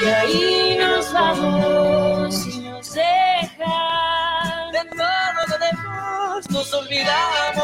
y 0.00 0.04
ahí 0.06 0.78
nos 0.78 1.12
vamos. 1.12 2.34
Si 2.34 2.60
nos 2.60 2.94
dejan, 2.94 4.72
de 4.72 4.84
todo 4.96 5.48
lo 5.48 5.58
demás 5.58 6.50
nos 6.50 6.72
olvidamos. 6.74 7.61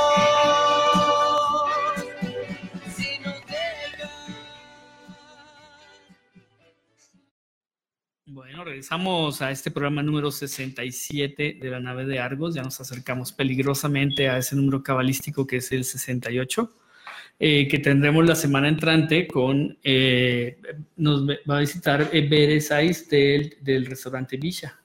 Bueno, 8.59 8.71
regresamos 8.71 9.41
a 9.41 9.53
este 9.53 9.71
programa 9.71 10.03
número 10.03 10.33
67 10.33 11.59
de 11.61 11.71
la 11.71 11.79
nave 11.79 12.05
de 12.05 12.19
Argos. 12.19 12.57
Ya 12.57 12.63
nos 12.65 12.81
acercamos 12.81 13.31
peligrosamente 13.31 14.29
a 14.29 14.37
ese 14.37 14.57
número 14.57 14.83
cabalístico 14.83 15.47
que 15.47 15.59
es 15.59 15.71
el 15.71 15.85
68, 15.85 16.69
eh, 17.39 17.69
que 17.69 17.79
tendremos 17.79 18.27
la 18.27 18.35
semana 18.35 18.69
entrante 18.69 19.29
con, 19.29 19.79
eh, 19.85 20.59
nos 20.97 21.29
va 21.29 21.59
a 21.59 21.61
visitar 21.61 22.11
eh, 22.13 22.29
Bere 22.29 22.61
Saiz 22.61 23.09
del, 23.09 23.59
del 23.61 23.87
restaurante 23.87 24.37
Villa, 24.37 24.77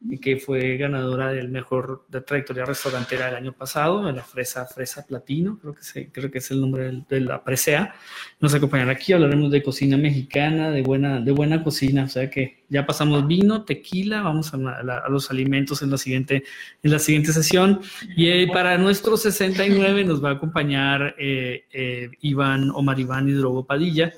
y 0.00 0.18
que 0.18 0.36
fue 0.36 0.76
ganadora 0.76 1.32
del 1.32 1.48
mejor 1.48 2.04
de 2.08 2.20
trayectoria 2.20 2.66
restaurantera 2.66 3.26
del 3.26 3.36
año 3.36 3.52
pasado, 3.52 4.06
en 4.08 4.16
la 4.16 4.22
Fresa 4.22 4.66
Fresa 4.66 5.06
Platino, 5.06 5.58
creo 5.58 5.74
que, 5.74 6.08
creo 6.12 6.30
que 6.30 6.38
es 6.38 6.50
el 6.50 6.60
nombre 6.60 7.04
de 7.08 7.20
la 7.20 7.42
presea. 7.42 7.94
Nos 8.38 8.54
acompañará 8.54 8.92
aquí, 8.92 9.14
hablaremos 9.14 9.50
de 9.50 9.62
cocina 9.62 9.96
mexicana, 9.96 10.70
de 10.70 10.82
buena, 10.82 11.20
de 11.20 11.32
buena 11.32 11.62
cocina, 11.64 12.04
o 12.04 12.08
sea 12.08 12.28
que 12.28 12.64
ya 12.68 12.84
pasamos 12.84 13.26
vino, 13.26 13.64
tequila, 13.64 14.20
vamos 14.20 14.52
a, 14.52 14.58
la- 14.58 14.98
a 14.98 15.08
los 15.08 15.30
alimentos 15.30 15.80
en 15.80 15.90
la 15.90 15.96
siguiente, 15.96 16.44
en 16.82 16.90
la 16.90 16.98
siguiente 16.98 17.32
sesión. 17.32 17.80
Y 18.14 18.28
eh, 18.28 18.48
para 18.52 18.76
nuestro 18.76 19.16
69 19.16 20.04
nos 20.04 20.22
va 20.22 20.30
a 20.30 20.32
acompañar 20.34 21.14
eh, 21.18 21.64
eh, 21.72 22.10
Iván, 22.20 22.70
Omar 22.74 23.00
Iván 23.00 23.28
Hidrogo 23.28 23.64
Padilla, 23.64 24.12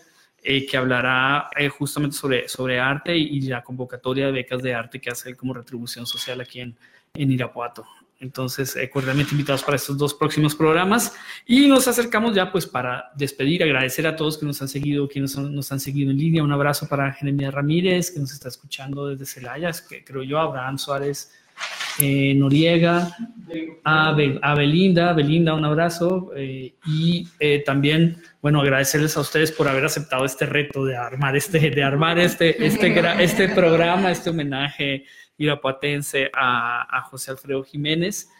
eh, 0.49 0.65
que 0.65 0.77
hablará 0.77 1.51
eh, 1.57 1.69
justamente 1.69 2.17
sobre, 2.17 2.49
sobre 2.49 2.79
arte 2.79 3.17
y, 3.17 3.39
y 3.39 3.41
la 3.43 3.65
convocatoria 3.65 4.27
de 4.27 4.33
becas 4.33 4.63
de 4.63 4.75
arte 4.75 5.01
que 5.01 5.11
hace 5.11 5.35
como 5.35 5.53
retribución 5.53 6.07
social 6.07 6.41
aquí 6.41 6.61
en, 6.61 6.77
en 7.15 7.33
Irapuato. 7.33 7.85
Entonces, 8.21 8.77
eh, 8.77 8.89
cordialmente 8.89 9.33
invitados 9.33 9.65
para 9.65 9.75
estos 9.75 9.99
dos 9.99 10.15
próximos 10.15 10.55
programas 10.55 11.13
y 11.47 11.67
nos 11.67 11.89
acercamos 11.89 12.33
ya 12.33 12.53
pues 12.53 12.65
para 12.65 13.11
despedir, 13.17 13.65
agradecer 13.65 14.07
a 14.07 14.15
todos 14.15 14.39
que 14.39 14.47
nos 14.47 14.63
han 14.63 14.69
seguido, 14.69 15.09
quienes 15.09 15.37
nos, 15.37 15.51
nos 15.51 15.73
han 15.73 15.81
seguido 15.81 16.13
en 16.13 16.19
línea. 16.19 16.45
Un 16.45 16.53
abrazo 16.53 16.87
para 16.89 17.13
Jeremia 17.13 17.51
Ramírez, 17.51 18.13
que 18.13 18.21
nos 18.21 18.33
está 18.33 18.49
escuchando 18.49 19.09
desde 19.09 19.27
Celaya, 19.27 19.73
que 19.89 20.05
creo 20.05 20.23
yo, 20.23 20.39
Abraham 20.39 20.79
Suárez 20.79 21.33
eh, 21.99 22.35
Noriega, 22.35 23.09
a, 23.85 24.13
Be- 24.13 24.39
a 24.43 24.55
Belinda, 24.55 25.13
Belinda, 25.13 25.55
un 25.55 25.65
abrazo. 25.65 26.33
eh, 26.37 26.75
y 26.87 27.27
eh, 27.39 27.63
también, 27.65 28.17
bueno, 28.43 28.61
agradecerles 28.61 29.17
a 29.17 29.21
ustedes 29.21 29.53
por 29.53 29.69
haber 29.69 29.85
aceptado 29.85 30.25
este 30.25 30.47
reto 30.47 30.85
de 30.85 30.97
armar 30.97 31.37
este, 31.37 31.59
de 31.71 31.83
armar 31.83 32.19
este, 32.19 32.67
este, 32.67 33.23
este 33.23 33.49
programa, 33.51 34.11
este 34.11 34.31
homenaje 34.31 35.05
irapuatense 35.39 36.31
a, 36.35 36.99
a 36.99 37.03
José 37.03 37.31
Alfredo 37.31 37.63
Jiménez. 37.63 38.31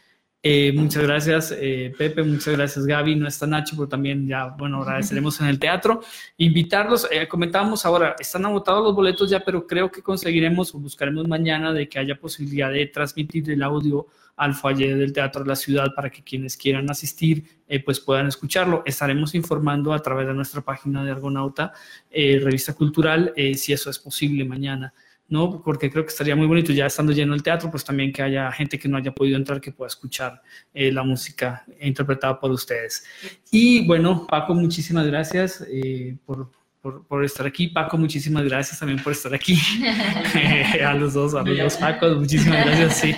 Eh, 0.49 0.73
muchas 0.73 1.03
gracias, 1.03 1.53
eh, 1.59 1.93
Pepe, 1.99 2.23
muchas 2.23 2.55
gracias, 2.55 2.87
Gaby. 2.87 3.17
No 3.17 3.27
está 3.27 3.49
Nacho, 3.49 3.75
pero 3.75 3.89
también 3.89 4.29
ya, 4.29 4.47
bueno, 4.47 4.81
agradeceremos 4.81 5.41
en 5.41 5.49
el 5.49 5.59
teatro. 5.59 6.03
Invitarlos, 6.37 7.09
eh, 7.11 7.27
comentábamos 7.27 7.85
ahora, 7.85 8.15
están 8.17 8.47
agotados 8.47 8.85
los 8.85 8.95
boletos 8.95 9.29
ya, 9.29 9.41
pero 9.41 9.67
creo 9.67 9.91
que 9.91 10.03
conseguiremos 10.03 10.73
o 10.73 10.79
buscaremos 10.79 11.27
mañana 11.27 11.73
de 11.73 11.89
que 11.89 11.99
haya 11.99 12.15
posibilidad 12.15 12.71
de 12.71 12.87
transmitir 12.87 13.51
el 13.51 13.61
audio 13.61 14.07
al 14.37 14.55
foyer 14.55 14.97
del 14.97 15.13
Teatro 15.13 15.43
de 15.43 15.49
la 15.49 15.57
Ciudad 15.57 15.93
para 15.95 16.11
que 16.11 16.23
quienes 16.23 16.57
quieran 16.57 16.89
asistir 16.91 17.45
eh, 17.67 17.83
pues 17.83 17.99
puedan 17.99 18.27
escucharlo. 18.29 18.83
Estaremos 18.87 19.35
informando 19.35 19.93
a 19.93 19.99
través 20.01 20.27
de 20.27 20.35
nuestra 20.35 20.61
página 20.61 21.03
de 21.05 21.11
Argonauta, 21.11 21.73
eh, 22.11 22.39
Revista 22.41 22.75
Cultural, 22.75 23.33
eh, 23.35 23.55
si 23.55 23.73
eso 23.73 23.91
es 23.91 23.99
posible 23.99 24.45
mañana. 24.45 24.93
¿No? 25.29 25.63
Porque 25.63 25.91
creo 25.91 26.05
que 26.05 26.11
estaría 26.11 26.37
muy 26.37 26.47
bonito 26.47 26.73
ya 26.73 26.87
estando 26.87 27.13
lleno 27.13 27.35
el 27.35 27.43
teatro, 27.43 27.71
pues 27.71 27.85
también 27.85 28.13
que 28.13 28.23
haya 28.23 28.51
gente 28.53 28.79
que 28.79 28.89
no 28.89 28.97
haya 28.97 29.13
podido 29.13 29.37
entrar 29.37 29.61
que 29.61 29.73
pueda 29.73 29.89
escuchar 29.89 30.41
eh, 30.73 30.93
la 30.93 31.03
música 31.03 31.65
interpretada 31.81 32.39
por 32.39 32.51
ustedes. 32.51 33.05
Y 33.51 33.87
bueno, 33.87 34.27
Paco, 34.27 34.55
muchísimas 34.55 35.07
gracias 35.07 35.65
eh, 35.69 36.17
por, 36.25 36.51
por, 36.81 37.07
por 37.07 37.25
estar 37.25 37.47
aquí. 37.47 37.69
Paco, 37.69 37.99
muchísimas 37.99 38.45
gracias 38.45 38.79
también 38.79 39.03
por 39.03 39.13
estar 39.13 39.35
aquí. 39.35 39.59
a 40.85 40.95
los 40.95 41.15
dos, 41.15 41.35
a 41.35 41.43
los 41.43 41.59
dos 41.59 41.77
Pacos, 41.77 42.17
muchísimas 42.17 42.65
gracias, 42.65 42.97
sí. 42.99 43.17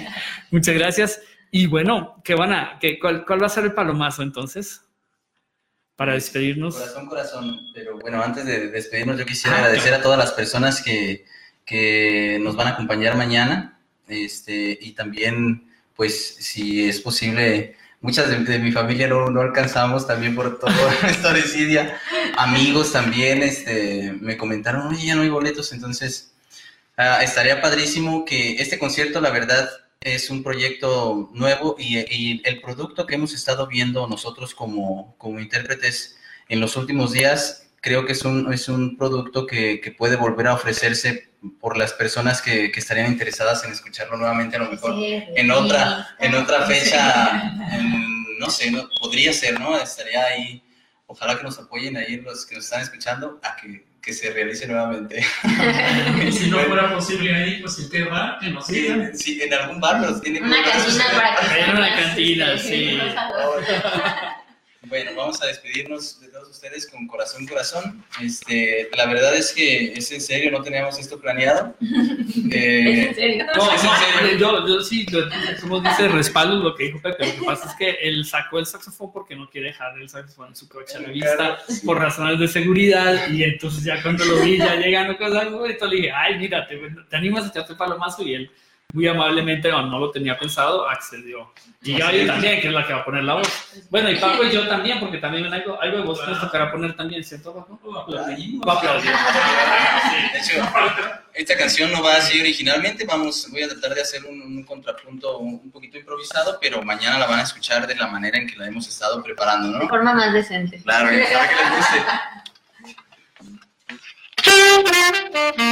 Muchas 0.51 0.75
gracias. 0.75 1.21
Y 1.51 1.67
bueno, 1.67 2.21
¿qué 2.25 2.35
van 2.35 2.53
a, 2.53 2.79
qué, 2.81 2.99
cuál, 2.99 3.25
¿cuál 3.27 3.43
va 3.43 3.47
a 3.47 3.51
ser 3.51 3.65
el 3.65 3.73
palomazo 3.73 4.23
entonces? 4.23 4.83
Para 5.97 6.15
despedirnos. 6.15 6.77
Corazón, 6.77 7.07
corazón. 7.07 7.59
Pero 7.75 7.99
bueno, 7.99 8.23
antes 8.23 8.45
de 8.47 8.69
despedirnos, 8.69 9.19
yo 9.19 9.27
quisiera 9.27 9.57
agradecer 9.57 9.93
a 9.95 10.01
todas 10.01 10.19
las 10.19 10.33
personas 10.33 10.81
que, 10.83 11.25
que 11.69 12.39
nos 12.41 12.57
van 12.57 12.69
a 12.69 12.71
acompañar 12.71 13.17
mañana. 13.17 13.79
Este, 14.09 14.79
y 14.81 14.93
también, 14.93 15.71
pues, 15.95 16.37
si 16.37 16.89
es 16.89 17.01
posible, 17.01 17.77
muchas 18.01 18.31
de, 18.31 18.39
de 18.39 18.59
mi 18.59 18.73
familia 18.73 19.07
no, 19.07 19.29
no 19.31 19.43
alcanzamos 19.43 20.07
también 20.07 20.35
por 20.35 20.59
toda 20.59 20.73
esta 21.09 21.33
desidia. 21.33 22.01
Amigos 22.37 22.93
también 22.93 23.43
este, 23.43 24.15
me 24.21 24.37
comentaron, 24.37 24.89
oye, 24.89 25.07
ya 25.07 25.15
no 25.15 25.23
hay 25.23 25.29
boletos, 25.29 25.73
entonces 25.73 26.33
ah, 26.97 27.23
estaría 27.23 27.61
padrísimo 27.61 28.25
que 28.25 28.57
este 28.63 28.79
concierto, 28.79 29.21
la 29.21 29.31
verdad, 29.31 29.69
es 30.01 30.31
un 30.31 30.43
proyecto 30.43 31.29
nuevo 31.35 31.77
y, 31.79 31.99
y 31.99 32.41
el 32.45 32.61
producto 32.61 33.07
que 33.07 33.17
hemos 33.17 33.35
estado 33.35 33.67
viendo 33.67 34.07
nosotros 34.07 34.55
como, 34.55 35.15
como 35.19 35.41
intérpretes 35.41 36.17
en 36.49 36.61
los 36.61 36.77
últimos 36.77 37.13
días, 37.13 37.68
creo 37.81 38.05
que 38.07 38.13
es 38.13 38.25
un, 38.25 38.53
es 38.53 38.69
un 38.69 38.97
producto 38.97 39.47
que, 39.47 39.81
que 39.81 39.91
puede 39.93 40.17
volver 40.17 40.49
a 40.49 40.55
ofrecerse 40.55 41.29
por 41.61 41.77
las 41.77 41.93
personas 41.93 42.43
que, 42.43 42.73
que 42.73 42.81
estarían 42.81 43.13
interesadas 43.13 43.65
en 43.65 43.73
escucharlo 43.73 44.17
nuevamente, 44.17 44.57
a 44.57 44.61
lo 44.61 44.71
mejor 44.71 44.95
en 44.99 45.51
otra, 45.51 46.09
en 46.19 46.35
otra 46.35 46.63
fecha, 46.67 47.41
en- 47.73 48.39
no 48.39 48.51
sé, 48.51 48.71
no, 48.71 48.89
podría 49.01 49.33
ser, 49.33 49.59
¿no? 49.61 49.77
Estaría 49.77 50.25
ahí, 50.25 50.63
ojalá 51.07 51.37
que 51.39 51.45
nos 51.45 51.59
apoyen 51.59 51.97
ahí 51.97 52.17
los 52.17 52.45
que 52.47 52.57
nos 52.57 52.65
están 52.65 52.83
escuchando 52.83 53.41
a 53.43 53.55
que, 53.57 53.85
que 54.03 54.13
se 54.13 54.31
realice 54.33 54.67
nuevamente. 54.67 55.25
Y 56.27 56.33
si 56.33 56.51
no 56.51 56.59
fuera 56.61 56.93
posible 56.95 57.35
ahí, 57.35 57.61
pues 57.63 57.79
en 57.79 57.91
qué 57.91 58.05
bar, 58.05 58.39
que 58.41 58.51
nos 58.51 58.67
Sí, 58.67 58.75
sigan. 58.75 59.17
sí, 59.17 59.41
en 59.43 59.55
algún 59.55 59.81
bar, 59.81 60.01
pero 60.01 60.21
tiene 60.21 60.39
que 60.41 60.45
Una 60.45 60.63
cantina 60.65 61.05
para 61.13 61.55
que 61.55 61.61
En 61.61 61.71
una 61.71 61.97
cantina, 61.97 62.59
sí. 62.59 62.99
Bueno, 64.83 65.11
vamos 65.17 65.43
a 65.43 65.47
despedirnos 65.47 66.21
de 66.21 66.29
todos 66.29 66.51
ustedes 66.51 66.87
con 66.87 67.09
corazón, 67.09 67.45
corazón. 67.49 68.05
Este, 68.23 68.89
la 68.97 69.07
verdad 69.07 69.35
es 69.35 69.53
que 69.53 69.93
es 69.93 70.13
en 70.13 70.21
serio, 70.21 70.53
no 70.53 70.63
teníamos 70.63 70.99
esto 70.99 71.21
planeado. 71.21 71.75
Eh, 72.51 73.01
¿Es 73.01 73.09
en 73.09 73.15
serio? 73.15 73.47
No, 73.55 73.73
es 73.73 73.85
en 73.85 73.91
serio. 73.91 74.39
Yo, 74.39 74.67
yo 74.67 74.81
sí, 74.81 75.07
como 75.61 75.81
dice, 75.81 76.09
respaldo 76.09 76.57
lo 76.57 76.75
que 76.75 76.85
dijo 76.85 77.01
Pepe. 77.03 77.27
Lo 77.27 77.41
que 77.41 77.45
pasa 77.45 77.69
es 77.69 77.77
que 77.77 77.91
él 78.01 78.25
sacó 78.25 78.59
el 78.59 78.65
saxofón 78.65 79.13
porque 79.13 79.37
no 79.37 79.51
quiere 79.51 79.69
dejar 79.69 79.99
el 80.01 80.09
saxofón 80.09 80.49
en 80.49 80.57
su 80.57 80.67
coche 80.69 80.97
a 80.97 81.01
la 81.01 81.09
vista 81.09 81.59
por 81.85 81.99
razones 81.99 82.39
de 82.39 82.49
seguridad. 82.49 83.29
Y 83.31 83.43
entonces 83.43 83.85
ya 83.85 84.01
cuando 84.03 84.25
lo 84.25 84.41
vi, 84.41 84.57
ya 84.57 84.77
llegando 84.77 85.19
con 85.19 85.37
algo, 85.37 85.67
le 85.67 85.75
dije, 85.75 86.11
ay, 86.11 86.39
mira, 86.39 86.67
te, 86.67 86.79
te 87.11 87.17
animas 87.17 87.45
a 87.45 87.49
echarte 87.49 87.75
palomazo 87.75 88.23
y 88.23 88.35
él 88.35 88.51
muy 88.95 89.07
amablemente, 89.07 89.71
no, 89.71 89.83
no 89.87 89.99
lo 89.99 90.11
tenía 90.11 90.39
pensado, 90.39 90.89
accedió. 90.89 91.53
Y 91.83 91.99
Gaby 91.99 92.27
también, 92.27 92.61
que 92.61 92.69
es 92.69 92.73
la 92.73 92.87
que 92.87 92.95
va 92.95 93.01
a 93.01 93.05
poner 93.05 93.23
la 93.23 93.35
voz. 93.35 93.49
Bueno, 93.91 94.11
y 94.11 94.17
Paco 94.17 94.45
y 94.45 94.51
yo 94.51 94.67
también, 94.67 94.99
porque 94.99 95.19
también 95.19 95.53
algo, 95.53 95.79
algo 95.81 95.99
de 95.99 96.05
voz 96.05 96.27
nos 96.27 96.41
tocará 96.41 96.73
poner 96.73 96.97
también, 96.97 97.23
¿cierto, 97.23 97.55
Paco? 97.55 97.79
Va 97.93 98.01
a 98.01 98.05
aplaudir. 98.77 99.13
De 100.33 100.39
hecho, 100.39 100.67
esta 101.35 101.57
canción 101.59 101.93
no 101.93 102.03
va 102.03 102.17
así 102.17 102.41
originalmente, 102.41 103.05
vamos, 103.05 103.49
voy 103.51 103.63
a 103.63 103.69
tratar 103.69 103.95
de 103.95 104.01
hacer 104.01 104.25
un, 104.25 104.41
un, 104.41 104.65
contrapunto 104.65 105.37
un 105.39 105.71
poquito 105.71 105.99
improvisado, 105.99 106.59
pero 106.59 106.83
mañana 106.83 107.19
la 107.19 107.27
van 107.27 107.41
a 107.41 107.43
escuchar 107.43 107.87
de 107.87 107.95
la 107.95 108.07
manera 108.07 108.39
en 108.39 108.47
que 108.47 108.57
la 108.57 108.69
hemos 108.69 108.89
estado 108.89 109.23
preparando, 109.23 109.69
¿no? 109.69 109.81
De 109.81 109.89
forma 109.89 110.15
más 110.15 110.33
decente. 110.33 110.81
Claro, 110.83 111.11
para 111.11 111.49
que 111.49 111.55
les 111.55 111.77
guste. 111.77 111.99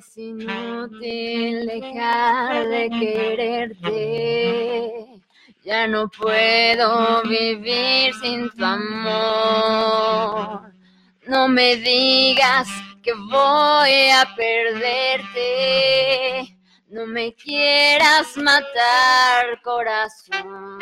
Es 0.00 0.16
inútil 0.16 1.66
dejar 1.66 2.66
de 2.68 2.88
quererte. 2.88 3.92
Ya 5.62 5.86
no 5.86 6.08
puedo 6.08 7.22
vivir 7.24 8.14
sin 8.14 8.48
tu 8.48 8.64
amor. 8.64 9.92
No 11.26 11.48
me 11.48 11.76
digas 11.76 12.66
que 13.02 13.12
voy 13.12 14.08
a 14.08 14.26
perderte. 14.34 15.36
No 16.88 17.04
me 17.04 17.34
quieras 17.34 18.38
matar, 18.38 19.60
corazón. 19.62 20.78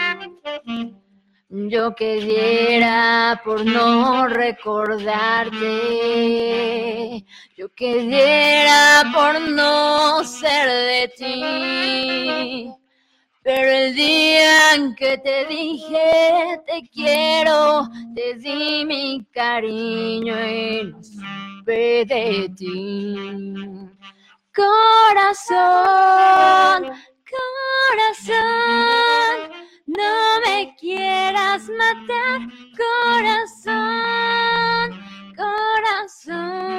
Yo 1.50 1.94
que 1.94 2.20
diera 2.20 3.40
por 3.42 3.64
no 3.64 4.28
recordarte, 4.28 7.24
yo 7.56 7.72
que 7.74 8.02
diera 8.02 9.10
por 9.14 9.40
no 9.40 10.22
ser 10.24 10.68
de 10.68 11.08
ti. 11.16 12.70
Pero 13.42 13.70
el 13.70 13.94
día 13.94 14.74
en 14.74 14.94
que 14.94 15.16
te 15.16 15.46
dije 15.46 16.60
te 16.66 16.86
quiero, 16.92 17.88
te 18.14 18.34
di 18.34 18.84
mi 18.84 19.24
cariño 19.32 20.46
y 20.46 20.84
no 20.84 21.02
supe 21.02 22.04
de 22.04 22.52
ti. 22.58 23.16
Corazón, 24.54 25.54
corazón 27.96 29.67
no 29.88 30.40
me 30.44 30.74
quieras 30.78 31.68
matar, 31.70 32.40
corazón, 32.76 33.76
corazón, 35.36 36.76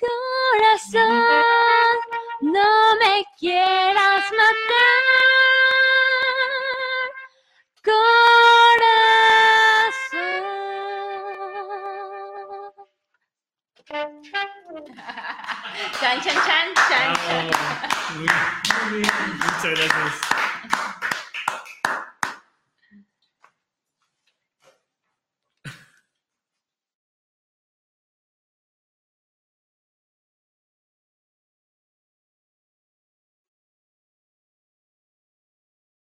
corazón. 0.00 1.98
No 2.42 2.96
me 3.00 3.24
quieras 3.38 4.24
matar, 4.30 5.04
corazón. 7.84 9.02
Chan, 16.00 16.20
chan, 16.22 16.38
chan, 16.46 16.68
chan, 16.88 17.14
chan. 17.14 17.46
Muchas 19.38 19.64
gracias. 19.64 20.51